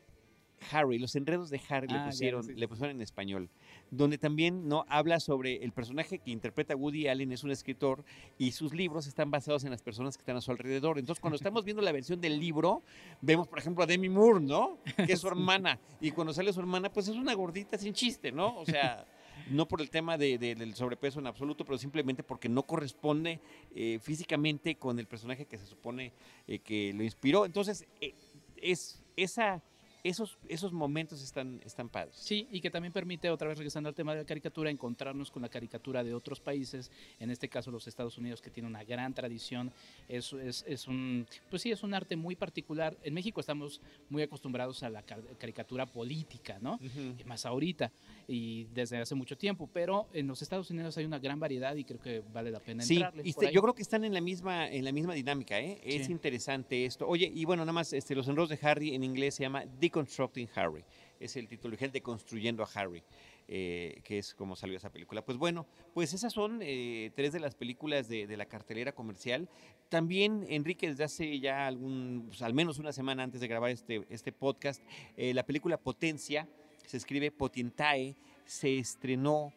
Harry, 0.70 0.98
Los 0.98 1.14
Enredos 1.14 1.50
de 1.50 1.60
Harry 1.68 1.88
le, 1.88 1.94
Ah, 1.94 1.98
ya, 1.98 2.06
pusieron, 2.06 2.42
sí. 2.42 2.54
le 2.54 2.66
pusieron 2.66 2.96
en 2.96 3.02
español, 3.02 3.50
donde 3.90 4.16
también 4.16 4.66
no 4.66 4.86
habla 4.88 5.20
sobre 5.20 5.62
el 5.62 5.72
personaje 5.72 6.20
que 6.20 6.30
interpreta 6.30 6.74
Woody 6.74 7.08
Allen, 7.08 7.32
es 7.32 7.44
un 7.44 7.50
escritor, 7.50 8.02
y 8.38 8.52
sus 8.52 8.72
libros 8.72 9.06
están 9.06 9.30
basados 9.30 9.64
en 9.64 9.72
las 9.72 9.82
personas 9.82 10.16
que 10.16 10.22
están 10.22 10.38
a 10.38 10.40
su 10.40 10.50
alrededor. 10.52 10.98
Entonces, 10.98 11.20
cuando 11.20 11.36
estamos 11.36 11.66
viendo 11.66 11.82
la 11.82 11.92
versión 11.92 12.18
del 12.22 12.40
libro, 12.40 12.82
vemos, 13.20 13.46
por 13.46 13.58
ejemplo, 13.58 13.84
a 13.84 13.86
Demi 13.86 14.08
Moore, 14.08 14.40
¿no? 14.40 14.78
Que 15.04 15.12
es 15.12 15.20
su 15.20 15.28
hermana, 15.28 15.78
y 16.00 16.12
cuando 16.12 16.32
sale 16.32 16.50
su 16.50 16.60
hermana, 16.60 16.90
pues 16.90 17.08
es 17.08 17.14
una 17.14 17.34
gordita 17.34 17.76
sin 17.76 17.92
chiste, 17.92 18.32
¿no? 18.32 18.56
O 18.56 18.64
sea... 18.64 19.04
No 19.50 19.68
por 19.68 19.80
el 19.80 19.90
tema 19.90 20.16
de- 20.16 20.38
de- 20.38 20.54
del 20.54 20.74
sobrepeso 20.74 21.18
en 21.18 21.26
absoluto, 21.26 21.64
pero 21.64 21.76
simplemente 21.78 22.22
porque 22.22 22.48
no 22.48 22.62
corresponde 22.64 23.40
eh, 23.74 23.98
físicamente 24.02 24.76
con 24.76 24.98
el 24.98 25.06
personaje 25.06 25.46
que 25.46 25.58
se 25.58 25.66
supone 25.66 26.12
eh, 26.48 26.58
que 26.60 26.92
lo 26.94 27.02
inspiró. 27.02 27.44
Entonces, 27.44 27.86
eh, 28.00 28.14
es 28.56 29.02
esa, 29.16 29.62
esos, 30.04 30.38
esos 30.48 30.72
momentos 30.72 31.22
están, 31.22 31.60
están 31.64 31.88
padres. 31.88 32.14
Sí, 32.16 32.46
y 32.52 32.60
que 32.60 32.70
también 32.70 32.92
permite, 32.92 33.30
otra 33.30 33.48
vez 33.48 33.56
regresando 33.58 33.88
al 33.88 33.94
tema 33.94 34.12
de 34.14 34.20
la 34.20 34.26
caricatura, 34.26 34.70
encontrarnos 34.70 35.30
con 35.30 35.40
la 35.42 35.48
caricatura 35.48 36.04
de 36.04 36.14
otros 36.14 36.40
países, 36.40 36.92
en 37.18 37.30
este 37.30 37.48
caso 37.48 37.70
los 37.70 37.86
Estados 37.88 38.18
Unidos, 38.18 38.42
que 38.42 38.50
tiene 38.50 38.68
una 38.68 38.84
gran 38.84 39.14
tradición. 39.14 39.72
Es, 40.08 40.32
es, 40.34 40.62
es 40.68 40.86
un, 40.86 41.26
pues 41.48 41.62
sí, 41.62 41.70
es 41.72 41.82
un 41.82 41.94
arte 41.94 42.16
muy 42.16 42.36
particular. 42.36 42.96
En 43.02 43.14
México 43.14 43.40
estamos 43.40 43.80
muy 44.10 44.22
acostumbrados 44.22 44.82
a 44.82 44.90
la 44.90 45.02
car- 45.02 45.22
caricatura 45.38 45.86
política, 45.86 46.58
¿no? 46.60 46.74
Ujú. 46.74 47.14
Y 47.18 47.24
más 47.24 47.46
ahorita 47.46 47.90
y 48.28 48.64
desde 48.74 48.98
hace 48.98 49.14
mucho 49.14 49.36
tiempo, 49.38 49.68
pero 49.72 50.06
en 50.12 50.26
los 50.26 50.42
Estados 50.42 50.70
Unidos 50.70 50.96
hay 50.98 51.06
una 51.06 51.18
gran 51.18 51.40
variedad 51.40 51.74
y 51.76 51.84
creo 51.84 52.00
que 52.00 52.22
vale 52.32 52.50
la 52.50 52.60
pena 52.60 52.82
Sí, 52.82 52.96
entrarle 52.96 53.22
y 53.24 53.32
por 53.32 53.46
ahí. 53.46 53.54
yo 53.54 53.62
creo 53.62 53.74
que 53.74 53.82
están 53.82 54.04
en 54.04 54.12
la 54.12 54.20
misma, 54.20 54.68
en 54.70 54.84
la 54.84 54.92
misma 54.92 55.14
dinámica, 55.14 55.58
¿eh? 55.60 55.80
Es 55.82 56.06
Sí. 56.06 56.12
interesante 56.12 56.84
esto. 56.84 57.06
Oye, 57.08 57.30
y 57.34 57.46
bueno, 57.46 57.62
nada 57.62 57.72
más, 57.72 57.92
este, 57.94 58.14
los 58.14 58.28
enredos 58.28 58.50
de 58.50 58.58
Harry 58.62 58.94
en 58.94 59.02
inglés 59.02 59.34
se 59.36 59.42
llama 59.44 59.64
Deconstructing 59.94 60.48
Harry. 60.56 60.84
Es 61.20 61.36
el 61.36 61.46
título 61.46 61.72
original, 61.74 61.92
Deconstruyendo 61.92 62.64
a 62.64 62.68
Harry, 62.74 63.04
eh, 63.46 64.00
que 64.02 64.18
es 64.18 64.34
como 64.34 64.56
salió 64.56 64.76
esa 64.76 64.90
película. 64.90 65.24
Pues 65.24 65.38
bueno, 65.38 65.68
pues 65.94 66.12
esas 66.12 66.32
son 66.32 66.58
eh, 66.62 67.12
tres 67.14 67.32
de 67.32 67.38
las 67.38 67.54
películas 67.54 68.08
de, 68.08 68.26
de 68.26 68.36
la 68.36 68.46
cartelera 68.46 68.90
comercial. 68.92 69.48
También, 69.88 70.44
Enrique, 70.48 70.88
desde 70.88 71.04
hace 71.04 71.38
ya 71.38 71.68
algún, 71.68 72.24
pues, 72.26 72.42
al 72.42 72.54
menos 72.54 72.80
una 72.80 72.92
semana 72.92 73.22
antes 73.22 73.40
de 73.40 73.46
grabar 73.46 73.70
este, 73.70 74.04
este 74.10 74.32
podcast, 74.32 74.82
eh, 75.16 75.32
la 75.32 75.46
película 75.46 75.76
Potencia, 75.76 76.48
se 76.84 76.96
escribe 76.96 77.30
Potentae, 77.30 78.16
se 78.44 78.78
estrenó 78.78 79.52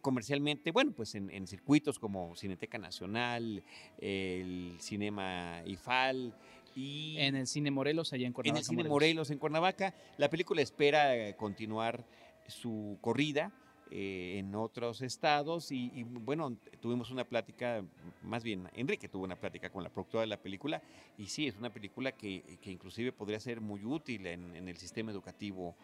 comercialmente, 0.00 0.70
bueno, 0.70 0.92
pues 0.92 1.16
en, 1.16 1.28
en 1.28 1.48
circuitos 1.48 1.98
como 1.98 2.36
Cineteca 2.36 2.78
Nacional, 2.78 3.64
el 3.98 4.76
Cinema 4.78 5.60
IFAL 5.66 6.32
y 6.74 7.16
En 7.18 7.36
el 7.36 7.46
Cine 7.46 7.70
Morelos, 7.70 8.12
allá 8.12 8.22
en 8.22 8.28
en 8.28 8.32
Cuernavaca, 8.32 8.58
el 8.58 8.64
Cine 8.64 8.84
Morelos. 8.84 9.30
en 9.30 9.38
Cuernavaca. 9.38 9.94
La 10.18 10.30
película 10.30 10.62
espera 10.62 11.16
eh, 11.16 11.34
continuar 11.36 12.04
su 12.46 12.98
corrida 13.00 13.52
eh, 13.90 14.38
en 14.38 14.54
otros 14.54 15.02
estados 15.02 15.70
y, 15.70 15.92
y, 15.94 16.02
bueno, 16.04 16.56
tuvimos 16.80 17.10
una 17.10 17.24
plática, 17.24 17.84
más 18.22 18.42
bien 18.42 18.68
Enrique 18.74 19.08
tuvo 19.08 19.24
una 19.24 19.36
plática 19.36 19.68
con 19.70 19.82
la 19.82 19.90
productora 19.90 20.22
de 20.22 20.28
la 20.28 20.38
película 20.38 20.82
y 21.18 21.26
sí, 21.26 21.46
es 21.46 21.56
una 21.56 21.70
película 21.70 22.12
que, 22.12 22.58
que 22.62 22.70
inclusive 22.70 23.12
podría 23.12 23.38
ser 23.38 23.60
muy 23.60 23.84
útil 23.84 24.26
en, 24.26 24.56
en 24.56 24.66
el 24.66 24.78
sistema 24.78 25.12
educativo 25.12 25.76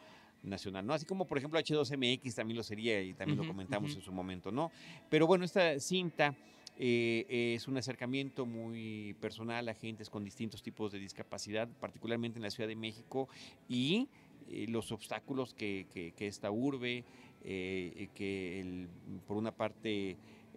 nacional, 0.43 0.87
¿no? 0.87 0.95
Así 0.95 1.05
como, 1.05 1.27
por 1.27 1.39
ejemplo, 1.39 1.61
H2MX 1.61 2.35
también 2.35 2.57
lo 2.57 2.63
sería 2.63 3.03
y 3.03 3.13
también 3.13 3.39
lo 3.39 3.47
comentamos 3.47 3.95
en 3.95 4.01
su 4.01 4.13
momento, 4.13 4.51
¿no? 4.51 4.71
Pero 5.11 5.27
bueno, 5.27 5.45
esta 5.45 5.79
cinta 5.79 6.35
eh, 6.79 7.55
es 7.57 7.69
un 7.69 7.77
acercamiento 7.77 8.47
muy 8.47 9.15
personal 9.21 9.69
a 9.69 9.75
gentes 9.75 10.09
con 10.09 10.25
distintos 10.25 10.63
tipos 10.63 10.93
de 10.93 10.99
discapacidad, 10.99 11.69
particularmente 11.81 12.39
en 12.39 12.43
la 12.45 12.51
Ciudad 12.51 12.69
de 12.69 12.77
México, 12.77 13.29
y 13.69 14.09
eh, 14.49 14.67
los 14.69 14.93
obstáculos 14.93 15.53
que, 15.55 15.87
que- 15.93 16.13
que 16.13 16.27
esta 16.27 16.51
urbe, 16.51 17.05
eh, 17.45 18.09
que 18.15 18.61
el- 18.61 18.89
por 19.27 19.37
una 19.37 19.53
parte 19.53 20.11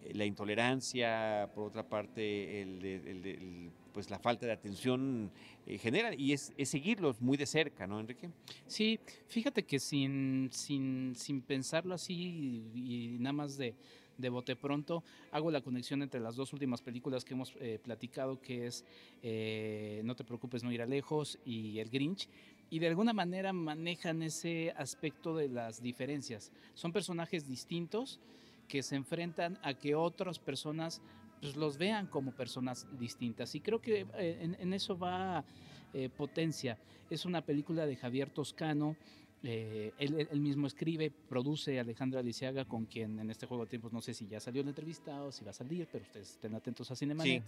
eh, 0.03 0.13
la 0.13 0.25
intolerancia, 0.25 1.49
por 1.53 1.65
otra 1.67 1.83
parte 1.87 2.61
el 2.61 2.83
el 2.85 3.25
el, 3.25 3.71
pues 3.93 4.09
la 4.09 4.19
falta 4.19 4.45
de 4.45 4.53
atención 4.53 5.29
eh, 5.67 5.77
genera, 5.77 6.15
y 6.15 6.31
es, 6.33 6.53
seguirlos 6.63 7.19
muy 7.21 7.35
de 7.37 7.45
cerca, 7.45 7.85
¿no, 7.87 7.99
Enrique? 7.99 8.29
Sí, 8.65 8.99
fíjate 9.27 9.63
que 9.63 9.79
sin, 9.79 10.49
sin, 10.53 11.13
sin 11.15 11.41
pensarlo 11.41 11.93
así 11.95 12.63
y 12.73 13.17
nada 13.19 13.33
más 13.33 13.57
de, 13.57 13.75
de 14.21 14.29
bote 14.29 14.55
pronto, 14.55 15.03
hago 15.31 15.51
la 15.51 15.61
conexión 15.61 16.01
entre 16.01 16.19
las 16.19 16.35
dos 16.35 16.53
últimas 16.53 16.81
películas 16.81 17.25
que 17.25 17.33
hemos 17.33 17.53
eh, 17.59 17.79
platicado, 17.83 18.39
que 18.39 18.67
es 18.67 18.85
eh, 19.23 20.01
No 20.05 20.15
te 20.15 20.23
preocupes, 20.23 20.63
no 20.63 20.71
irá 20.71 20.85
lejos 20.85 21.39
y 21.45 21.79
El 21.79 21.89
Grinch. 21.89 22.29
Y 22.69 22.79
de 22.79 22.87
alguna 22.87 23.11
manera 23.11 23.51
manejan 23.51 24.21
ese 24.21 24.73
aspecto 24.77 25.35
de 25.35 25.49
las 25.49 25.81
diferencias. 25.81 26.51
Son 26.73 26.93
personajes 26.93 27.47
distintos 27.47 28.19
que 28.67 28.81
se 28.81 28.95
enfrentan 28.95 29.59
a 29.61 29.73
que 29.73 29.95
otras 29.95 30.39
personas 30.39 31.01
pues, 31.41 31.57
los 31.57 31.77
vean 31.77 32.07
como 32.07 32.31
personas 32.31 32.87
distintas. 32.97 33.53
Y 33.55 33.59
creo 33.59 33.81
que 33.81 34.07
eh, 34.15 34.55
en, 34.57 34.73
eso 34.73 34.97
va 34.97 35.43
Potencia. 36.15 36.77
Es 37.09 37.25
una 37.25 37.41
película 37.41 37.85
de 37.85 37.97
Javier 37.97 38.29
Toscano. 38.29 38.95
Eh, 39.43 39.91
él, 39.97 40.39
mismo 40.39 40.67
escribe, 40.67 41.09
produce 41.09 41.79
Alejandra 41.79 42.19
Aliciaga, 42.19 42.65
con 42.65 42.85
quien 42.85 43.19
en 43.19 43.29
este 43.31 43.47
juego 43.47 43.63
de 43.65 43.69
tiempos 43.71 43.91
no 43.91 43.99
sé 44.01 44.13
si 44.13 44.27
ya 44.27 44.39
salió 44.39 44.61
la 44.61 44.69
entrevista 44.69 45.23
o 45.23 45.31
si 45.31 45.43
va 45.43 45.49
a 45.49 45.53
salir, 45.53 45.87
pero 45.91 46.03
ustedes 46.03 46.31
estén 46.31 46.53
atentos 46.53 46.89
a 46.91 46.95
Cinemanet. 46.95 47.43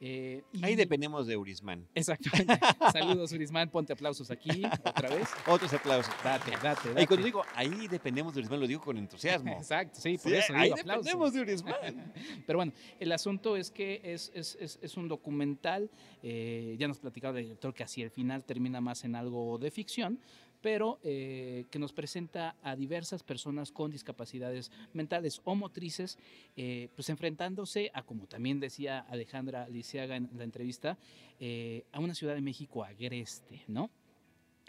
Eh, 0.00 0.42
Ahí 0.62 0.74
y- 0.74 0.76
dependemos 0.76 1.26
de 1.26 1.36
Urisman. 1.38 1.86
Exactamente. 1.94 2.58
Saludos, 2.92 3.32
Urisman. 3.32 3.70
Ponte 3.70 3.92
aplausos 3.94 4.30
aquí 4.30 4.62
otra 4.84 5.08
vez. 5.08 5.28
Otros 5.46 5.72
aplausos. 5.72 6.12
Date, 6.22 6.50
date, 6.62 6.88
Y 6.90 6.94
date. 6.94 7.06
cuando 7.06 7.24
digo 7.24 7.42
ahí 7.54 7.88
dependemos 7.88 8.34
de 8.34 8.40
Urisman, 8.40 8.60
lo 8.60 8.66
digo 8.66 8.80
con 8.82 8.98
entusiasmo. 8.98 9.52
Exacto, 9.56 9.98
sí, 10.00 10.18
por 10.18 10.30
Sí, 10.30 10.36
eso 10.36 10.54
ahí 10.54 10.70
aplausos. 10.70 11.04
dependemos 11.06 11.32
de 11.32 11.40
Urisman. 11.40 12.12
Pero 12.46 12.58
bueno, 12.58 12.72
el 13.00 13.10
asunto 13.12 13.56
es 13.56 13.70
que 13.70 14.00
es, 14.04 14.30
es, 14.34 14.56
es, 14.60 14.78
es 14.82 14.96
un 14.96 15.08
documental, 15.08 15.90
eh, 16.22 16.76
ya 16.78 16.88
nos 16.88 16.98
platicaba 16.98 17.38
el 17.38 17.44
director 17.44 17.72
que 17.72 17.82
hacia 17.84 18.04
el 18.04 18.10
final 18.10 18.44
termina 18.44 18.80
más 18.80 19.04
en 19.04 19.14
algo 19.14 19.58
de 19.58 19.70
ficción, 19.70 20.18
pero 20.60 20.98
eh, 21.02 21.66
que 21.70 21.78
nos 21.78 21.92
presenta 21.92 22.56
a 22.62 22.76
diversas 22.76 23.22
personas 23.22 23.72
con 23.72 23.90
discapacidades 23.90 24.70
mentales 24.92 25.40
o 25.44 25.54
motrices, 25.54 26.18
eh, 26.56 26.88
pues 26.94 27.08
enfrentándose 27.08 27.90
a, 27.94 28.02
como 28.02 28.26
también 28.26 28.60
decía 28.60 29.00
Alejandra 29.08 29.68
Lisiaga 29.68 30.16
en 30.16 30.30
la 30.36 30.44
entrevista, 30.44 30.98
eh, 31.40 31.84
a 31.92 32.00
una 32.00 32.14
Ciudad 32.14 32.34
de 32.34 32.40
México 32.40 32.84
agreste, 32.84 33.62
¿no? 33.68 33.90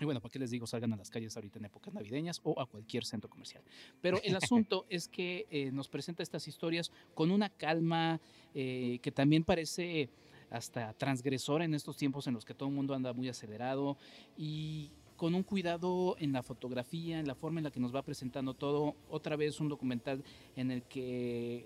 Y 0.01 0.05
bueno, 0.05 0.21
¿para 0.21 0.31
qué 0.31 0.39
les 0.39 0.51
digo? 0.51 0.65
Salgan 0.65 0.93
a 0.93 0.95
las 0.95 1.09
calles 1.09 1.35
ahorita 1.35 1.59
en 1.59 1.65
épocas 1.65 1.93
navideñas 1.93 2.39
o 2.43 2.59
a 2.59 2.65
cualquier 2.65 3.05
centro 3.05 3.29
comercial. 3.29 3.63
Pero 4.01 4.19
el 4.23 4.35
asunto 4.41 4.85
es 4.89 5.07
que 5.07 5.45
eh, 5.49 5.71
nos 5.71 5.89
presenta 5.89 6.23
estas 6.23 6.47
historias 6.47 6.91
con 7.13 7.31
una 7.31 7.49
calma 7.49 8.21
eh, 8.53 8.99
que 9.01 9.11
también 9.11 9.43
parece 9.43 10.09
hasta 10.49 10.93
transgresora 10.93 11.65
en 11.65 11.75
estos 11.75 11.97
tiempos 11.97 12.25
en 12.27 12.33
los 12.33 12.45
que 12.45 12.55
todo 12.55 12.69
el 12.69 12.75
mundo 12.75 12.95
anda 12.95 13.13
muy 13.13 13.29
acelerado 13.29 13.97
y 14.35 14.91
con 15.19 15.35
un 15.35 15.43
cuidado 15.43 16.15
en 16.17 16.31
la 16.31 16.41
fotografía, 16.41 17.19
en 17.19 17.27
la 17.27 17.35
forma 17.35 17.59
en 17.59 17.65
la 17.65 17.71
que 17.71 17.81
nos 17.81 17.93
va 17.93 18.01
presentando 18.03 18.53
todo. 18.53 18.95
Otra 19.09 19.35
vez 19.35 19.59
un 19.59 19.67
documental 19.67 20.23
en 20.55 20.71
el 20.71 20.81
que 20.83 21.65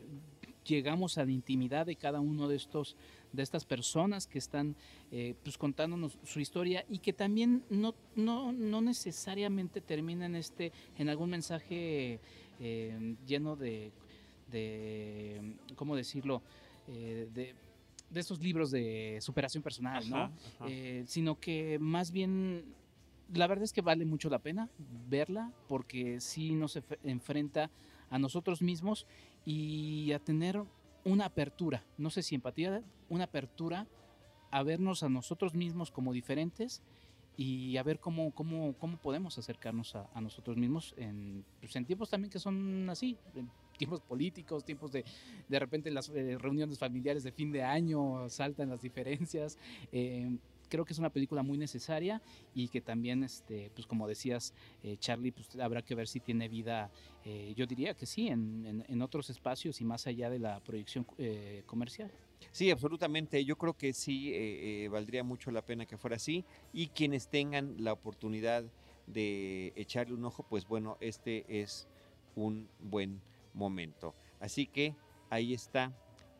llegamos 0.65 1.19
a 1.19 1.25
la 1.25 1.31
intimidad 1.31 1.85
de 1.85 1.95
cada 1.95 2.19
uno 2.19 2.47
de 2.47 2.55
estos 2.55 2.95
de 3.31 3.43
estas 3.43 3.63
personas 3.65 4.25
que 4.25 4.39
están 4.39 4.75
eh, 5.11 5.35
pues 5.43 5.57
contándonos 5.57 6.17
su 6.23 6.39
historia 6.39 6.83
y 6.89 6.97
que 6.97 7.13
también 7.13 7.63
no, 7.69 7.93
no, 8.15 8.51
no 8.53 8.81
necesariamente 8.81 9.81
termina 9.81 10.25
en 10.25 10.35
este 10.35 10.71
en 10.97 11.09
algún 11.09 11.29
mensaje 11.29 12.19
eh, 12.59 13.15
lleno 13.27 13.55
de, 13.55 13.91
de 14.51 15.57
cómo 15.75 15.95
decirlo 15.95 16.41
Eh, 16.87 17.29
de, 17.33 17.55
de 18.09 18.19
estos 18.19 18.39
libros 18.41 18.69
de 18.69 19.17
superación 19.21 19.63
personal 19.63 20.03
no 20.09 20.23
Ajá, 20.25 20.67
sino 21.05 21.39
que 21.39 21.77
más 21.79 22.11
bien 22.11 22.65
la 23.33 23.47
verdad 23.47 23.63
es 23.63 23.73
que 23.73 23.81
vale 23.81 24.05
mucho 24.05 24.29
la 24.29 24.39
pena 24.39 24.69
verla 25.09 25.51
porque 25.67 26.19
sí 26.19 26.53
nos 26.53 26.79
enfrenta 27.03 27.71
a 28.09 28.19
nosotros 28.19 28.61
mismos 28.61 29.07
y 29.45 30.11
a 30.11 30.19
tener 30.19 30.63
una 31.05 31.25
apertura, 31.25 31.83
no 31.97 32.09
sé 32.09 32.23
si 32.23 32.35
empatía, 32.35 32.81
una 33.09 33.25
apertura 33.25 33.87
a 34.51 34.63
vernos 34.63 35.03
a 35.03 35.09
nosotros 35.09 35.53
mismos 35.53 35.91
como 35.91 36.13
diferentes 36.13 36.81
y 37.35 37.77
a 37.77 37.83
ver 37.83 37.99
cómo, 37.99 38.31
cómo, 38.31 38.73
cómo 38.77 38.97
podemos 38.97 39.37
acercarnos 39.37 39.95
a, 39.95 40.07
a 40.13 40.21
nosotros 40.21 40.55
mismos 40.57 40.93
en, 40.97 41.43
pues, 41.59 41.75
en 41.75 41.85
tiempos 41.85 42.09
también 42.09 42.29
que 42.29 42.39
son 42.39 42.87
así, 42.89 43.17
en 43.35 43.49
tiempos 43.77 44.01
políticos, 44.01 44.63
tiempos 44.63 44.91
de 44.91 45.03
de 45.47 45.59
repente 45.59 45.89
las 45.89 46.09
eh, 46.09 46.37
reuniones 46.39 46.77
familiares 46.77 47.23
de 47.23 47.31
fin 47.31 47.51
de 47.51 47.63
año 47.63 48.29
saltan 48.29 48.69
las 48.69 48.81
diferencias. 48.81 49.57
eh, 49.91 50.37
creo 50.73 50.85
que 50.85 50.93
es 50.93 50.97
una 50.99 51.11
película 51.11 51.43
muy 51.43 51.55
necesaria 51.59 52.19
y 52.55 52.67
que 52.67 52.81
también, 52.81 53.23
este, 53.23 53.69
pues 53.75 53.85
como 53.85 54.07
decías, 54.07 54.55
eh, 54.81 54.97
Charlie, 54.97 55.31
pues 55.31 55.55
habrá 55.57 55.83
que 55.83 55.93
ver 55.93 56.07
si 56.07 56.19
tiene 56.19 56.47
vida, 56.49 56.89
eh, 57.23 57.53
yo 57.55 57.67
diría 57.67 57.93
que 57.93 58.07
sí, 58.07 58.27
en, 58.27 58.83
en- 58.89 59.01
otros 59.03 59.29
espacios 59.29 59.81
y 59.81 59.85
más 59.85 60.07
allá 60.07 60.31
de 60.31 60.39
la 60.39 60.59
proyección 60.61 61.05
eh, 61.19 61.61
comercial. 61.67 62.09
Sí, 62.51 62.71
absolutamente. 62.71 63.45
Yo 63.45 63.55
creo 63.55 63.75
que 63.75 63.93
sí 63.93 64.31
eh, 64.33 64.87
valdría 64.89 65.23
mucho 65.23 65.51
la 65.51 65.61
pena 65.61 65.85
que 65.85 65.97
fuera 65.97 66.15
así 66.15 66.43
y 66.73 66.87
quienes 66.87 67.27
tengan 67.27 67.75
la 67.83 67.93
oportunidad 67.93 68.63
de 69.05 69.73
echarle 69.75 70.15
un 70.15 70.25
ojo, 70.25 70.43
pues 70.49 70.65
bueno, 70.65 70.97
este 71.01 71.43
es 71.61 71.87
un 72.35 72.67
buen 72.79 73.21
momento. 73.53 74.15
Así 74.39 74.65
que 74.65 74.95
ahí 75.29 75.53
está 75.53 75.93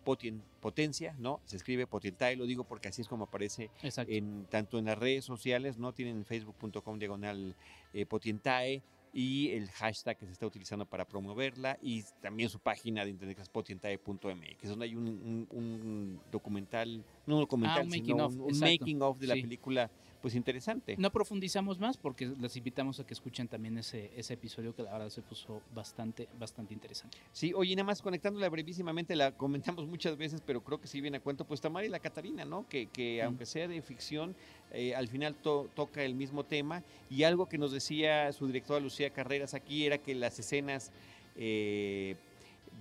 potencia, 0.03 1.15
¿no? 1.19 1.39
Se 1.45 1.55
escribe 1.55 1.87
Potentae, 1.87 2.35
lo 2.35 2.45
digo 2.45 2.63
porque 2.63 2.89
así 2.89 3.01
es 3.01 3.07
como 3.07 3.25
aparece 3.25 3.69
en 4.07 4.45
tanto 4.49 4.77
en 4.77 4.85
las 4.85 4.97
redes 4.97 5.25
sociales, 5.25 5.77
¿no? 5.77 5.93
Tienen 5.93 6.25
facebook.com 6.25 6.99
diagonal 6.99 7.55
eh, 7.93 8.05
Potentae 8.05 8.81
y 9.13 9.51
el 9.51 9.69
hashtag 9.69 10.17
que 10.17 10.25
se 10.25 10.31
está 10.31 10.47
utilizando 10.47 10.85
para 10.85 11.05
promoverla 11.05 11.77
y 11.81 12.03
también 12.19 12.49
su 12.49 12.59
página 12.59 13.05
de 13.05 13.11
internet 13.11 13.37
que 13.37 13.43
es 13.43 13.49
potentae.mx, 13.49 14.69
donde 14.69 14.85
hay 14.85 14.95
un, 14.95 16.19
documental, 16.31 17.05
no 17.27 17.35
un 17.35 17.41
documental, 17.41 17.87
ah, 17.87 17.91
sino 17.91 18.27
un, 18.27 18.59
making 18.59 19.01
of 19.03 19.19
de 19.19 19.27
la 19.27 19.35
película 19.35 19.91
pues 20.23 20.35
interesante. 20.35 20.95
No 20.97 21.11
profundizamos 21.11 21.79
más 21.79 21.97
porque 21.97 22.27
les 22.39 22.55
invitamos 22.55 22.97
a 23.01 23.05
que 23.05 23.13
escuchen 23.13 23.49
también 23.49 23.77
ese, 23.77 24.09
ese 24.15 24.35
episodio 24.35 24.73
que 24.73 24.81
la 24.81 24.93
verdad 24.93 25.09
se 25.09 25.21
puso 25.21 25.61
bastante, 25.75 26.29
bastante 26.39 26.73
interesante. 26.73 27.17
Sí, 27.33 27.51
oye, 27.53 27.75
nada 27.75 27.87
más 27.87 28.01
conectándola 28.01 28.47
brevísimamente, 28.47 29.17
la 29.17 29.33
comentamos 29.33 29.85
muchas 29.85 30.15
veces, 30.15 30.39
pero 30.39 30.63
creo 30.63 30.79
que 30.79 30.87
sí 30.87 31.01
viene 31.01 31.17
a 31.17 31.19
cuento, 31.19 31.45
pues 31.45 31.59
Tamara 31.59 31.85
y 31.85 31.89
la 31.89 31.99
Catarina, 31.99 32.45
¿no? 32.45 32.65
Que, 32.69 32.87
que 32.87 33.21
aunque 33.21 33.45
sea 33.45 33.67
de 33.67 33.81
ficción, 33.81 34.33
eh, 34.73 34.95
al 34.95 35.07
final 35.07 35.35
toca 35.35 36.03
el 36.03 36.15
mismo 36.15 36.43
tema 36.43 36.83
y 37.09 37.23
algo 37.23 37.47
que 37.47 37.59
nos 37.59 37.71
decía 37.71 38.31
su 38.33 38.47
directora 38.47 38.79
Lucía 38.79 39.11
Carreras 39.11 39.53
aquí 39.53 39.85
era 39.85 39.99
que 39.99 40.15
las 40.15 40.39
escenas 40.39 40.91
eh, 41.35 42.15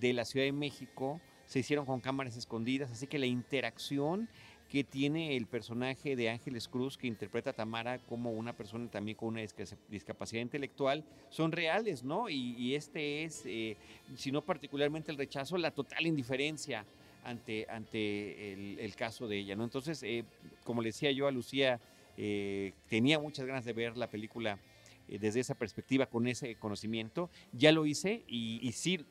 de 0.01 0.13
la 0.15 0.25
Ciudad 0.25 0.47
de 0.47 0.53
México 0.53 1.21
se 1.47 1.59
hicieron 1.59 1.85
con 1.85 2.01
cámaras 2.01 2.37
escondidas, 2.37 2.91
así 2.91 3.07
que 3.07 3.19
la 3.19 3.27
interacción 3.27 4.29
que 4.71 4.85
tiene 4.85 5.37
el 5.37 5.47
personaje 5.47 6.17
de 6.17 6.31
Ángeles 6.31 6.67
Cruz, 6.67 6.97
que 6.97 7.07
interpreta 7.07 7.51
a 7.51 7.53
Tamara 7.53 7.99
como 7.99 8.31
una 8.33 8.55
persona 8.55 8.91
también 8.91 9.19
con 9.19 9.29
una 9.29 9.43
discapacidad 9.91 10.41
intelectual, 10.41 11.05
son 11.29 11.53
reales, 11.53 12.03
¿no? 12.03 12.31
Y, 12.31 12.75
este 12.75 13.25
es, 13.25 13.43
eh, 13.45 13.77
si 14.17 14.33
no 14.33 14.41
particularmente 14.41 15.13
el 15.13 15.19
rechazo, 15.19 15.59
la 15.59 15.73
total 15.73 16.07
indiferencia 16.07 16.87
ante, 17.23 17.67
ante 17.69 18.53
el, 18.85 18.95
caso 18.97 19.29
de 19.29 19.39
ella, 19.39 19.57
¿no? 19.57 19.65
Entonces, 19.65 20.03
eh, 20.03 20.25
como 20.65 20.83
le 20.83 20.89
decía 20.89 21.11
yo 21.13 21.27
a 21.27 21.31
Lucía, 21.31 21.81
eh, 22.17 22.73
tenía 22.89 23.19
muchas 23.19 23.47
ganas 23.47 23.65
de 23.65 23.73
ver 23.73 23.97
la 23.97 24.09
película 24.09 24.59
desde 25.09 25.41
esa 25.41 25.55
perspectiva, 25.55 26.07
con 26.07 26.27
ese 26.27 26.55
conocimiento. 26.57 27.29
Ya 27.53 27.73
lo 27.73 27.85
hice 27.85 28.23
y, 28.29 28.61
y 28.67 28.73
sí 28.73 29.05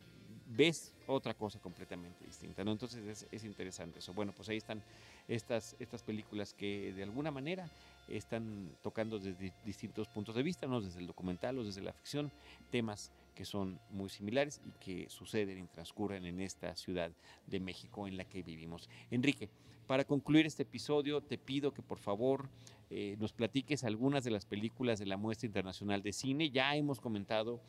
ves 0.47 0.93
otra 1.07 1.34
cosa 1.34 1.59
completamente 1.59 2.26
distinta, 2.26 2.64
¿no? 2.64 2.72
Entonces 2.72 3.05
es, 3.05 3.28
es 3.32 3.43
interesante 3.43 3.99
eso. 3.99 4.14
Bueno, 4.14 4.34
pues 4.36 4.49
ahí 4.49 4.57
están 4.57 4.82
estas, 5.28 5.76
estas 5.80 6.03
películas 6.03 6.53
que 6.53 6.93
de 6.93 7.03
alguna 7.03 7.32
manera 7.32 7.70
están 8.07 8.70
tocando 8.82 9.20
desde 9.20 9.53
distintos 9.66 10.07
puntos 10.07 10.36
de 10.36 10.43
vista, 10.43 10.68
¿no? 10.68 10.82
desde 10.82 10.99
el 10.99 11.07
documental 11.07 11.57
o 11.59 11.64
desde 11.64 11.82
la 11.82 11.93
ficción, 11.93 12.32
temas 12.70 13.12
que 13.36 13.45
son 13.45 13.79
muy 13.89 14.09
similares 14.09 14.61
y 14.65 14.71
que 14.84 15.09
suceden 15.09 15.57
y 15.59 15.67
transcurren 15.67 16.25
en 16.25 16.41
esta 16.41 16.75
ciudad 16.75 17.11
de 17.47 17.59
México 17.59 18.07
en 18.07 18.17
la 18.17 18.25
que 18.25 18.43
vivimos. 18.43 18.89
Enrique, 19.09 19.49
para 19.88 20.03
concluir 20.05 20.45
este 20.45 20.63
episodio, 20.63 21.21
te 21.21 21.38
pido 21.38 21.73
que 21.73 21.82
por 21.82 21.97
favor 21.97 22.49
eh, 22.89 23.15
nos 23.19 23.34
platiques 23.34 23.84
algunas 23.84 24.23
de 24.23 24.32
las 24.32 24.45
películas 24.45 24.99
de 24.99 25.05
la 25.05 25.17
muestra 25.17 25.47
internacional 25.47 26.01
de 26.01 26.13
cine. 26.13 26.49
Ya 26.49 26.75
hemos 26.75 26.99
comentado 26.99 27.61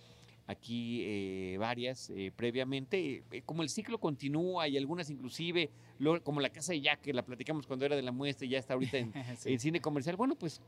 aquí 0.46 1.02
eh, 1.04 1.56
varias 1.58 2.10
eh, 2.10 2.32
previamente. 2.34 3.24
Eh, 3.30 3.42
como 3.44 3.62
el 3.62 3.68
ciclo 3.68 3.98
continúa 3.98 4.68
y 4.68 4.76
algunas 4.76 5.10
inclusive, 5.10 5.70
como 6.22 6.40
la 6.40 6.50
Casa 6.50 6.72
de 6.72 6.80
Jack, 6.80 7.00
que 7.00 7.12
la 7.12 7.24
platicamos 7.24 7.66
cuando 7.66 7.86
era 7.86 7.96
de 7.96 8.02
la 8.02 8.12
muestra 8.12 8.46
y 8.46 8.50
ya 8.50 8.58
está 8.58 8.74
ahorita 8.74 8.98
en 8.98 9.12
el 9.44 9.60
cine 9.60 9.80
comercial, 9.80 10.16
bueno, 10.16 10.34
pues 10.36 10.60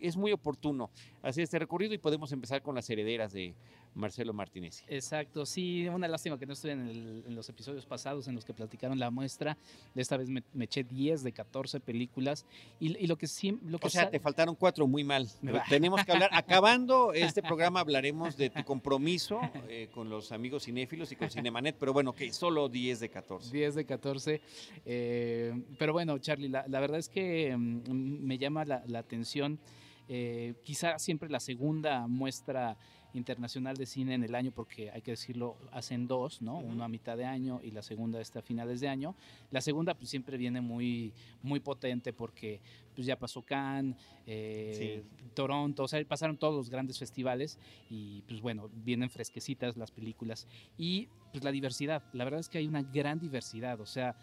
es 0.00 0.16
muy 0.16 0.32
oportuno 0.32 0.90
hacer 1.22 1.44
este 1.44 1.58
recorrido 1.58 1.94
y 1.94 1.98
podemos 1.98 2.30
empezar 2.32 2.62
con 2.62 2.74
las 2.74 2.88
herederas 2.90 3.32
de 3.32 3.54
Marcelo 3.94 4.32
Martínez. 4.32 4.82
Exacto, 4.88 5.46
sí, 5.46 5.86
una 5.88 6.08
lástima 6.08 6.38
que 6.38 6.46
no 6.46 6.52
estuve 6.52 6.72
en, 6.72 7.34
los 7.34 7.48
episodios 7.48 7.86
pasados 7.86 8.28
en 8.28 8.34
los 8.34 8.44
que 8.44 8.52
platicaron 8.52 8.98
la 8.98 9.10
muestra. 9.10 9.56
Esta 9.94 10.16
vez 10.16 10.28
me, 10.28 10.42
eché 10.60 10.84
10 10.84 11.22
de 11.22 11.32
14 11.32 11.80
películas 11.80 12.46
y, 12.80 13.06
lo 13.06 13.16
que 13.16 13.26
sí... 13.26 13.58
Lo 13.64 13.78
que 13.78 13.86
o 13.86 13.90
sea, 13.90 14.10
te 14.10 14.20
faltaron 14.20 14.54
cuatro, 14.54 14.86
muy 14.86 15.04
mal. 15.04 15.28
Tenemos 15.68 16.04
que 16.04 16.12
hablar, 16.12 16.30
acabando 16.32 17.12
este 17.14 17.42
programa 17.42 17.80
hablaremos 17.80 18.36
de 18.36 18.50
tu 18.50 18.64
compromiso 18.64 19.40
eh, 19.68 19.88
con 19.92 20.08
los 20.08 20.32
amigos 20.32 20.64
cinéfilos 20.64 21.12
y 21.12 21.16
con 21.16 21.30
Cinemanet, 21.30 21.76
pero 21.78 21.92
bueno, 21.92 22.12
que 22.12 22.32
solo 22.32 22.68
10 22.68 23.00
de 23.00 23.08
14. 23.08 23.52
10 23.52 23.74
de 23.74 23.84
14. 23.84 24.40
Eh, 24.84 25.64
pero 25.78 25.92
bueno, 25.92 26.18
Charlie, 26.18 26.48
la, 26.48 26.64
verdad 26.66 26.98
es 26.98 27.08
que 27.08 27.56
mm, 27.56 28.24
me 28.24 28.38
llama 28.38 28.64
la, 28.64 28.82
la 28.86 28.98
atención 28.98 29.58
eh, 30.06 30.54
quizá 30.62 30.98
siempre 30.98 31.30
la 31.30 31.40
segunda 31.40 32.06
muestra 32.06 32.76
internacional 33.14 33.76
de 33.76 33.86
cine 33.86 34.14
en 34.14 34.24
el 34.24 34.34
año, 34.34 34.50
porque 34.50 34.90
hay 34.90 35.00
que 35.00 35.12
decirlo, 35.12 35.56
hacen 35.72 36.06
dos, 36.06 36.42
¿no? 36.42 36.58
Uno 36.58 36.84
a 36.84 36.88
mitad 36.88 37.16
de 37.16 37.24
año 37.24 37.60
y 37.62 37.70
la 37.70 37.82
segunda 37.82 38.20
está 38.20 38.40
a 38.40 38.42
finales 38.42 38.80
de 38.80 38.88
año. 38.88 39.14
La 39.50 39.60
segunda 39.60 39.94
pues 39.94 40.10
siempre 40.10 40.36
viene 40.36 40.60
muy, 40.60 41.12
muy 41.42 41.60
potente 41.60 42.12
porque 42.12 42.60
pues 42.94 43.06
ya 43.06 43.18
pasó 43.18 43.42
Cannes, 43.42 43.96
eh, 44.26 45.02
Toronto, 45.34 45.84
o 45.84 45.88
sea, 45.88 46.04
pasaron 46.04 46.36
todos 46.36 46.54
los 46.54 46.70
grandes 46.70 46.98
festivales 46.98 47.58
y 47.90 48.22
pues 48.22 48.40
bueno, 48.40 48.70
vienen 48.84 49.10
fresquecitas 49.10 49.76
las 49.76 49.90
películas. 49.90 50.46
Y 50.76 51.08
pues 51.32 51.44
la 51.44 51.52
diversidad, 51.52 52.02
la 52.12 52.24
verdad 52.24 52.40
es 52.40 52.48
que 52.48 52.58
hay 52.58 52.66
una 52.66 52.82
gran 52.82 53.18
diversidad, 53.18 53.80
o 53.80 53.86
sea, 53.86 54.16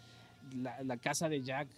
la, 0.56 0.82
la 0.82 0.96
casa 0.96 1.28
de 1.28 1.42
Jack 1.42 1.68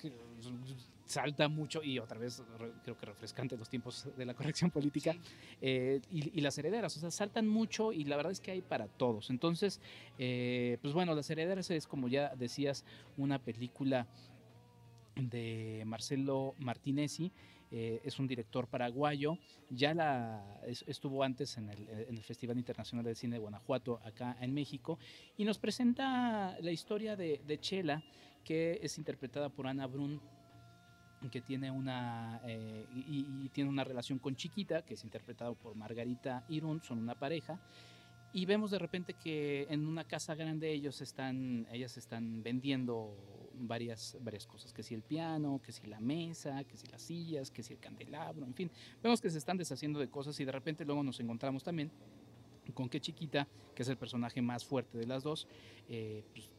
salta 1.04 1.48
mucho 1.48 1.82
y 1.82 1.98
otra 1.98 2.18
vez 2.18 2.42
creo 2.82 2.96
que 2.96 3.06
refrescante 3.06 3.56
los 3.56 3.68
tiempos 3.68 4.08
de 4.16 4.24
la 4.24 4.34
corrección 4.34 4.70
política 4.70 5.14
eh, 5.60 6.00
y, 6.10 6.40
las 6.40 6.56
herederas, 6.58 6.96
o 6.96 7.00
sea, 7.00 7.10
saltan 7.10 7.46
mucho 7.48 7.92
y 7.92 8.04
la 8.04 8.16
verdad 8.16 8.32
es 8.32 8.40
que 8.40 8.50
hay 8.50 8.62
para 8.62 8.86
todos. 8.88 9.30
Entonces, 9.30 9.80
eh, 10.18 10.78
pues 10.82 10.94
bueno, 10.94 11.14
las 11.14 11.28
herederas 11.30 11.70
es 11.70 11.86
como 11.86 12.08
ya 12.08 12.34
decías, 12.36 12.84
una 13.16 13.38
película 13.38 14.06
de 15.16 15.82
Marcelo 15.86 16.54
Martinezzi. 16.58 17.32
Eh, 17.70 18.00
es 18.04 18.20
un 18.20 18.28
director 18.28 18.68
paraguayo, 18.68 19.36
ya 19.68 19.94
la, 19.94 20.60
estuvo 20.86 21.24
antes 21.24 21.56
en 21.56 21.70
el, 21.70 22.22
Festival 22.22 22.56
Internacional 22.56 23.04
de 23.04 23.16
Cine 23.16 23.34
de 23.34 23.40
Guanajuato, 23.40 24.00
acá 24.04 24.36
en 24.40 24.54
México, 24.54 24.98
y 25.36 25.44
nos 25.44 25.58
presenta 25.58 26.56
la 26.60 26.70
historia 26.70 27.16
de, 27.16 27.40
de 27.44 27.58
Chela, 27.58 28.04
que 28.44 28.78
es 28.80 28.96
interpretada 28.98 29.48
por 29.48 29.66
Ana 29.66 29.88
Brun 29.88 30.20
que 31.28 31.40
tiene 31.40 31.70
una 31.70 32.40
eh, 32.44 32.86
y, 32.94 33.48
tiene 33.50 33.70
una 33.70 33.84
relación 33.84 34.18
con 34.18 34.36
Chiquita, 34.36 34.82
que 34.82 34.94
es 34.94 35.04
interpretado 35.04 35.54
por 35.54 35.74
Margarita 35.74 36.44
Irún, 36.48 36.82
son 36.82 36.98
una 36.98 37.14
pareja. 37.14 37.60
Y 38.32 38.46
vemos 38.46 38.72
de 38.72 38.78
repente 38.78 39.14
que 39.14 39.66
en 39.70 39.86
una 39.86 40.04
casa 40.04 40.34
grande 40.34 40.72
ellos 40.72 41.00
están, 41.00 41.68
ellas 41.70 41.96
están 41.96 42.42
vendiendo 42.42 43.16
varias, 43.54 44.18
varias 44.20 44.46
cosas, 44.46 44.72
que 44.72 44.82
si 44.82 44.94
el 44.94 45.02
piano, 45.02 45.60
que 45.64 45.70
si 45.70 45.86
la 45.86 46.00
mesa, 46.00 46.64
que 46.64 46.76
si 46.76 46.86
las 46.88 47.02
sillas, 47.02 47.50
que 47.50 47.62
si 47.62 47.74
el 47.74 47.78
candelabro, 47.78 48.44
en 48.44 48.54
fin. 48.54 48.70
Vemos 49.02 49.20
que 49.20 49.30
se 49.30 49.38
están 49.38 49.56
deshaciendo 49.56 50.00
de 50.00 50.08
cosas 50.08 50.38
y 50.40 50.44
de 50.44 50.52
repente 50.52 50.84
luego 50.84 51.02
nos 51.04 51.20
encontramos 51.20 51.62
también 51.62 51.92
con 52.72 52.88
que 52.88 53.00
Chiquita, 53.00 53.46
que 53.74 53.82
es 53.82 53.88
el 53.88 53.96
personaje 53.96 54.40
más 54.42 54.64
fuerte 54.64 54.98
de 54.98 55.06
las 55.06 55.22
dos, 55.22 55.46
eh, 55.88 56.24
pues, 56.32 56.50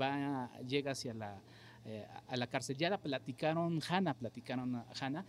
va, 0.00 0.50
llega 0.66 0.92
hacia 0.92 1.14
la, 1.14 1.40
eh, 1.84 2.06
a 2.28 2.36
la 2.36 2.46
cárcel. 2.46 2.76
Ya 2.76 2.90
la 2.90 2.98
platicaron, 2.98 3.80
Hanna, 3.88 4.14
platicaron 4.14 4.74
a 4.76 4.86
Hanna. 5.00 5.24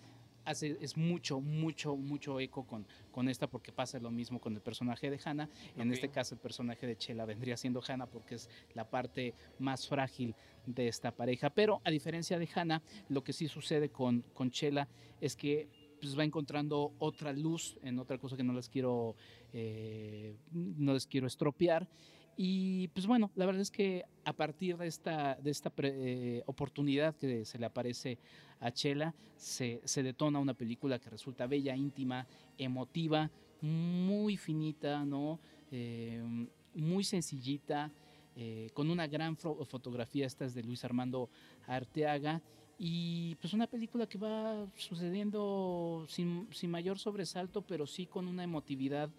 Hace, 0.45 0.78
es 0.82 0.97
mucho, 0.97 1.39
mucho, 1.39 1.95
mucho 1.95 2.38
eco 2.39 2.68
con, 2.68 2.86
con 3.12 3.30
esta 3.30 3.47
porque 3.47 3.72
pasa 3.72 3.97
lo 3.99 4.12
mismo 4.12 4.41
con 4.41 4.54
el 4.54 4.62
personaje 4.62 5.10
de 5.10 5.18
Hanna. 5.24 5.49
En 5.78 5.91
este 5.93 6.10
caso 6.10 6.36
el 6.36 6.41
personaje 6.41 6.86
de 6.86 6.97
Chela 6.97 7.24
vendría 7.24 7.56
siendo 7.56 7.82
Hanna 7.88 8.08
porque 8.08 8.36
es 8.36 8.49
la 8.74 8.89
parte 8.89 9.34
más 9.60 9.88
frágil 9.88 10.36
de 10.66 10.89
esta 10.89 11.12
pareja. 11.12 11.49
Pero 11.49 11.82
a 11.86 11.89
diferencia 11.91 12.38
de 12.38 12.49
Hanna, 12.54 12.82
lo 13.08 13.24
que 13.24 13.32
sí 13.32 13.47
sucede 13.47 13.89
con, 13.89 14.22
con 14.34 14.51
Chela 14.51 14.89
es 15.22 15.38
que 15.38 15.70
pues, 16.04 16.20
va 16.20 16.26
encontrando 16.26 16.91
otra 16.99 17.32
luz 17.32 17.78
en 17.82 17.97
otra 17.97 18.18
cosa 18.18 18.36
que 18.36 18.43
no 18.43 18.51
les 18.51 18.68
quiero, 18.68 19.16
eh, 19.54 20.36
no 20.51 20.93
les 20.93 21.08
quiero 21.08 21.28
estropear. 21.28 21.88
Y 22.36 22.88
pues 22.90 23.06
bueno, 23.06 23.32
la 23.36 23.46
verdad 23.46 23.62
es 23.62 23.70
que 23.70 24.06
a 24.26 24.34
partir 24.34 24.78
de 24.78 24.88
esta, 24.88 25.36
de 25.36 25.52
esta 25.52 25.72
eh, 25.78 26.42
oportunidad 26.46 27.16
que 27.16 27.46
se 27.46 27.60
le 27.60 27.66
aparece 27.66 28.18
a 28.60 28.72
Chela, 28.72 29.14
se, 29.36 29.82
se, 29.84 30.02
detona 30.02 30.40
una 30.40 30.54
película 30.54 31.00
que 31.00 31.10
resulta 31.10 31.46
bella, 31.46 31.76
íntima, 31.76 32.26
emotiva, 32.58 33.30
muy 33.62 34.38
finita, 34.38 35.06
¿no? 35.06 35.40
Eh, 35.72 36.48
muy 36.76 37.04
sencillita, 37.04 37.92
eh, 38.36 38.70
con 38.74 38.90
una 38.90 39.06
gran 39.06 39.38
fotografía, 39.38 40.26
esta 40.26 40.46
es 40.46 40.56
de 40.56 40.64
Luis 40.64 40.84
Armando 40.84 41.30
Arteaga, 41.68 42.42
y 42.80 43.36
pues 43.36 43.54
una 43.54 43.68
película 43.68 44.08
que 44.08 44.18
va 44.18 44.66
sucediendo 44.76 46.06
sin, 46.10 46.48
sin 46.52 46.72
mayor 46.72 46.98
sobresalto, 46.98 47.62
pero 47.62 47.86
sí 47.86 48.08
con 48.08 48.28
una 48.28 48.44
emotividad 48.44 49.12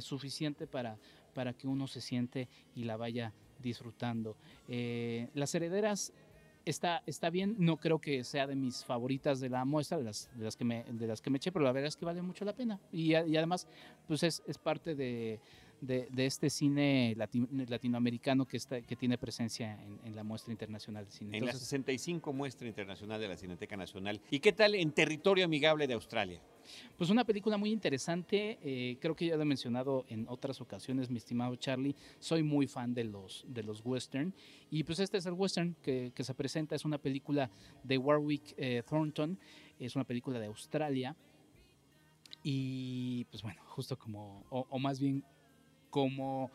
suficiente 0.00 0.66
para, 0.66 0.96
para 1.34 1.52
que 1.52 1.66
uno 1.66 1.86
se 1.86 2.00
siente 2.00 2.48
y 2.74 2.84
la 2.84 2.96
vaya 2.96 3.32
disfrutando. 3.60 4.36
Eh, 4.68 5.28
las 5.34 5.54
herederas 5.54 6.12
está, 6.64 7.02
está 7.06 7.30
bien, 7.30 7.56
no 7.58 7.76
creo 7.76 8.00
que 8.00 8.24
sea 8.24 8.46
de 8.46 8.54
mis 8.54 8.84
favoritas 8.84 9.40
de 9.40 9.48
la 9.48 9.64
muestra, 9.64 9.98
de 9.98 10.04
las, 10.04 10.30
de 10.34 10.44
las, 10.44 10.56
que, 10.56 10.64
me, 10.64 10.84
de 10.84 11.06
las 11.06 11.20
que 11.20 11.30
me 11.30 11.36
eché, 11.36 11.52
pero 11.52 11.64
la 11.64 11.72
verdad 11.72 11.88
es 11.88 11.96
que 11.96 12.04
vale 12.04 12.22
mucho 12.22 12.44
la 12.44 12.54
pena. 12.54 12.80
Y, 12.92 13.12
y 13.12 13.36
además, 13.36 13.66
pues 14.06 14.22
es, 14.22 14.42
es 14.46 14.58
parte 14.58 14.94
de, 14.94 15.40
de, 15.80 16.08
de, 16.10 16.26
este 16.26 16.50
cine 16.50 17.14
latino, 17.16 17.48
latinoamericano 17.68 18.46
que, 18.46 18.56
está, 18.56 18.80
que 18.80 18.96
tiene 18.96 19.18
presencia 19.18 19.80
en, 19.82 20.00
en, 20.04 20.16
la 20.16 20.24
muestra 20.24 20.52
internacional 20.52 21.04
de 21.04 21.10
cine. 21.10 21.36
En 21.36 21.46
la 21.46 21.52
65 21.52 22.32
muestra 22.32 22.66
internacional 22.66 23.20
de 23.20 23.28
la 23.28 23.36
Cineteca 23.36 23.76
Nacional. 23.76 24.20
¿Y 24.30 24.40
qué 24.40 24.52
tal 24.52 24.74
en 24.74 24.92
territorio 24.92 25.44
amigable 25.44 25.86
de 25.86 25.94
Australia? 25.94 26.40
Pues 26.96 27.10
una 27.10 27.24
película 27.24 27.56
muy 27.56 27.70
interesante, 27.70 28.58
eh, 28.62 28.96
creo 29.00 29.14
que 29.14 29.26
ya 29.26 29.36
lo 29.36 29.42
he 29.42 29.46
mencionado 29.46 30.04
en 30.08 30.26
otras 30.28 30.60
ocasiones, 30.60 31.10
mi 31.10 31.18
estimado 31.18 31.56
Charlie, 31.56 31.94
soy 32.18 32.42
muy 32.42 32.66
fan 32.66 32.94
de 32.94 33.04
los, 33.04 33.44
de 33.48 33.62
los 33.62 33.82
western 33.84 34.34
y 34.70 34.84
pues 34.84 34.98
este 34.98 35.18
es 35.18 35.26
el 35.26 35.32
western 35.32 35.74
que, 35.82 36.12
se 36.16 36.34
presenta, 36.34 36.74
es 36.74 36.84
una 36.84 36.98
película 36.98 37.50
de 37.82 37.98
Warwick 37.98 38.54
eh, 38.56 38.82
Thornton, 38.88 39.38
es 39.78 39.94
una 39.96 40.04
película 40.04 40.38
de 40.38 40.46
Australia 40.46 41.16
y 42.42 43.24
pues 43.26 43.42
bueno, 43.42 43.62
justo 43.66 43.98
como, 43.98 44.44
o, 44.50 44.66
o 44.68 44.78
más 44.78 45.00
bien 45.00 45.24
como, 45.90 46.50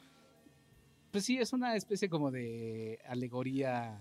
pues 1.12 1.24
sí, 1.24 1.38
es 1.38 1.53
una 1.53 1.76
especie 1.76 2.10
como 2.10 2.32
de 2.32 2.99
alegoría 3.05 3.97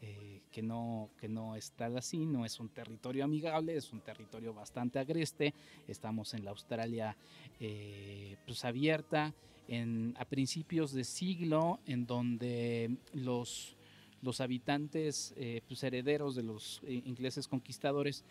eh, 0.00 0.37
que, 0.50 0.62
no, 0.62 1.10
que 1.18 1.28
no 1.28 1.56
está 1.56 1.86
así, 1.86 2.26
no 2.26 2.44
es 2.44 2.60
un 2.60 2.68
territorio 2.68 3.24
amigable, 3.24 3.76
es 3.76 3.92
un 3.92 4.00
territorio 4.00 4.54
bastante 4.54 4.98
agreste. 4.98 5.54
Estamos 5.86 6.34
en 6.34 6.44
la 6.44 6.50
Australia 6.50 7.16
eh, 7.60 8.36
pues 8.46 8.64
abierta 8.64 9.34
en, 9.68 10.14
a 10.18 10.24
principios 10.24 10.92
de 10.92 11.04
siglo, 11.04 11.80
en 11.86 12.06
donde 12.06 12.96
los, 13.12 13.76
los 14.22 14.40
habitantes 14.40 15.34
eh, 15.36 15.62
pues 15.66 15.82
herederos 15.82 16.34
de 16.34 16.42
los 16.42 16.80
eh, 16.84 17.02
ingleses 17.04 17.48
conquistadores 17.48 18.24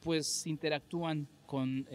pues 0.00 0.46
interactúan 0.46 1.28
con, 1.44 1.86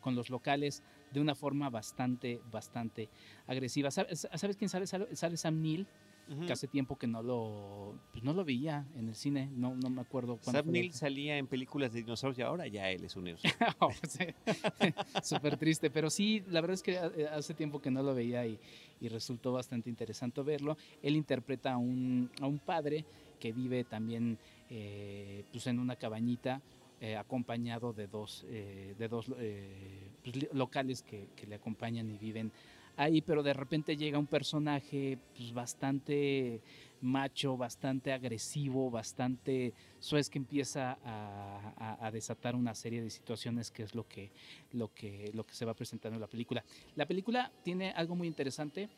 con 0.00 0.14
los 0.14 0.30
locales 0.30 0.82
de 1.12 1.20
una 1.20 1.34
forma 1.34 1.68
bastante, 1.68 2.40
bastante 2.50 3.10
agresiva. 3.46 3.90
¿Sabes, 3.90 4.26
¿sabes 4.34 4.56
quién 4.56 4.70
sale? 4.70 4.86
Sale 4.86 5.36
Sam 5.36 5.60
Neill, 5.60 5.86
uh 6.30 6.34
-huh. 6.34 6.46
que 6.46 6.52
hace 6.52 6.66
tiempo 6.68 6.96
que 6.96 7.06
no 7.06 7.22
lo, 7.22 7.98
pues 8.12 8.24
no 8.24 8.32
lo 8.32 8.44
veía 8.44 8.86
en 8.96 9.08
el 9.08 9.14
cine, 9.14 9.50
no, 9.54 9.74
no 9.74 9.90
me 9.90 10.00
acuerdo 10.00 10.38
cuándo. 10.38 10.62
Sam 10.62 10.70
Neill 10.70 10.92
salía 10.92 11.36
en 11.36 11.46
películas 11.46 11.92
de 11.92 12.00
dinosaurios 12.00 12.38
y 12.38 12.42
ahora 12.42 12.66
ya 12.68 12.88
él 12.90 13.04
es 13.04 13.16
un. 13.16 13.26
Súper 15.22 15.56
triste, 15.58 15.90
pero 15.90 16.08
sí, 16.08 16.42
la 16.48 16.60
verdad 16.60 16.74
es 16.74 16.82
que 16.82 16.98
hace 17.26 17.52
tiempo 17.54 17.80
que 17.80 17.90
no 17.90 18.02
lo 18.02 18.14
veía 18.14 18.46
y, 18.46 18.58
y 19.00 19.08
resultó 19.08 19.52
bastante 19.52 19.90
interesante 19.90 20.40
verlo. 20.42 20.76
Él 21.02 21.16
interpreta 21.16 21.72
a 21.72 21.76
un, 21.76 22.30
a 22.40 22.46
un 22.46 22.58
padre 22.58 23.04
que 23.38 23.52
vive 23.52 23.84
también 23.84 24.38
eh, 24.68 25.44
pues 25.50 25.66
en 25.66 25.78
una 25.78 25.96
cabañita 25.96 26.60
eh, 27.00 27.16
acompañado 27.16 27.94
de 27.94 28.06
dos, 28.06 28.44
eh, 28.48 28.94
de 28.98 29.08
dos 29.08 29.32
eh, 29.38 30.10
pues, 30.22 30.52
locales 30.52 31.02
que, 31.02 31.28
que, 31.34 31.46
le 31.46 31.54
acompañan 31.54 32.10
y 32.10 32.18
viven 32.18 32.52
ahí, 33.00 33.22
pero 33.22 33.42
de 33.42 33.54
repente 33.54 33.96
llega 33.96 34.18
un 34.18 34.26
personaje 34.26 35.18
pues, 35.36 35.52
bastante 35.54 36.60
macho, 37.00 37.56
bastante 37.56 38.12
agresivo, 38.12 38.90
bastante... 38.90 39.72
Eso 39.98 40.18
es 40.18 40.28
que 40.28 40.38
empieza 40.38 40.98
a, 41.02 41.72
a, 41.76 42.06
a, 42.06 42.10
desatar 42.10 42.54
una 42.54 42.74
serie 42.74 43.02
de 43.02 43.08
situaciones 43.08 43.70
que 43.70 43.84
es 43.84 43.94
lo 43.94 44.06
que, 44.06 44.30
lo, 44.72 44.92
que, 44.92 45.30
lo 45.32 45.44
que 45.44 45.54
se 45.54 45.64
va 45.64 45.72
presentando 45.72 46.16
en 46.16 46.20
la 46.20 46.26
película. 46.26 46.62
La 46.96 47.06
película 47.06 47.50
tiene 47.62 47.90
algo 47.92 48.14
muy 48.14 48.28
interesante, 48.28 48.90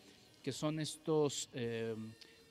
que 0.43 0.51
son 0.51 0.81
estos, 0.81 1.49
eh, 1.53 1.95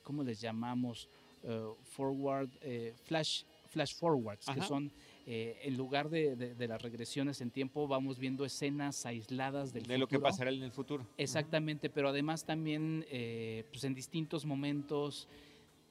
¿cómo 0.02 0.22
les 0.22 0.40
llamamos? 0.40 1.08
Uh, 1.44 1.74
forward, 1.82 2.48
eh, 2.60 2.94
flash, 3.02 3.42
flash 3.68 3.96
forwards, 3.96 4.48
Ajá. 4.48 4.60
que 4.60 4.64
son 4.64 4.92
eh, 5.26 5.60
en 5.62 5.76
lugar 5.76 6.08
de, 6.08 6.34
de, 6.34 6.54
de, 6.54 6.68
las 6.68 6.82
regresiones 6.82 7.40
en 7.40 7.50
tiempo, 7.50 7.86
vamos 7.86 8.18
viendo 8.18 8.44
escenas 8.44 9.06
aisladas 9.06 9.72
del 9.72 9.82
de 9.84 9.86
futuro. 9.86 9.98
lo 9.98 10.08
que 10.08 10.18
pasará 10.18 10.50
en 10.50 10.62
el 10.62 10.72
futuro. 10.72 11.06
Exactamente, 11.16 11.86
uh 11.86 11.90
-huh. 11.90 11.94
pero 11.94 12.08
además 12.08 12.44
también 12.44 13.04
eh, 13.08 13.64
pues 13.70 13.84
en 13.84 13.94
distintos 13.94 14.44
momentos. 14.44 15.28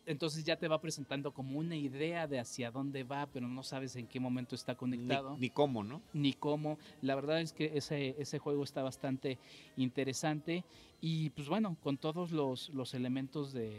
Entonces 0.05 0.43
ya 0.43 0.57
te 0.57 0.67
va 0.67 0.81
presentando 0.81 1.31
como 1.31 1.59
una 1.59 1.75
idea 1.75 2.27
de 2.27 2.39
hacia 2.39 2.71
dónde 2.71 3.03
va, 3.03 3.27
pero 3.27 3.47
no 3.47 3.61
sabes 3.63 3.95
en 3.95 4.07
qué 4.07 4.19
momento 4.19 4.55
está 4.55 4.75
conectado. 4.75 5.35
Ni, 5.35 5.41
ni 5.41 5.49
cómo, 5.51 5.83
¿no? 5.83 6.01
Ni 6.11 6.33
cómo. 6.33 6.77
La 7.01 7.15
verdad 7.15 7.39
es 7.39 7.53
que 7.53 7.71
ese, 7.75 8.15
ese 8.17 8.39
juego 8.39 8.63
está 8.63 8.81
bastante 8.81 9.37
interesante 9.77 10.65
y 10.99 11.29
pues 11.29 11.47
bueno, 11.47 11.77
con 11.81 11.97
todos 11.97 12.31
los, 12.31 12.69
los 12.69 12.93
elementos 12.95 13.53
de, 13.53 13.71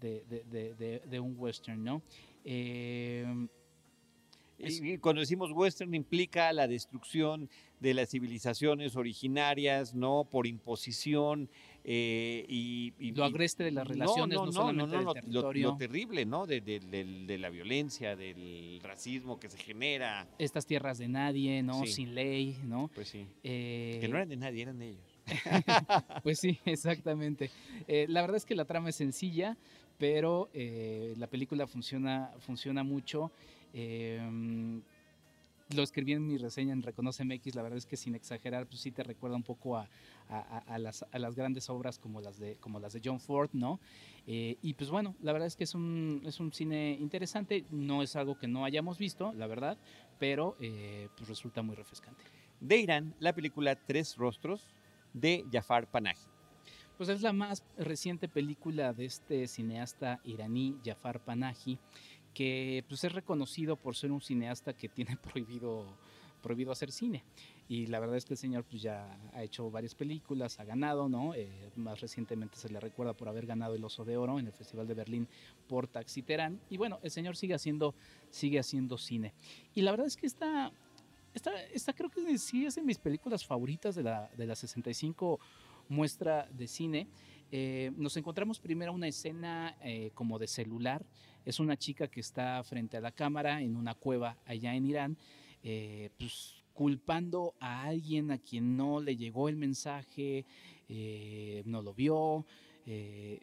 de, 0.00 0.22
de, 0.24 1.02
de 1.04 1.20
un 1.20 1.34
western, 1.36 1.82
¿no? 1.82 2.00
Eh, 2.44 3.26
y 4.58 4.98
cuando 4.98 5.20
decimos 5.20 5.50
western 5.52 5.94
implica 5.94 6.52
la 6.52 6.66
destrucción 6.66 7.48
de 7.80 7.94
las 7.94 8.10
civilizaciones 8.10 8.96
originarias, 8.96 9.94
¿no? 9.94 10.26
Por 10.30 10.46
imposición 10.46 11.50
eh, 11.88 12.44
y, 12.48 12.94
y, 12.98 13.12
Lo 13.12 13.24
agreste 13.24 13.62
de 13.62 13.70
las 13.70 13.86
relaciones, 13.86 14.34
no, 14.34 14.40
no, 14.40 14.46
no 14.46 14.52
solamente 14.52 14.96
no, 14.96 15.02
no, 15.02 15.14
del 15.14 15.22
territorio. 15.22 15.66
Lo, 15.68 15.72
lo, 15.72 15.78
terrible, 15.78 16.26
¿no? 16.26 16.44
De, 16.44 16.60
de, 16.60 16.80
de, 16.80 17.04
de, 17.04 17.38
la 17.38 17.48
violencia, 17.48 18.16
del 18.16 18.80
racismo 18.82 19.38
que 19.38 19.48
se 19.48 19.58
genera. 19.58 20.26
Estas 20.38 20.66
tierras 20.66 20.98
de 20.98 21.06
nadie, 21.06 21.62
¿no? 21.62 21.84
Sí. 21.84 21.92
Sin 21.92 22.14
ley, 22.16 22.56
¿no? 22.64 22.90
Pues 22.92 23.10
sí. 23.10 23.24
Eh... 23.44 23.98
Que 24.00 24.08
no 24.08 24.16
eran 24.16 24.28
de 24.28 24.36
nadie, 24.36 24.62
eran 24.62 24.80
de 24.80 24.88
ellos. 24.88 25.16
pues 26.24 26.40
sí, 26.40 26.58
exactamente. 26.64 27.50
Eh, 27.86 28.06
la 28.08 28.20
verdad 28.22 28.38
es 28.38 28.46
que 28.46 28.56
la 28.56 28.64
trama 28.64 28.88
es 28.88 28.96
sencilla, 28.96 29.56
pero 29.96 30.50
eh, 30.54 31.14
la 31.18 31.28
película 31.28 31.68
funciona, 31.68 32.32
funciona 32.40 32.82
mucho. 32.82 33.30
Eh, 33.72 34.80
lo 35.74 35.82
escribí 35.82 36.12
en 36.12 36.26
mi 36.26 36.38
reseña 36.38 36.72
en 36.72 36.82
Reconoce 36.82 37.24
MX, 37.24 37.56
la 37.56 37.62
verdad 37.62 37.78
es 37.78 37.86
que 37.86 37.96
sin 37.96 38.14
exagerar, 38.14 38.66
pues 38.66 38.80
sí 38.80 38.92
te 38.92 39.02
recuerda 39.02 39.36
un 39.36 39.42
poco 39.42 39.76
a, 39.76 39.88
a, 40.28 40.58
a, 40.58 40.78
las, 40.78 41.04
a 41.10 41.18
las, 41.18 41.34
grandes 41.34 41.68
obras 41.68 41.98
como 41.98 42.20
las 42.20 42.38
de, 42.38 42.56
como 42.56 42.78
las 42.78 42.92
de 42.92 43.00
John 43.04 43.18
Ford, 43.18 43.50
¿no? 43.52 43.80
Eh, 44.26 44.58
y 44.62 44.74
pues 44.74 44.90
bueno, 44.90 45.16
la 45.22 45.32
verdad 45.32 45.48
es 45.48 45.56
que 45.56 45.64
es 45.64 45.74
un, 45.74 46.22
es 46.24 46.38
un 46.38 46.52
cine 46.52 46.96
interesante, 47.00 47.64
no 47.70 48.02
es 48.02 48.14
algo 48.14 48.38
que 48.38 48.46
no 48.46 48.64
hayamos 48.64 48.98
visto, 48.98 49.32
la 49.32 49.46
verdad, 49.48 49.76
pero 50.18 50.56
eh, 50.60 51.08
pues 51.16 51.28
resulta 51.28 51.62
muy 51.62 51.74
refrescante. 51.74 52.22
De 52.60 52.76
Irán, 52.78 53.14
la 53.18 53.34
película 53.34 53.74
Tres 53.74 54.16
Rostros 54.16 54.68
de 55.12 55.44
Jafar 55.50 55.90
Panahi. 55.90 56.16
Pues 56.96 57.10
es 57.10 57.20
la 57.20 57.34
más 57.34 57.62
reciente 57.76 58.26
película 58.26 58.94
de 58.94 59.04
este 59.04 59.46
cineasta 59.48 60.18
iraní, 60.24 60.78
Jafar 60.82 61.20
Panahi, 61.20 61.78
que 62.36 62.84
pues, 62.86 63.02
es 63.02 63.12
reconocido 63.12 63.76
por 63.76 63.96
ser 63.96 64.12
un 64.12 64.20
cineasta 64.20 64.74
que 64.74 64.90
tiene 64.90 65.16
prohibido, 65.32 65.86
prohibido 66.42 66.70
hacer 66.70 66.92
cine. 66.92 67.24
Y 67.66 67.86
la 67.86 67.98
verdad 67.98 68.18
es 68.18 68.26
que 68.26 68.34
el 68.34 68.38
señor 68.38 68.62
pues, 68.64 68.82
ya 68.82 69.18
ha 69.32 69.42
hecho 69.42 69.70
varias 69.70 69.94
películas, 69.94 70.60
ha 70.60 70.64
ganado, 70.64 71.08
¿no? 71.08 71.32
Eh, 71.32 71.48
más 71.76 71.98
recientemente 72.02 72.58
se 72.58 72.68
le 72.68 72.78
recuerda 72.78 73.14
por 73.14 73.30
haber 73.30 73.46
ganado 73.46 73.74
el 73.74 73.82
Oso 73.82 74.04
de 74.04 74.18
Oro 74.18 74.38
en 74.38 74.46
el 74.46 74.52
Festival 74.52 74.86
de 74.86 74.92
Berlín 74.92 75.26
por 75.66 75.88
Taxi 75.88 76.20
Terán. 76.20 76.60
Y 76.68 76.76
bueno, 76.76 77.00
el 77.02 77.10
señor 77.10 77.38
sigue 77.38 77.54
haciendo, 77.54 77.94
sigue 78.28 78.58
haciendo 78.58 78.98
cine. 78.98 79.32
Y 79.74 79.80
la 79.80 79.92
verdad 79.92 80.06
es 80.06 80.18
que 80.18 80.26
esta, 80.26 80.70
esta, 81.32 81.58
esta 81.72 81.94
creo 81.94 82.10
que 82.10 82.36
sí 82.36 82.66
es 82.66 82.74
de 82.74 82.82
mis 82.82 82.98
películas 82.98 83.46
favoritas 83.46 83.94
de 83.94 84.02
la, 84.02 84.28
de 84.36 84.46
la 84.46 84.54
65 84.54 85.40
muestra 85.88 86.46
de 86.52 86.68
cine. 86.68 87.08
Eh, 87.50 87.92
nos 87.96 88.16
encontramos 88.16 88.58
primero 88.58 88.92
una 88.92 89.08
escena 89.08 89.76
eh, 89.80 90.10
como 90.14 90.38
de 90.38 90.48
celular. 90.48 91.06
Es 91.46 91.60
una 91.60 91.76
chica 91.76 92.08
que 92.08 92.18
está 92.18 92.62
frente 92.64 92.96
a 92.96 93.00
la 93.00 93.12
cámara 93.12 93.62
en 93.62 93.76
una 93.76 93.94
cueva 93.94 94.36
allá 94.44 94.74
en 94.74 94.84
Irán, 94.84 95.16
eh, 95.62 96.10
pues 96.18 96.56
culpando 96.74 97.54
a 97.60 97.84
alguien 97.84 98.32
a 98.32 98.38
quien 98.38 98.76
no 98.76 99.00
le 99.00 99.16
llegó 99.16 99.48
el 99.48 99.54
mensaje, 99.54 100.44
eh, 100.88 101.62
no 101.64 101.82
lo 101.82 101.94
vio, 101.94 102.44
eh, 102.84 103.40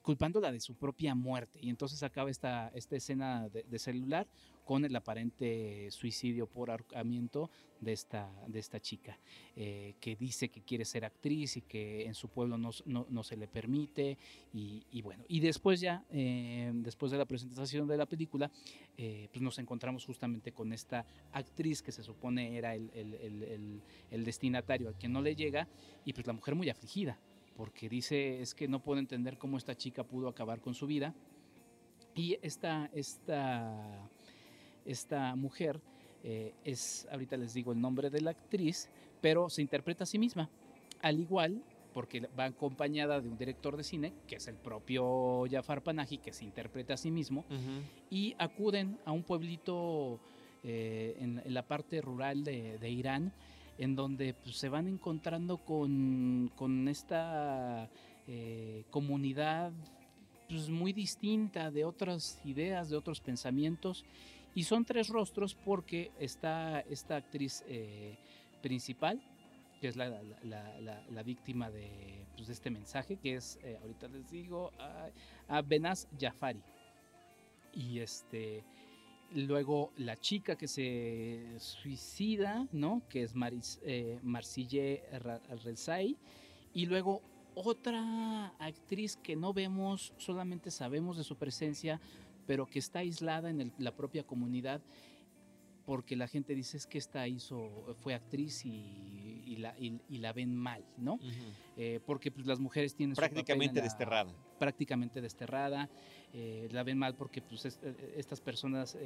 culpándola 0.00 0.50
de 0.50 0.58
su 0.58 0.74
propia 0.74 1.14
muerte. 1.14 1.58
Y 1.62 1.68
entonces 1.68 2.02
acaba 2.02 2.30
esta, 2.30 2.72
esta 2.74 2.96
escena 2.96 3.50
de, 3.50 3.62
de 3.64 3.78
celular 3.78 4.26
con 4.64 4.84
el 4.84 4.96
aparente 4.96 5.90
suicidio 5.90 6.46
por 6.46 6.70
ahorcamiento 6.70 7.50
de 7.80 7.92
esta, 7.92 8.30
de 8.48 8.58
esta 8.58 8.80
chica, 8.80 9.18
eh, 9.54 9.94
que 10.00 10.16
dice 10.16 10.48
que 10.48 10.62
quiere 10.62 10.84
ser 10.84 11.04
actriz 11.04 11.56
y 11.56 11.62
que 11.62 12.06
en 12.06 12.14
su 12.14 12.28
pueblo 12.28 12.56
no, 12.56 12.70
no, 12.86 13.22
se 13.22 13.36
le 13.36 13.46
permite. 13.46 14.16
Y, 14.52 15.02
bueno, 15.02 15.24
y 15.28 15.40
después 15.40 15.80
ya, 15.80 16.04
eh, 16.10 16.72
después 16.74 17.12
de 17.12 17.18
la 17.18 17.26
presentación 17.26 17.86
de 17.86 17.96
la 17.96 18.06
película, 18.06 18.50
eh, 18.96 19.28
pues 19.30 19.42
nos 19.42 19.58
encontramos 19.58 20.04
justamente 20.04 20.52
con 20.52 20.72
esta 20.72 21.06
actriz 21.32 21.82
que 21.82 21.92
se 21.92 22.02
supone 22.02 22.56
era 22.56 22.74
el, 22.74 22.90
el, 24.10 24.24
destinatario 24.24 24.88
al 24.88 24.96
que 24.96 25.08
no 25.08 25.20
le 25.20 25.36
llega, 25.36 25.68
y 26.04 26.12
pues 26.12 26.26
la 26.26 26.32
mujer 26.32 26.54
muy 26.54 26.70
afligida, 26.70 27.18
porque 27.56 27.88
dice 27.88 28.40
es 28.40 28.54
que 28.54 28.66
no 28.66 28.82
puedo 28.82 28.98
entender 28.98 29.36
cómo 29.36 29.58
esta 29.58 29.76
chica 29.76 30.04
pudo 30.04 30.28
acabar 30.28 30.60
con 30.60 30.74
su 30.74 30.86
vida. 30.86 31.14
Y 32.16 32.38
esta, 32.42 32.90
esta 32.94 34.08
esta 34.84 35.34
mujer 35.34 35.80
eh, 36.22 36.54
es, 36.64 37.06
ahorita 37.10 37.36
les 37.36 37.54
digo 37.54 37.72
el 37.72 37.80
nombre 37.80 38.10
de 38.10 38.20
la 38.20 38.30
actriz, 38.30 38.88
pero 39.20 39.48
se 39.50 39.62
interpreta 39.62 40.04
a 40.04 40.06
sí 40.06 40.18
misma, 40.18 40.48
al 41.02 41.20
igual 41.20 41.62
porque 41.94 42.28
va 42.38 42.46
acompañada 42.46 43.20
de 43.20 43.28
un 43.28 43.38
director 43.38 43.76
de 43.76 43.84
cine, 43.84 44.12
que 44.26 44.36
es 44.36 44.48
el 44.48 44.56
propio 44.56 45.44
Jafar 45.48 45.82
Panahi, 45.82 46.18
que 46.18 46.32
se 46.32 46.44
interpreta 46.44 46.94
a 46.94 46.96
sí 46.96 47.10
mismo, 47.10 47.44
y 48.10 48.34
acuden 48.36 48.98
a 49.04 49.12
un 49.12 49.22
pueblito 49.22 50.18
eh, 50.64 51.16
en, 51.20 51.40
la 51.46 51.62
parte 51.62 52.00
rural 52.00 52.42
de, 52.42 52.90
Irán, 52.90 53.32
en 53.78 53.94
donde 53.94 54.34
pues, 54.34 54.56
se 54.56 54.68
van 54.68 54.88
encontrando 54.88 55.58
con, 55.58 56.88
esta 56.88 57.88
eh, 58.26 58.84
comunidad 58.90 59.72
pues, 60.48 60.68
muy 60.68 60.92
distinta 60.92 61.70
de 61.70 61.84
otras 61.84 62.40
ideas, 62.44 62.90
de 62.90 62.96
otros 62.96 63.20
pensamientos, 63.20 64.04
y 64.54 64.64
son 64.64 64.84
tres 64.84 65.08
rostros 65.08 65.54
porque 65.54 66.12
está 66.18 66.80
esta 66.80 67.16
actriz 67.16 67.64
eh, 67.66 68.16
principal, 68.62 69.20
que 69.80 69.88
es 69.88 69.96
la, 69.96 71.22
víctima 71.24 71.70
pues, 72.36 72.46
de, 72.46 72.52
este 72.52 72.70
mensaje, 72.70 73.16
que 73.16 73.34
es, 73.34 73.58
eh, 73.62 73.78
ahorita 73.82 74.08
les 74.08 74.30
digo, 74.30 74.70
a, 75.48 75.60
Benaz 75.62 76.06
Jafari. 76.18 76.62
Y 77.72 77.98
este, 77.98 78.62
luego 79.34 79.92
la 79.96 80.16
chica 80.16 80.56
que 80.56 80.68
se 80.68 81.42
suicida, 81.58 82.68
¿no? 82.70 83.02
Que 83.08 83.24
es 83.24 83.34
Maris, 83.34 83.80
eh, 83.82 84.20
Marcille 84.22 85.02
Rezai. 85.64 86.16
Y 86.72 86.86
luego 86.86 87.22
otra 87.54 88.48
actriz 88.58 89.16
que 89.16 89.36
no 89.36 89.52
vemos, 89.52 90.12
solamente 90.16 90.70
sabemos 90.70 91.16
de 91.16 91.24
su 91.24 91.36
presencia, 91.36 92.00
pero 92.46 92.66
que 92.66 92.78
está 92.78 93.00
aislada 93.00 93.50
en 93.50 93.72
la 93.78 93.94
propia 93.94 94.24
comunidad 94.24 94.82
porque 95.84 96.16
la 96.16 96.28
gente 96.28 96.54
dice 96.54 96.76
es 96.76 96.86
que 96.86 96.98
esta 96.98 97.26
hizo, 97.28 97.94
fue 98.00 98.14
actriz 98.14 98.64
y, 98.64 99.56
la, 99.58 99.74
y, 99.78 100.18
la, 100.18 100.32
ven 100.32 100.54
mal, 100.54 100.84
¿no? 100.96 101.18
Eh, 101.76 102.00
porque 102.06 102.30
pues, 102.30 102.46
las 102.46 102.58
mujeres 102.58 102.94
tienen 102.94 103.14
prácticamente 103.14 103.80
desterrada. 103.80 104.32
Prácticamente 104.58 105.20
desterrada, 105.20 105.90
eh, 106.32 106.68
la 106.72 106.82
ven 106.82 106.98
mal 106.98 107.14
porque 107.14 107.42
pues, 107.42 107.66
eh, 107.66 108.14
estas 108.16 108.40
personas, 108.40 108.96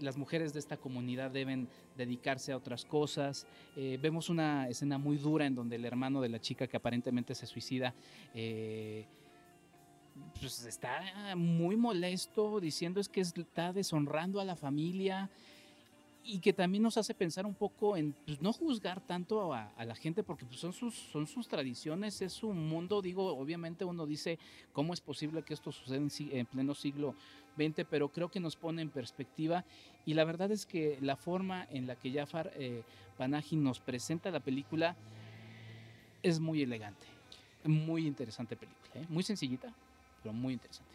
las 0.00 0.16
mujeres 0.16 0.52
de 0.52 0.58
esta 0.58 0.76
comunidad 0.76 1.30
deben 1.30 1.68
dedicarse 1.96 2.52
a 2.52 2.56
otras 2.56 2.84
cosas. 2.84 3.46
vemos 3.76 4.28
una 4.28 4.68
escena 4.68 4.98
muy 4.98 5.16
dura 5.16 5.46
en 5.46 5.54
donde 5.54 5.76
el 5.76 5.84
hermano 5.84 6.20
de 6.20 6.28
la 6.28 6.40
chica 6.40 6.66
que 6.66 6.76
aparentemente 6.76 7.34
se 7.34 7.46
suicida 7.46 7.94
pues 10.40 10.64
está 10.64 11.34
muy 11.36 11.76
molesto 11.76 12.60
diciendo 12.60 13.00
es 13.00 13.08
que 13.08 13.20
está 13.20 13.72
deshonrando 13.72 14.40
a 14.40 14.44
la 14.44 14.56
familia 14.56 15.30
y 16.24 16.38
que 16.38 16.52
también 16.52 16.82
nos 16.82 16.96
hace 16.96 17.14
pensar 17.14 17.46
un 17.46 17.54
poco 17.54 17.96
en 17.96 18.12
pues, 18.12 18.40
no 18.40 18.52
juzgar 18.52 19.00
tanto 19.00 19.52
a, 19.52 19.72
la 19.84 19.94
gente 19.94 20.22
porque 20.22 20.44
pues, 20.44 20.60
son, 20.60 20.72
sus, 20.72 20.94
son 20.94 21.26
sus 21.26 21.48
tradiciones, 21.48 22.22
es 22.22 22.32
su 22.32 22.52
mundo. 22.52 23.02
Digo, 23.02 23.36
obviamente 23.36 23.84
uno 23.84 24.06
dice 24.06 24.38
cómo 24.72 24.94
es 24.94 25.00
posible 25.00 25.42
que 25.42 25.54
esto 25.54 25.72
suceda 25.72 25.96
en, 25.96 26.46
pleno 26.46 26.74
siglo 26.74 27.14
XX, 27.56 27.84
pero 27.90 28.08
creo 28.08 28.30
que 28.30 28.40
nos 28.40 28.56
pone 28.56 28.82
en 28.82 28.90
perspectiva 28.90 29.64
y 30.06 30.14
la 30.14 30.24
verdad 30.24 30.50
es 30.52 30.64
que 30.64 30.98
la 31.00 31.16
forma 31.16 31.66
en 31.70 31.86
la 31.86 31.96
que 31.96 32.12
Jafar 32.12 32.52
eh, 32.56 32.82
nos 33.52 33.80
presenta 33.80 34.30
la 34.30 34.40
película 34.40 34.96
es 36.22 36.38
muy 36.38 36.62
elegante, 36.62 37.06
muy 37.64 38.06
interesante 38.06 38.56
película, 38.56 38.90
¿eh? 38.94 39.06
muy 39.08 39.22
sencillita, 39.22 39.72
pero 40.22 40.32
muy 40.32 40.54
interesante. 40.54 40.92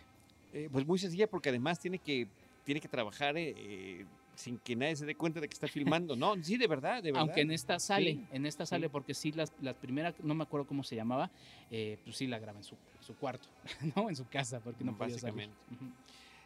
Eh, 0.53 0.69
pues 0.71 0.85
muy 0.85 0.97
sencilla 0.97 1.27
porque 1.27 1.49
además 1.49 1.79
tiene 1.79 1.99
que, 1.99 2.27
tiene 2.63 2.79
que 2.79 2.87
trabajar 2.87 3.35
eh, 3.37 4.05
sin 4.35 4.57
que 4.59 4.75
nadie 4.75 4.95
se 4.95 5.05
dé 5.05 5.15
cuenta 5.15 5.41
de 5.41 5.47
que 5.47 5.53
está 5.53 5.67
filmando. 5.67 6.15
No, 6.15 6.41
sí, 6.41 6.57
de 6.57 6.67
verdad, 6.67 7.03
de 7.03 7.11
verdad. 7.11 7.21
Aunque 7.21 7.41
en 7.41 7.51
esta 7.51 7.79
sale, 7.79 8.19
en 8.31 8.45
esta 8.45 8.65
sale, 8.65 8.89
porque 8.89 9.13
sí, 9.13 9.31
las, 9.31 9.51
las 9.61 9.75
primeras, 9.75 10.15
no 10.23 10.35
me 10.35 10.43
acuerdo 10.43 10.67
cómo 10.67 10.83
se 10.83 10.95
llamaba, 10.95 11.29
eh, 11.71 11.97
pues 12.03 12.17
sí 12.17 12.27
la 12.27 12.39
graba 12.39 12.59
en 12.59 12.63
su, 12.63 12.75
su 13.01 13.15
cuarto, 13.15 13.47
¿no? 13.95 14.09
En 14.09 14.15
su 14.15 14.27
casa, 14.27 14.59
porque 14.59 14.83
no 14.83 14.97
podía 14.97 15.17
salir. 15.17 15.49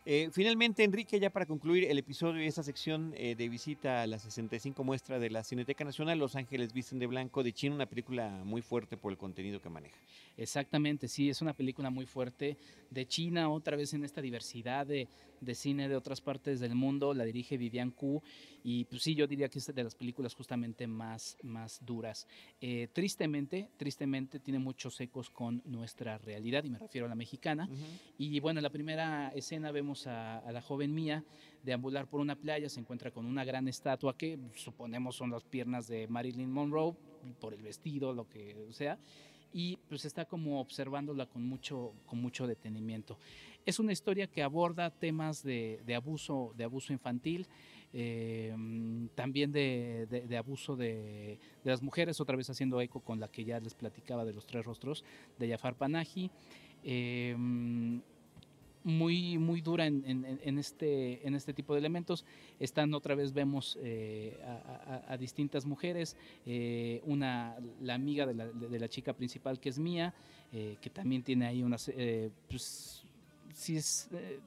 Eh, 0.03 0.29
finalmente, 0.31 0.83
Enrique, 0.83 1.19
ya 1.19 1.29
para 1.29 1.45
concluir 1.45 1.83
el 1.83 1.99
episodio 1.99 2.43
y 2.43 2.47
esta 2.47 2.63
sección 2.63 3.13
eh, 3.15 3.35
de 3.35 3.49
visita 3.49 4.01
a 4.01 4.07
la 4.07 4.17
65 4.17 4.83
muestra 4.83 5.19
de 5.19 5.29
la 5.29 5.43
Cineteca 5.43 5.83
Nacional, 5.83 6.17
Los 6.17 6.35
Ángeles 6.35 6.73
Visten 6.73 6.97
de 6.97 7.05
Blanco 7.05 7.43
de 7.43 7.53
China, 7.53 7.75
una 7.75 7.85
película 7.85 8.41
muy 8.43 8.63
fuerte 8.63 8.97
por 8.97 9.11
el 9.11 9.19
contenido 9.19 9.61
que 9.61 9.69
maneja. 9.69 9.99
Exactamente, 10.37 11.07
sí, 11.07 11.29
es 11.29 11.43
una 11.43 11.53
película 11.53 11.91
muy 11.91 12.07
fuerte 12.07 12.57
de 12.89 13.05
China, 13.05 13.51
otra 13.51 13.77
vez 13.77 13.93
en 13.93 14.03
esta 14.03 14.21
diversidad 14.21 14.87
de, 14.87 15.07
de 15.41 15.55
cine 15.55 15.89
de 15.89 15.95
otras 15.95 16.21
partes 16.21 16.59
del 16.59 16.75
mundo, 16.75 17.13
la 17.13 17.25
dirige 17.25 17.57
Vivian 17.57 17.91
Ku 17.91 18.21
y 18.63 18.85
pues 18.85 19.01
sí, 19.01 19.15
yo 19.15 19.27
diría 19.27 19.49
que 19.49 19.59
es 19.59 19.73
de 19.73 19.83
las 19.83 19.95
películas 19.95 20.35
justamente 20.35 20.87
más, 20.87 21.35
más 21.41 21.83
duras. 21.83 22.27
Eh, 22.61 22.87
tristemente, 22.93 23.69
tristemente 23.75 24.39
tiene 24.39 24.59
muchos 24.59 25.01
ecos 25.01 25.29
con 25.29 25.61
nuestra 25.65 26.19
realidad 26.19 26.63
y 26.63 26.69
me 26.69 26.77
refiero 26.79 27.07
a 27.07 27.09
la 27.09 27.15
mexicana. 27.15 27.67
Y 28.17 28.39
bueno, 28.39 28.59
en 28.59 28.63
la 28.63 28.69
primera 28.69 29.29
escena 29.29 29.71
vemos 29.71 30.05
a, 30.07 30.43
la 30.51 30.61
joven 30.61 30.93
mía 30.93 31.23
deambular 31.63 32.07
por 32.07 32.19
una 32.19 32.35
playa, 32.35 32.69
se 32.69 32.79
encuentra 32.79 33.11
con 33.11 33.25
una 33.25 33.43
gran 33.43 33.67
estatua 33.67 34.17
que 34.17 34.37
suponemos 34.55 35.15
son 35.15 35.31
las 35.31 35.43
piernas 35.43 35.87
de 35.87 36.07
Marilyn 36.07 36.51
Monroe, 36.51 36.95
por 37.39 37.53
el 37.53 37.61
vestido, 37.61 38.13
lo 38.13 38.27
que 38.27 38.55
sea 38.71 38.97
y 39.53 39.77
pues 39.89 40.05
está 40.05 40.25
como 40.25 40.59
observándola 40.61 41.25
con 41.25 41.45
mucho, 41.45 41.93
con 42.05 42.21
mucho 42.21 42.47
detenimiento. 42.47 43.17
Es 43.65 43.79
una 43.79 43.91
historia 43.91 44.27
que 44.27 44.41
aborda 44.41 44.89
temas 44.89 45.43
de, 45.43 45.79
abuso, 45.95 46.53
de 46.57 46.63
abuso 46.63 46.93
infantil, 46.93 47.47
eh, 47.93 48.55
también 49.13 49.51
de, 49.51 50.35
abuso 50.37 50.75
de, 50.75 51.37
las 51.63 51.81
mujeres, 51.83 52.19
otra 52.19 52.35
vez 52.35 52.49
haciendo 52.49 52.81
eco 52.81 53.01
con 53.01 53.19
la 53.19 53.27
que 53.27 53.43
ya 53.43 53.59
les 53.59 53.75
platicaba 53.75 54.25
de 54.25 54.33
los 54.33 54.47
tres 54.47 54.65
rostros 54.65 55.03
de 55.37 55.49
Jafar 55.49 55.75
Panahi. 55.75 56.31
Eh, 56.83 57.35
muy, 58.83 59.37
muy 59.37 59.61
dura 59.61 59.85
en, 59.85 60.57
este, 60.57 61.27
en 61.27 61.35
este 61.35 61.53
tipo 61.53 61.73
de 61.73 61.79
elementos. 61.79 62.25
Están 62.59 62.95
otra 62.95 63.13
vez, 63.13 63.31
vemos 63.31 63.77
eh, 63.79 64.41
a, 65.07 65.15
distintas 65.17 65.67
mujeres, 65.67 66.17
una, 67.03 67.57
la 67.79 67.93
amiga 67.93 68.25
de 68.25 68.33
la, 68.33 68.47
de 68.47 68.89
chica 68.89 69.13
principal 69.13 69.59
que 69.59 69.69
es 69.69 69.77
mía, 69.77 70.15
que 70.51 70.89
también 70.91 71.21
tiene 71.21 71.45
ahí 71.45 71.61
unas, 71.61 71.91
si 73.53 73.77
es 73.77 74.09
eh, 74.13 74.39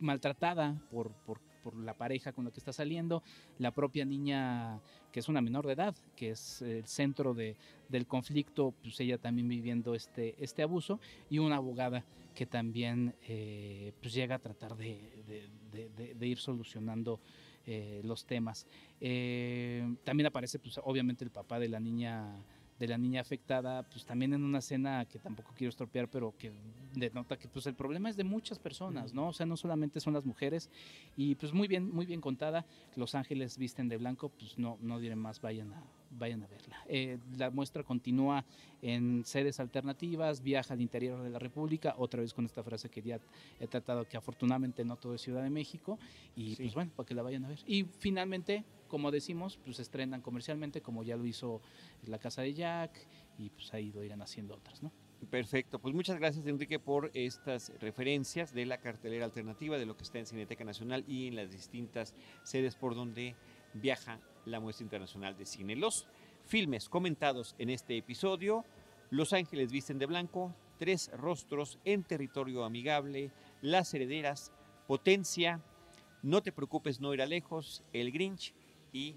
maltratada 0.00 0.80
por, 0.90 1.12
por, 1.24 1.40
la 1.82 1.92
pareja 1.92 2.32
con 2.32 2.46
la 2.46 2.50
que 2.50 2.60
está 2.60 2.72
saliendo, 2.72 3.22
la 3.58 3.72
propia 3.72 4.06
niña 4.06 4.80
que 5.12 5.20
es 5.20 5.28
una 5.28 5.42
menor 5.42 5.66
de 5.66 5.74
edad, 5.74 5.94
que 6.16 6.30
es 6.30 6.62
el 6.62 6.86
centro 6.86 7.34
de, 7.34 7.56
del 7.90 8.06
conflicto, 8.06 8.72
pues 8.80 8.98
ella 9.00 9.18
también 9.18 9.48
viviendo 9.48 9.94
este, 9.94 10.34
este 10.42 10.62
abuso, 10.62 10.98
y 11.28 11.40
una 11.40 11.56
abogada 11.56 12.06
que 12.34 12.46
también 12.46 13.14
eh, 13.22 13.92
pues 14.00 14.14
llega 14.14 14.36
a 14.36 14.38
tratar 14.38 14.76
de, 14.78 14.98
ir 16.22 16.38
solucionando 16.38 17.20
eh, 17.66 18.00
los 18.02 18.24
temas. 18.24 18.66
también 20.04 20.26
aparece 20.26 20.58
pues 20.58 20.80
obviamente 20.84 21.22
el 21.22 21.30
papá 21.30 21.58
de 21.58 21.68
la 21.68 21.80
niña 21.80 22.34
de 22.78 22.88
la 22.88 22.96
niña 22.96 23.20
afectada, 23.20 23.82
pues 23.82 24.04
también 24.04 24.32
en 24.32 24.44
una 24.44 24.58
escena 24.58 25.04
que 25.04 25.18
tampoco 25.18 25.52
quiero 25.56 25.70
estropear, 25.70 26.08
pero 26.08 26.34
que 26.38 26.52
denota 26.94 27.36
que 27.36 27.48
pues 27.48 27.66
el 27.66 27.74
problema 27.74 28.08
es 28.08 28.16
de 28.16 28.24
muchas 28.24 28.58
personas, 28.58 29.12
¿no? 29.12 29.28
O 29.28 29.32
sea, 29.32 29.46
no 29.46 29.56
solamente 29.56 30.00
son 30.00 30.14
las 30.14 30.24
mujeres 30.24 30.70
y 31.16 31.34
pues 31.34 31.52
muy 31.52 31.66
bien, 31.66 31.90
muy 31.90 32.06
bien 32.06 32.20
contada. 32.20 32.64
Los 32.96 33.14
ángeles 33.14 33.58
visten 33.58 33.88
de 33.88 33.96
blanco, 33.96 34.28
pues 34.28 34.58
no, 34.58 34.78
no 34.80 34.98
diré 34.98 35.16
más, 35.16 35.40
vayan 35.40 35.72
a, 35.72 35.82
vayan 36.10 36.42
a 36.42 36.46
verla. 36.46 36.76
Eh, 36.86 37.18
la 37.36 37.50
muestra 37.50 37.82
continúa 37.82 38.44
en 38.80 39.24
sedes 39.24 39.58
alternativas, 39.58 40.42
viaja 40.42 40.74
al 40.74 40.80
interior 40.80 41.22
de 41.22 41.30
la 41.30 41.38
República, 41.38 41.94
otra 41.98 42.20
vez 42.20 42.32
con 42.32 42.44
esta 42.44 42.62
frase 42.62 42.88
que 42.88 43.02
ya 43.02 43.18
he 43.58 43.66
tratado, 43.66 44.04
que 44.04 44.16
afortunadamente 44.16 44.84
no 44.84 44.96
todo 44.96 45.14
es 45.14 45.22
Ciudad 45.22 45.42
de 45.42 45.50
México, 45.50 45.98
y 46.36 46.54
pues 46.56 46.74
bueno, 46.74 46.92
para 46.94 47.06
que 47.06 47.14
la 47.14 47.22
vayan 47.22 47.44
a 47.44 47.48
ver. 47.48 47.58
Y 47.66 47.84
finalmente, 47.84 48.64
como 48.88 49.10
decimos, 49.10 49.58
pues 49.64 49.78
estrenan 49.78 50.20
comercialmente, 50.20 50.80
como 50.80 51.04
ya 51.04 51.16
lo 51.16 51.26
hizo 51.26 51.60
La 52.06 52.18
Casa 52.18 52.42
de 52.42 52.54
Jack, 52.54 53.06
y 53.38 53.50
pues 53.50 53.72
ahí 53.72 53.92
lo 53.92 54.02
irán 54.02 54.22
haciendo 54.22 54.54
otras, 54.54 54.82
¿no? 54.82 54.90
Perfecto, 55.30 55.80
pues 55.80 55.94
muchas 55.94 56.18
gracias 56.18 56.46
Enrique 56.46 56.78
por 56.78 57.10
estas 57.12 57.72
referencias 57.80 58.54
de 58.54 58.66
la 58.66 58.78
cartelera 58.78 59.24
alternativa 59.24 59.76
de 59.76 59.84
lo 59.84 59.96
que 59.96 60.04
está 60.04 60.18
en 60.18 60.26
Cineteca 60.26 60.64
Nacional 60.64 61.04
y 61.08 61.26
en 61.26 61.36
las 61.36 61.50
distintas 61.50 62.14
sedes 62.44 62.76
por 62.76 62.94
donde 62.94 63.34
viaja 63.74 64.20
la 64.46 64.60
muestra 64.60 64.84
internacional 64.84 65.36
de 65.36 65.44
cine. 65.44 65.74
Los 65.76 66.06
filmes 66.46 66.88
comentados 66.88 67.56
en 67.58 67.68
este 67.68 67.96
episodio, 67.96 68.64
Los 69.10 69.32
Ángeles 69.32 69.72
visten 69.72 69.98
de 69.98 70.06
blanco, 70.06 70.54
Tres 70.78 71.10
rostros 71.12 71.80
en 71.84 72.04
territorio 72.04 72.64
amigable, 72.64 73.32
Las 73.60 73.92
herederas, 73.92 74.52
Potencia, 74.86 75.60
No 76.22 76.40
te 76.42 76.52
preocupes, 76.52 77.00
no 77.00 77.12
irá 77.12 77.26
lejos, 77.26 77.82
El 77.92 78.12
Grinch 78.12 78.54
y 78.92 79.16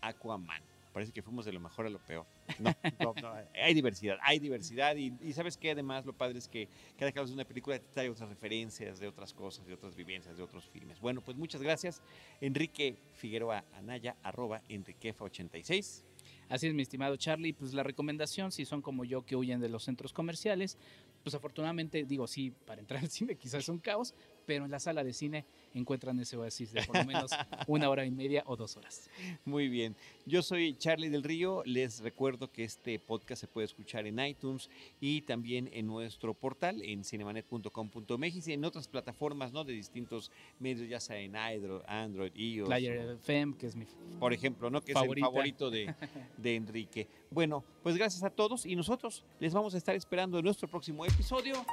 Aquaman. 0.00 0.62
Parece 0.92 1.12
que 1.12 1.22
fuimos 1.22 1.44
de 1.44 1.52
lo 1.52 1.60
mejor 1.60 1.86
a 1.86 1.90
lo 1.90 2.00
peor. 2.00 2.26
No, 2.58 2.74
hay 3.54 3.74
diversidad, 3.74 4.18
hay 4.22 4.40
diversidad. 4.40 4.96
Y, 4.96 5.32
sabes 5.32 5.56
que 5.56 5.70
además 5.70 6.04
lo 6.04 6.12
padre 6.12 6.38
es 6.38 6.48
que 6.48 6.68
cada 6.98 7.12
vez 7.12 7.28
de 7.28 7.34
una 7.34 7.44
película 7.44 7.78
te 7.78 7.86
trae 7.92 8.10
otras 8.10 8.28
referencias 8.28 8.98
de 8.98 9.06
otras 9.06 9.32
cosas, 9.32 9.66
de 9.66 9.74
otras 9.74 9.94
vivencias, 9.94 10.36
de 10.36 10.42
otros 10.42 10.68
filmes. 10.68 10.98
Bueno, 11.00 11.20
pues 11.20 11.36
muchas 11.36 11.62
gracias. 11.62 12.02
Enrique 12.40 12.98
Figueroa 13.12 13.64
Anaya, 13.74 14.16
arroba 14.22 14.62
Enriquefa86. 14.68 16.02
Así 16.48 16.66
es, 16.66 16.74
mi 16.74 16.82
estimado 16.82 17.16
Charlie. 17.16 17.52
Pues 17.52 17.72
la 17.72 17.84
recomendación, 17.84 18.50
si 18.50 18.64
son 18.64 18.82
como 18.82 19.04
yo 19.04 19.24
que 19.24 19.36
huyen 19.36 19.60
de 19.60 19.68
los 19.68 19.84
centros 19.84 20.12
comerciales, 20.12 20.76
pues 21.22 21.34
afortunadamente, 21.34 22.04
digo, 22.04 22.26
sí, 22.26 22.52
para 22.66 22.80
entrar 22.80 23.02
al 23.02 23.10
cine 23.10 23.36
quizás 23.36 23.60
es 23.60 23.68
un 23.68 23.78
caos, 23.78 24.14
pero 24.46 24.64
en 24.64 24.70
la 24.70 24.80
sala 24.80 25.04
de 25.04 25.12
cine 25.12 25.44
encuentran 25.74 26.18
ese 26.18 26.36
oasis 26.36 26.72
de 26.72 26.82
por 26.82 26.96
lo 26.96 27.04
menos 27.04 27.30
una 27.68 27.88
hora 27.88 28.04
y 28.04 28.10
media 28.10 28.42
o 28.46 28.56
dos 28.56 28.76
horas. 28.76 29.08
Muy 29.44 29.68
bien. 29.68 29.94
Yo 30.26 30.42
soy 30.42 30.74
Charlie 30.76 31.08
del 31.08 31.22
Río. 31.22 31.62
Les 31.64 32.00
recuerdo 32.00 32.50
que 32.50 32.64
este 32.64 32.98
podcast 32.98 33.40
se 33.40 33.46
puede 33.46 33.66
escuchar 33.66 34.06
en 34.06 34.18
iTunes 34.18 34.68
y 35.00 35.22
también 35.22 35.68
en 35.72 35.86
nuestro 35.86 36.34
portal 36.34 36.82
en 36.82 37.04
cinemanet.com.mx 37.04 38.48
y 38.48 38.52
en 38.52 38.64
otras 38.64 38.88
plataformas 38.88 39.52
¿no? 39.52 39.62
de 39.62 39.72
distintos 39.72 40.32
medios, 40.58 40.88
ya 40.88 40.98
sea 41.00 41.18
en 41.18 41.36
Android, 41.36 42.32
iOS. 42.34 42.68
Player 42.68 43.10
FM, 43.20 43.56
que 43.56 43.66
es 43.66 43.76
mi 43.76 43.86
Por 44.18 44.32
ejemplo, 44.32 44.70
¿no? 44.70 44.82
que 44.82 44.94
favorita. 44.94 45.26
es 45.26 45.28
el 45.28 45.32
favorito 45.32 45.70
de, 45.70 45.94
de 46.38 46.56
Enrique. 46.56 47.06
Bueno, 47.32 47.64
pues 47.84 47.96
gracias 47.96 48.24
a 48.24 48.30
todos 48.30 48.66
y 48.66 48.74
nosotros 48.74 49.24
les 49.38 49.54
vamos 49.54 49.72
a 49.74 49.78
estar 49.78 49.94
esperando 49.94 50.38
en 50.38 50.44
nuestro 50.44 50.66
próximo 50.66 51.04
episodio 51.06 51.64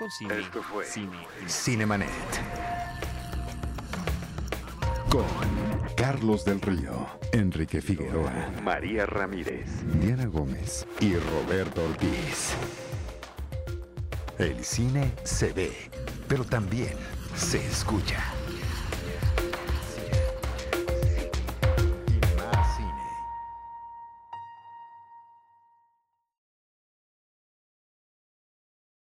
con 0.00 0.10
Cine. 0.10 0.40
Esto 0.40 0.64
fue 0.64 0.84
Cine. 0.84 1.16
Cinemanet. 1.46 2.10
Con 5.08 5.24
Carlos 5.96 6.44
del 6.44 6.60
Río, 6.60 7.06
Enrique 7.32 7.80
Figueroa, 7.80 8.50
María 8.64 9.06
Ramírez, 9.06 9.70
Diana 10.00 10.26
Gómez 10.26 10.88
y 10.98 11.14
Roberto 11.14 11.84
Ortiz. 11.84 12.56
El 14.38 14.64
cine 14.64 15.12
se 15.22 15.52
ve, 15.52 15.72
pero 16.26 16.44
también 16.44 16.94
se 17.36 17.64
escucha. 17.64 18.24